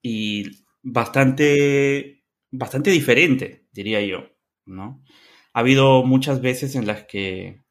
y 0.00 0.44
bastante 0.82 2.24
bastante 2.52 2.90
diferente, 2.92 3.66
diría 3.72 4.00
yo, 4.00 4.28
¿no? 4.64 5.02
Ha 5.54 5.60
habido 5.60 6.04
muchas 6.04 6.40
veces 6.40 6.76
en 6.76 6.86
las 6.86 7.02
que 7.04 7.64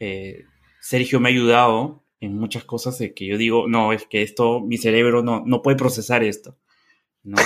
eh, 0.00 0.44
Sergio 0.80 1.20
me 1.20 1.28
ha 1.28 1.32
ayudado 1.32 2.06
en 2.18 2.34
muchas 2.34 2.64
cosas 2.64 2.98
de 2.98 3.12
que 3.12 3.26
yo 3.26 3.36
digo, 3.36 3.68
no, 3.68 3.92
es 3.92 4.06
que 4.06 4.22
esto, 4.22 4.60
mi 4.60 4.78
cerebro 4.78 5.22
no, 5.22 5.44
no 5.44 5.60
puede 5.60 5.76
procesar 5.76 6.24
esto, 6.24 6.58
¿no? 7.26 7.36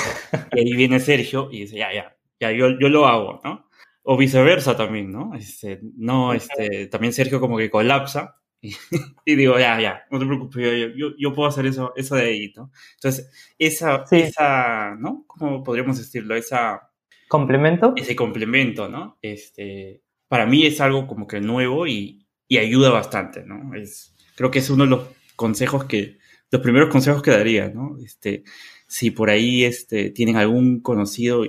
Y 0.52 0.60
ahí 0.60 0.76
viene 0.76 1.00
Sergio 1.00 1.48
y 1.50 1.60
dice, 1.60 1.78
ya, 1.78 1.92
ya, 1.92 2.16
ya, 2.38 2.52
yo, 2.52 2.78
yo 2.78 2.88
lo 2.88 3.06
hago, 3.06 3.40
¿no? 3.44 3.68
O 4.02 4.16
viceversa 4.16 4.76
también, 4.76 5.10
¿no? 5.10 5.34
Este, 5.34 5.80
no, 5.96 6.32
este, 6.32 6.86
también 6.86 7.12
Sergio 7.12 7.40
como 7.40 7.58
que 7.58 7.70
colapsa 7.70 8.40
y, 8.60 8.74
digo, 9.36 9.58
ya, 9.58 9.80
ya, 9.80 10.04
no 10.10 10.18
te 10.18 10.26
preocupes, 10.26 10.94
yo, 10.96 11.08
yo, 11.16 11.34
puedo 11.34 11.48
hacer 11.48 11.66
eso, 11.66 11.92
eso 11.96 12.14
de 12.16 12.22
ahí, 12.22 12.52
¿no? 12.56 12.70
Entonces, 12.94 13.30
esa, 13.58 14.04
esa, 14.10 14.94
¿no? 14.96 15.24
¿Cómo 15.26 15.62
podríamos 15.62 15.98
decirlo? 15.98 16.34
Esa... 16.34 16.90
¿Complemento? 17.28 17.94
Ese 17.96 18.16
complemento, 18.16 18.88
¿no? 18.88 19.18
Este, 19.22 20.02
para 20.28 20.46
mí 20.46 20.66
es 20.66 20.80
algo 20.80 21.06
como 21.06 21.26
que 21.26 21.40
nuevo 21.40 21.86
y, 21.86 22.26
y 22.48 22.58
ayuda 22.58 22.90
bastante, 22.90 23.44
¿no? 23.44 23.74
Es, 23.74 24.14
creo 24.34 24.50
que 24.50 24.58
es 24.58 24.68
uno 24.68 24.84
de 24.84 24.90
los 24.90 25.08
consejos 25.36 25.84
que, 25.84 26.18
los 26.50 26.60
primeros 26.60 26.90
consejos 26.90 27.22
que 27.22 27.30
daría, 27.30 27.68
¿no? 27.68 27.96
Este, 28.04 28.42
si 28.90 29.12
por 29.12 29.30
ahí 29.30 29.62
este, 29.62 30.10
tienen 30.10 30.36
algún 30.36 30.80
conocido 30.80 31.44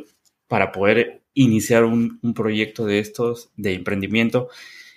para 0.48 0.72
poder 0.72 1.24
iniciar 1.34 1.86
un, 1.86 2.20
un 2.22 2.36
proyecto 2.36 2.86
de 2.86 3.00
estos, 3.00 3.50
de 3.58 3.74
emprendimiento, 3.74 4.50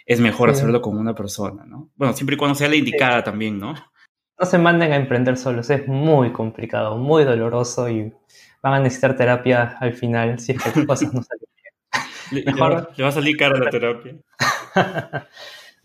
es 0.04 0.20
mejor 0.20 0.50
hacerlo 0.50 0.82
con 0.82 0.98
una 0.98 1.14
persona, 1.14 1.64
¿no? 1.64 1.88
Bueno, 1.96 2.12
siempre 2.12 2.34
y 2.34 2.36
cuando 2.36 2.54
sea 2.54 2.68
la 2.68 2.76
indicada 2.76 3.24
también, 3.24 3.58
¿no? 3.58 3.72
No 4.38 4.46
se 4.46 4.58
manden 4.58 4.92
a 4.92 4.96
emprender 4.96 5.38
solos, 5.38 5.70
es 5.70 5.88
muy 5.88 6.32
complicado, 6.32 6.98
muy 6.98 7.24
doloroso 7.24 7.88
y 7.88 8.12
van 8.62 8.74
a 8.74 8.80
necesitar 8.80 9.16
terapia 9.16 9.78
al 9.80 9.94
final 9.94 10.38
si 10.38 10.52
es 10.52 10.62
que 10.62 10.84
cosas 10.84 11.14
no 11.14 11.22
salen 11.22 11.48
bien. 12.30 12.44
Mejor... 12.54 12.90
Le, 12.94 13.02
va 13.02 13.08
a 13.08 13.12
salir 13.12 13.38
cara 13.38 13.58
la 13.58 13.70
terapia. 13.70 14.16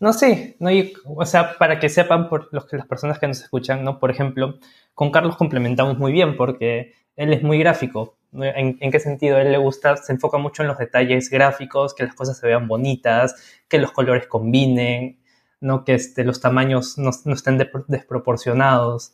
no, 0.00 0.14
sí, 0.14 0.56
no, 0.58 0.70
o 1.04 1.26
sea, 1.26 1.58
para 1.58 1.78
que 1.78 1.90
sepan 1.90 2.30
por 2.30 2.48
los 2.52 2.64
que 2.64 2.78
las 2.78 2.86
personas 2.86 3.18
que 3.18 3.28
nos 3.28 3.42
escuchan, 3.42 3.84
¿no? 3.84 3.98
Por 3.98 4.10
ejemplo, 4.10 4.58
con 4.94 5.10
Carlos 5.10 5.36
complementamos 5.36 5.98
muy 5.98 6.10
bien 6.10 6.38
porque 6.38 6.94
él 7.16 7.34
es 7.34 7.42
muy 7.42 7.58
gráfico. 7.58 8.16
¿En, 8.32 8.78
qué 8.78 8.98
sentido? 8.98 9.36
A 9.36 9.42
él 9.42 9.52
le 9.52 9.58
gusta, 9.58 9.98
se 9.98 10.12
enfoca 10.12 10.38
mucho 10.38 10.62
en 10.62 10.68
los 10.68 10.78
detalles 10.78 11.28
gráficos, 11.28 11.94
que 11.94 12.04
las 12.04 12.14
cosas 12.14 12.38
se 12.38 12.46
vean 12.46 12.66
bonitas, 12.66 13.34
que 13.68 13.78
los 13.78 13.92
colores 13.92 14.26
combinen, 14.26 15.18
¿no? 15.60 15.84
que 15.84 15.94
este, 15.94 16.24
los 16.24 16.40
tamaños 16.40 16.96
no, 16.96 17.10
estén 17.10 17.58
desproporcionados. 17.88 19.12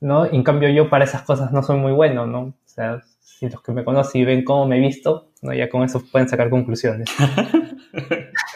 ¿no? 0.00 0.24
En 0.26 0.42
cambio, 0.42 0.68
yo 0.70 0.90
para 0.90 1.04
esas 1.04 1.22
cosas 1.22 1.52
no 1.52 1.62
soy 1.62 1.76
muy 1.76 1.92
bueno, 1.92 2.26
¿no? 2.26 2.40
O 2.40 2.54
sea, 2.64 3.02
si 3.20 3.48
los 3.48 3.62
que 3.62 3.70
me 3.70 3.84
conocen 3.84 4.22
y 4.22 4.24
ven 4.24 4.44
cómo 4.44 4.66
me 4.66 4.78
he 4.78 4.80
visto, 4.80 5.30
¿no? 5.42 5.52
ya 5.52 5.68
con 5.68 5.84
eso 5.84 6.02
pueden 6.10 6.28
sacar 6.28 6.50
conclusiones. 6.50 7.08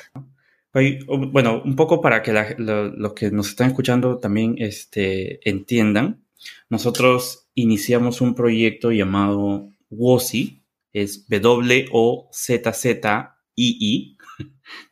bueno, 1.06 1.62
un 1.64 1.76
poco 1.76 2.00
para 2.00 2.22
que 2.22 2.32
los 2.32 3.12
que 3.12 3.30
nos 3.30 3.50
están 3.50 3.68
escuchando 3.68 4.18
también 4.18 4.56
este, 4.58 5.46
entiendan, 5.48 6.24
nosotros 6.70 7.48
iniciamos 7.54 8.20
un 8.20 8.34
proyecto 8.34 8.90
llamado 8.90 9.68
WOZI, 9.90 10.62
es 10.92 11.28
W-O-Z-Z-I-I. 11.28 11.88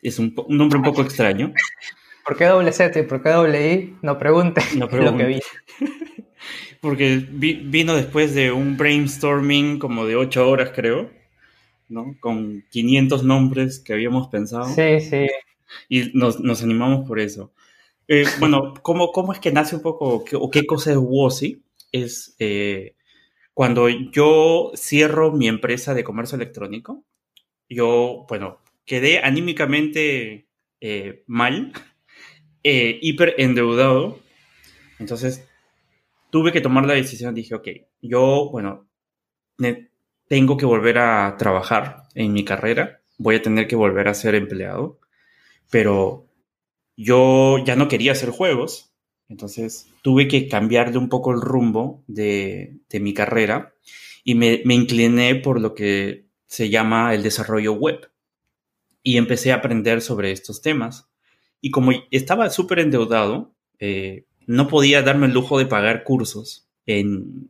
Es 0.02 0.18
un, 0.18 0.34
nombre 0.48 0.76
un 0.76 0.84
poco 0.84 1.00
extraño. 1.00 1.54
¿Por 2.26 2.36
qué 2.36 2.44
doble 2.44 2.70
Z 2.70 3.00
y 3.00 3.02
por 3.04 3.22
qué 3.22 3.30
doble 3.30 3.72
I? 3.72 3.96
No 4.02 4.18
pregunte, 4.18 4.60
no 4.76 4.86
lo 4.92 5.16
que 5.16 5.24
vi. 5.24 5.40
Porque 6.82 7.16
vino 7.16 7.94
después 7.94 8.34
de 8.34 8.52
un 8.52 8.76
brainstorming 8.76 9.78
como 9.78 10.04
de 10.04 10.16
ocho 10.16 10.46
horas, 10.48 10.72
creo, 10.74 11.10
¿no? 11.88 12.14
Con 12.20 12.62
500 12.70 13.24
nombres 13.24 13.80
que 13.80 13.94
habíamos 13.94 14.28
pensado. 14.28 14.66
Sí, 14.66 15.00
sí. 15.00 15.26
Y 15.88 16.10
nos, 16.14 16.40
nos 16.40 16.62
animamos 16.62 17.06
por 17.06 17.20
eso. 17.20 17.52
Eh, 18.08 18.24
bueno, 18.40 18.74
¿cómo, 18.82 19.12
¿cómo, 19.12 19.32
es 19.32 19.38
que 19.38 19.52
nace 19.52 19.76
un 19.76 19.82
poco, 19.82 20.24
o 20.32 20.50
qué 20.50 20.66
cosa 20.66 20.90
es 20.90 20.96
WOSI? 20.98 21.62
Es 21.92 22.34
eh, 22.38 22.96
cuando 23.54 23.88
yo 23.88 24.72
cierro 24.76 25.32
mi 25.32 25.48
empresa 25.48 25.94
de 25.94 26.04
comercio 26.04 26.36
electrónico, 26.36 27.04
yo, 27.68 28.26
bueno, 28.28 28.60
quedé 28.84 29.20
anímicamente 29.20 30.48
eh, 30.80 31.22
mal, 31.26 31.72
hiper 32.62 33.34
endeudado, 33.38 34.18
entonces 34.98 35.48
tuve 36.30 36.52
que 36.52 36.60
tomar 36.60 36.86
la 36.86 36.94
decisión, 36.94 37.34
dije, 37.34 37.54
ok, 37.54 37.68
yo, 38.02 38.50
bueno, 38.50 38.88
tengo 40.26 40.56
que 40.56 40.66
volver 40.66 40.98
a 40.98 41.36
trabajar 41.36 42.04
en 42.14 42.32
mi 42.32 42.44
carrera, 42.44 43.02
voy 43.18 43.36
a 43.36 43.42
tener 43.42 43.66
que 43.68 43.76
volver 43.76 44.08
a 44.08 44.14
ser 44.14 44.34
empleado, 44.34 44.98
pero 45.70 46.26
yo 46.96 47.58
ya 47.64 47.76
no 47.76 47.88
quería 47.88 48.12
hacer 48.12 48.30
juegos, 48.30 48.92
entonces 49.28 49.86
tuve 50.02 50.28
que 50.28 50.48
cambiarle 50.48 50.98
un 50.98 51.08
poco 51.08 51.32
el 51.32 51.40
rumbo 51.40 52.04
de, 52.08 52.80
mi 52.92 53.14
carrera 53.14 53.74
y 54.24 54.34
me, 54.34 54.60
incliné 54.64 55.36
por 55.36 55.60
lo 55.60 55.74
que 55.74 56.26
se 56.46 56.68
llama 56.68 57.14
el 57.14 57.22
desarrollo 57.22 57.72
web. 57.72 58.10
Y 59.02 59.16
empecé 59.16 59.52
a 59.52 59.56
aprender 59.56 60.02
sobre 60.02 60.30
estos 60.30 60.60
temas. 60.60 61.08
Y 61.62 61.70
como 61.70 61.92
estaba 62.10 62.50
súper 62.50 62.80
endeudado, 62.80 63.54
eh, 63.78 64.26
no 64.46 64.68
podía 64.68 65.00
darme 65.00 65.26
el 65.26 65.32
lujo 65.32 65.58
de 65.58 65.64
pagar 65.64 66.04
cursos 66.04 66.68
en 66.84 67.48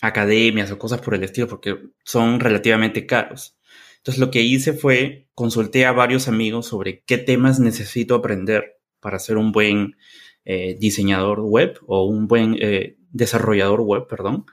academias 0.00 0.72
o 0.72 0.78
cosas 0.78 1.00
por 1.00 1.14
el 1.14 1.22
estilo 1.22 1.46
porque 1.46 1.78
son 2.04 2.40
relativamente 2.40 3.06
caros. 3.06 3.57
Entonces 3.98 4.18
lo 4.18 4.30
que 4.30 4.42
hice 4.42 4.72
fue 4.72 5.28
consulté 5.34 5.86
a 5.86 5.92
varios 5.92 6.28
amigos 6.28 6.66
sobre 6.66 7.02
qué 7.04 7.18
temas 7.18 7.60
necesito 7.60 8.14
aprender 8.14 8.80
para 9.00 9.18
ser 9.18 9.36
un 9.36 9.52
buen 9.52 9.96
eh, 10.44 10.76
diseñador 10.78 11.40
web 11.40 11.78
o 11.86 12.04
un 12.06 12.26
buen 12.26 12.56
eh, 12.60 12.96
desarrollador 13.10 13.82
web, 13.82 14.06
perdón. 14.08 14.46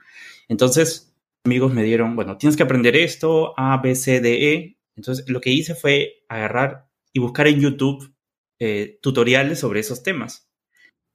Entonces, 0.48 1.16
amigos 1.44 1.72
me 1.72 1.82
dieron, 1.82 2.16
bueno, 2.16 2.36
tienes 2.36 2.56
que 2.56 2.62
aprender 2.62 2.96
esto, 2.96 3.54
A, 3.58 3.80
B, 3.80 3.94
C, 3.94 4.20
D, 4.20 4.52
E. 4.52 4.78
Entonces, 4.94 5.28
lo 5.28 5.40
que 5.40 5.50
hice 5.50 5.74
fue 5.74 6.24
agarrar 6.28 6.88
y 7.12 7.20
buscar 7.20 7.46
en 7.46 7.60
YouTube 7.60 8.14
eh, 8.58 8.98
tutoriales 9.02 9.58
sobre 9.60 9.80
esos 9.80 10.02
temas. 10.02 10.50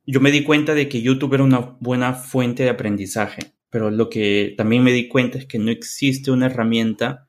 Yo 0.06 0.20
me 0.20 0.32
di 0.32 0.44
cuenta 0.44 0.74
de 0.74 0.90
que 0.90 1.02
YouTube 1.02 1.36
era 1.36 1.44
una 1.44 1.78
buena 1.80 2.14
fuente 2.14 2.64
de 2.64 2.70
aprendizaje, 2.70 3.54
pero 3.70 3.92
lo 3.92 4.10
que 4.10 4.56
también 4.58 4.84
me 4.84 4.94
di 4.94 5.08
cuenta 5.08 5.38
es 5.38 5.46
que 5.46 5.60
no 5.60 5.70
existe 5.70 6.32
una 6.32 6.48
herramienta 6.48 7.28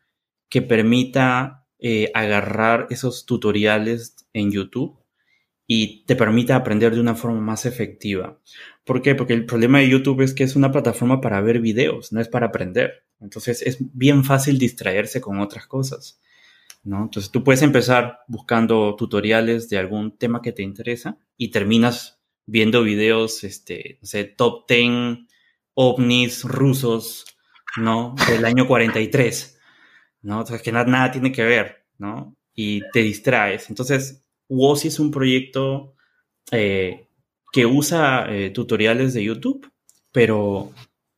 que 0.53 0.61
permita 0.61 1.67
agarrar 2.13 2.89
esos 2.91 3.25
tutoriales 3.25 4.15
en 4.35 4.53
YouTube 4.53 4.99
y 5.67 6.05
te 6.05 6.15
permite 6.15 6.53
aprender 6.53 6.95
de 6.95 7.01
una 7.01 7.15
forma 7.15 7.41
más 7.41 7.65
efectiva. 7.65 8.39
¿Por 8.85 9.01
qué? 9.01 9.15
Porque 9.15 9.33
el 9.33 9.47
problema 9.47 9.79
de 9.79 9.89
YouTube 9.89 10.21
es 10.21 10.35
que 10.35 10.45
es 10.45 10.55
una 10.55 10.71
plataforma 10.71 11.23
para 11.23 11.41
ver 11.41 11.61
videos, 11.61 12.13
no 12.13 12.21
es 12.21 12.29
para 12.29 12.49
aprender. 12.49 13.07
Entonces 13.19 13.63
es 13.63 13.79
bien 13.95 14.25
fácil 14.25 14.59
distraerse 14.59 15.23
con 15.23 15.41
otras 15.41 15.67
cosas. 15.67 16.21
¿no? 16.85 17.05
Entonces 17.05 17.33
tú 17.33 17.43
puedes 17.43 17.63
empezar 17.63 18.19
buscando 18.29 18.95
tutoriales 18.95 19.71
de 19.71 19.79
algún 19.79 20.19
tema 20.19 20.43
que 20.43 20.53
te 20.53 20.63
interesa 20.63 21.17
y 21.39 21.51
terminas 21.51 22.21
viendo 22.45 22.83
videos, 22.83 23.43
este, 23.43 23.99
no 24.03 24.07
sé, 24.07 24.25
top 24.25 24.69
10 24.69 25.27
ovnis 25.73 26.45
rusos, 26.45 27.25
¿no? 27.79 28.15
Del 28.29 28.45
año 28.45 28.67
43, 28.67 29.59
¿no? 30.23 30.41
Entonces 30.41 30.63
que 30.63 30.73
nada, 30.73 30.87
nada 30.87 31.11
tiene 31.11 31.33
que 31.33 31.45
ver, 31.45 31.85
¿no? 31.99 32.37
Y 32.55 32.83
te 32.93 33.01
distraes. 33.01 33.69
Entonces 33.69 34.25
WOSI 34.49 34.89
es 34.89 34.99
un 34.99 35.11
proyecto 35.11 35.95
eh, 36.51 37.09
que 37.53 37.67
usa 37.67 38.27
eh, 38.29 38.51
tutoriales 38.51 39.15
de 39.15 39.25
YouTube, 39.25 39.71
pero 40.13 40.73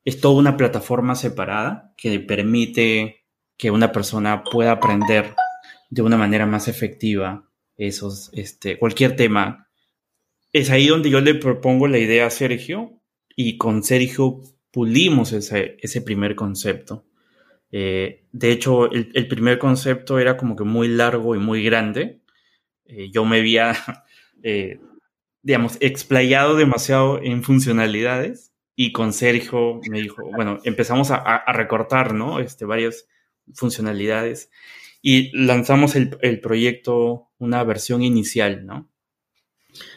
es 0.04 0.20
toda 0.20 0.38
una 0.38 0.56
plataforma 0.56 1.14
separada 1.14 1.94
que 1.96 2.20
permite 2.20 3.24
que 3.56 3.70
una 3.70 3.92
persona 3.92 4.42
pueda 4.44 4.72
aprender 4.72 5.34
de 5.90 6.02
una 6.02 6.16
manera 6.16 6.46
más 6.46 6.68
efectiva 6.68 7.48
esos, 7.76 8.30
este, 8.32 8.78
cualquier 8.78 9.16
tema. 9.16 9.68
Es 10.52 10.70
ahí 10.70 10.86
donde 10.86 11.10
yo 11.10 11.20
le 11.20 11.34
propongo 11.34 11.88
la 11.88 11.98
idea 11.98 12.26
a 12.26 12.30
Sergio 12.30 13.00
y 13.36 13.56
con 13.56 13.82
Sergio 13.82 14.40
pulimos 14.70 15.32
ese, 15.32 15.76
ese 15.80 16.02
primer 16.02 16.34
concepto. 16.34 17.04
Eh, 17.76 18.22
de 18.30 18.52
hecho, 18.52 18.88
el, 18.92 19.26
primer 19.26 19.58
concepto 19.58 20.20
era 20.20 20.36
como 20.36 20.54
que 20.54 20.62
muy 20.62 20.86
largo 20.86 21.34
y 21.34 21.40
muy 21.40 21.64
grande 21.64 22.20
eh, 22.84 23.10
yo 23.10 23.24
me 23.24 23.38
había, 23.38 23.74
eh, 24.44 24.78
digamos, 25.42 25.76
explayado 25.80 26.54
demasiado 26.54 27.20
en 27.20 27.42
funcionalidades 27.42 28.52
y 28.76 28.92
con 28.92 29.12
Sergio 29.12 29.80
me 29.90 30.00
dijo, 30.00 30.22
bueno, 30.36 30.60
empezamos 30.62 31.10
a, 31.10 31.42
recortar, 31.52 32.14
¿no? 32.14 32.38
Este, 32.38 32.64
varias 32.64 33.08
funcionalidades 33.54 34.52
y 35.02 35.36
lanzamos 35.36 35.96
el, 35.96 36.40
proyecto, 36.40 37.32
una 37.38 37.64
versión 37.64 38.02
inicial, 38.02 38.66
¿no? 38.66 38.88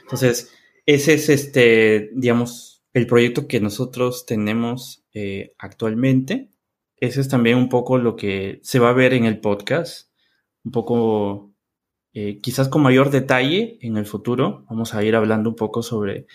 Entonces, 0.01 0.51
ese 0.87 1.13
es, 1.13 1.29
este, 1.29 2.09
digamos, 2.15 2.83
el 2.93 3.05
proyecto 3.05 3.47
que 3.47 3.59
nosotros 3.59 4.25
tenemos 4.25 5.05
actualmente. 5.59 6.49
Ese 6.99 7.21
es 7.21 7.27
también 7.27 7.57
un 7.57 7.69
poco 7.69 7.97
lo 7.97 8.15
que 8.15 8.59
se 8.63 8.79
va 8.79 8.89
a 8.89 8.93
ver 8.93 9.13
en 9.13 9.25
el 9.25 9.39
podcast, 9.39 10.11
un 10.63 10.71
poco 10.71 11.53
eh, 12.13 12.39
quizás 12.41 12.69
con 12.69 12.81
mayor 12.81 13.11
detalle 13.11 13.77
en 13.81 13.97
el 13.97 14.05
futuro. 14.05 14.65
Vamos 14.69 14.93
a 14.93 15.03
ir 15.03 15.15
hablando 15.15 15.51
un 15.51 15.55
poco 15.55 15.83
sobre 15.83 16.25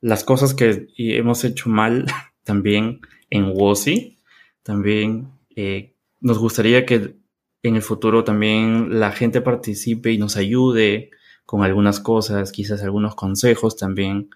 las 0.00 0.24
cosas 0.24 0.54
que 0.54 0.88
hemos 0.96 1.44
hecho 1.44 1.70
mal 1.70 2.06
también 2.44 3.00
en 3.30 3.52
WOSI. 3.54 4.18
También 4.62 5.30
eh, 5.54 5.94
nos 6.20 6.38
gustaría 6.38 6.84
que 6.84 7.16
en 7.62 7.76
el 7.76 7.82
futuro 7.82 8.24
también 8.24 8.98
la 8.98 9.12
gente 9.12 9.40
participe 9.40 10.12
y 10.12 10.18
nos 10.18 10.36
ayude 10.36 11.10
con 11.44 11.62
algunas 11.62 12.00
cosas, 12.00 12.52
quizás 12.52 12.82
algunos 12.82 13.14
consejos 13.14 13.76
también, 13.76 14.30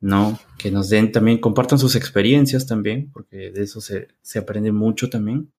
¿no? 0.00 0.38
Que 0.58 0.70
nos 0.70 0.88
den 0.88 1.12
también, 1.12 1.38
compartan 1.38 1.78
sus 1.78 1.96
experiencias 1.96 2.66
también, 2.66 3.10
porque 3.12 3.50
de 3.50 3.62
eso 3.62 3.80
se, 3.80 4.08
se 4.22 4.38
aprende 4.38 4.72
mucho 4.72 5.10
también. 5.10 5.52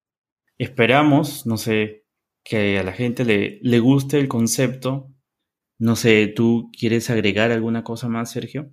Esperamos, 0.58 1.46
no 1.46 1.56
sé, 1.56 2.04
que 2.44 2.78
a 2.78 2.82
la 2.82 2.92
gente 2.92 3.24
le, 3.24 3.58
le 3.62 3.78
guste 3.80 4.18
el 4.18 4.28
concepto. 4.28 5.10
No 5.78 5.96
sé, 5.96 6.26
¿tú 6.34 6.70
quieres 6.76 7.10
agregar 7.10 7.52
alguna 7.52 7.84
cosa 7.84 8.08
más, 8.08 8.30
Sergio? 8.32 8.70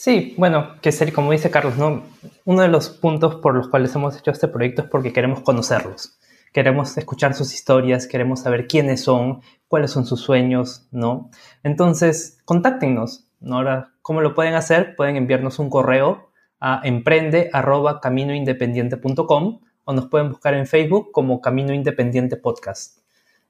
Sí, 0.00 0.34
bueno, 0.38 0.76
que 0.80 0.92
ser, 0.92 1.12
como 1.12 1.32
dice 1.32 1.50
Carlos, 1.50 1.76
¿no? 1.76 2.04
uno 2.44 2.62
de 2.62 2.68
los 2.68 2.88
puntos 2.88 3.34
por 3.42 3.54
los 3.54 3.66
cuales 3.68 3.92
hemos 3.96 4.16
hecho 4.16 4.30
este 4.30 4.46
proyecto 4.46 4.82
es 4.82 4.88
porque 4.88 5.12
queremos 5.12 5.40
conocerlos, 5.40 6.18
queremos 6.52 6.96
escuchar 6.96 7.34
sus 7.34 7.52
historias, 7.52 8.06
queremos 8.06 8.40
saber 8.40 8.68
quiénes 8.68 9.02
son, 9.02 9.42
cuáles 9.66 9.90
son 9.90 10.06
sus 10.06 10.20
sueños, 10.20 10.86
¿no? 10.92 11.30
Entonces, 11.64 12.38
contáctenos, 12.44 13.28
¿no? 13.40 13.56
Ahora, 13.56 13.92
¿cómo 14.08 14.22
lo 14.22 14.34
pueden 14.34 14.54
hacer? 14.54 14.96
Pueden 14.96 15.16
enviarnos 15.16 15.58
un 15.58 15.68
correo 15.68 16.30
a 16.60 16.80
emprende.caminoindependiente.com 16.82 19.60
o 19.84 19.92
nos 19.92 20.06
pueden 20.06 20.30
buscar 20.30 20.54
en 20.54 20.66
Facebook 20.66 21.10
como 21.12 21.42
Camino 21.42 21.74
Independiente 21.74 22.38
Podcast. 22.38 23.00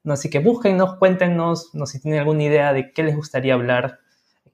¿No? 0.03 0.15
Así 0.15 0.31
que 0.31 0.41
búsquennos, 0.41 0.97
cuéntenos, 0.97 1.71
no, 1.75 1.87
si 1.87 2.03
tienen 2.03 2.19
alguna 2.19 2.43
idea 2.43 2.73
de 2.73 2.93
qué 2.93 3.05
les 3.05 3.15
gustaría 3.15 3.55
hablar, 3.55 4.01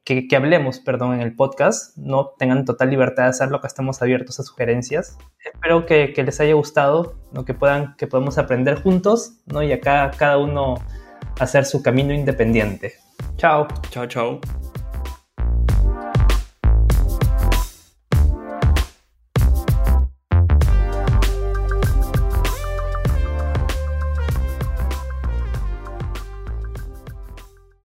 que, 0.05 0.29
hablemos, 0.37 0.79
perdón, 0.79 1.15
en 1.15 1.23
el 1.23 1.35
podcast. 1.35 1.97
No 1.97 2.35
tengan 2.39 2.67
total 2.67 2.91
libertad 2.91 3.23
de 3.23 3.31
hacerlo, 3.31 3.63
que 3.63 3.67
estamos 3.67 4.03
abiertos 4.03 4.39
a 4.39 4.43
sugerencias. 4.43 5.17
Espero 5.43 5.87
que, 5.87 6.13
les 6.15 6.39
haya 6.39 6.53
gustado, 6.53 7.15
que, 7.47 7.55
puedan, 7.55 7.97
que 7.97 8.07
podamos 8.07 8.37
aprender 8.37 8.83
juntos 8.83 9.39
¿no? 9.47 9.63
y 9.63 9.73
acá 9.73 10.11
cada 10.19 10.37
uno 10.37 10.75
hacer 11.41 11.65
su 11.65 11.83
camino 11.83 12.13
independiente. 12.13 12.93
Chao. 13.39 13.67
Chao, 13.89 14.07
chao. 14.07 14.39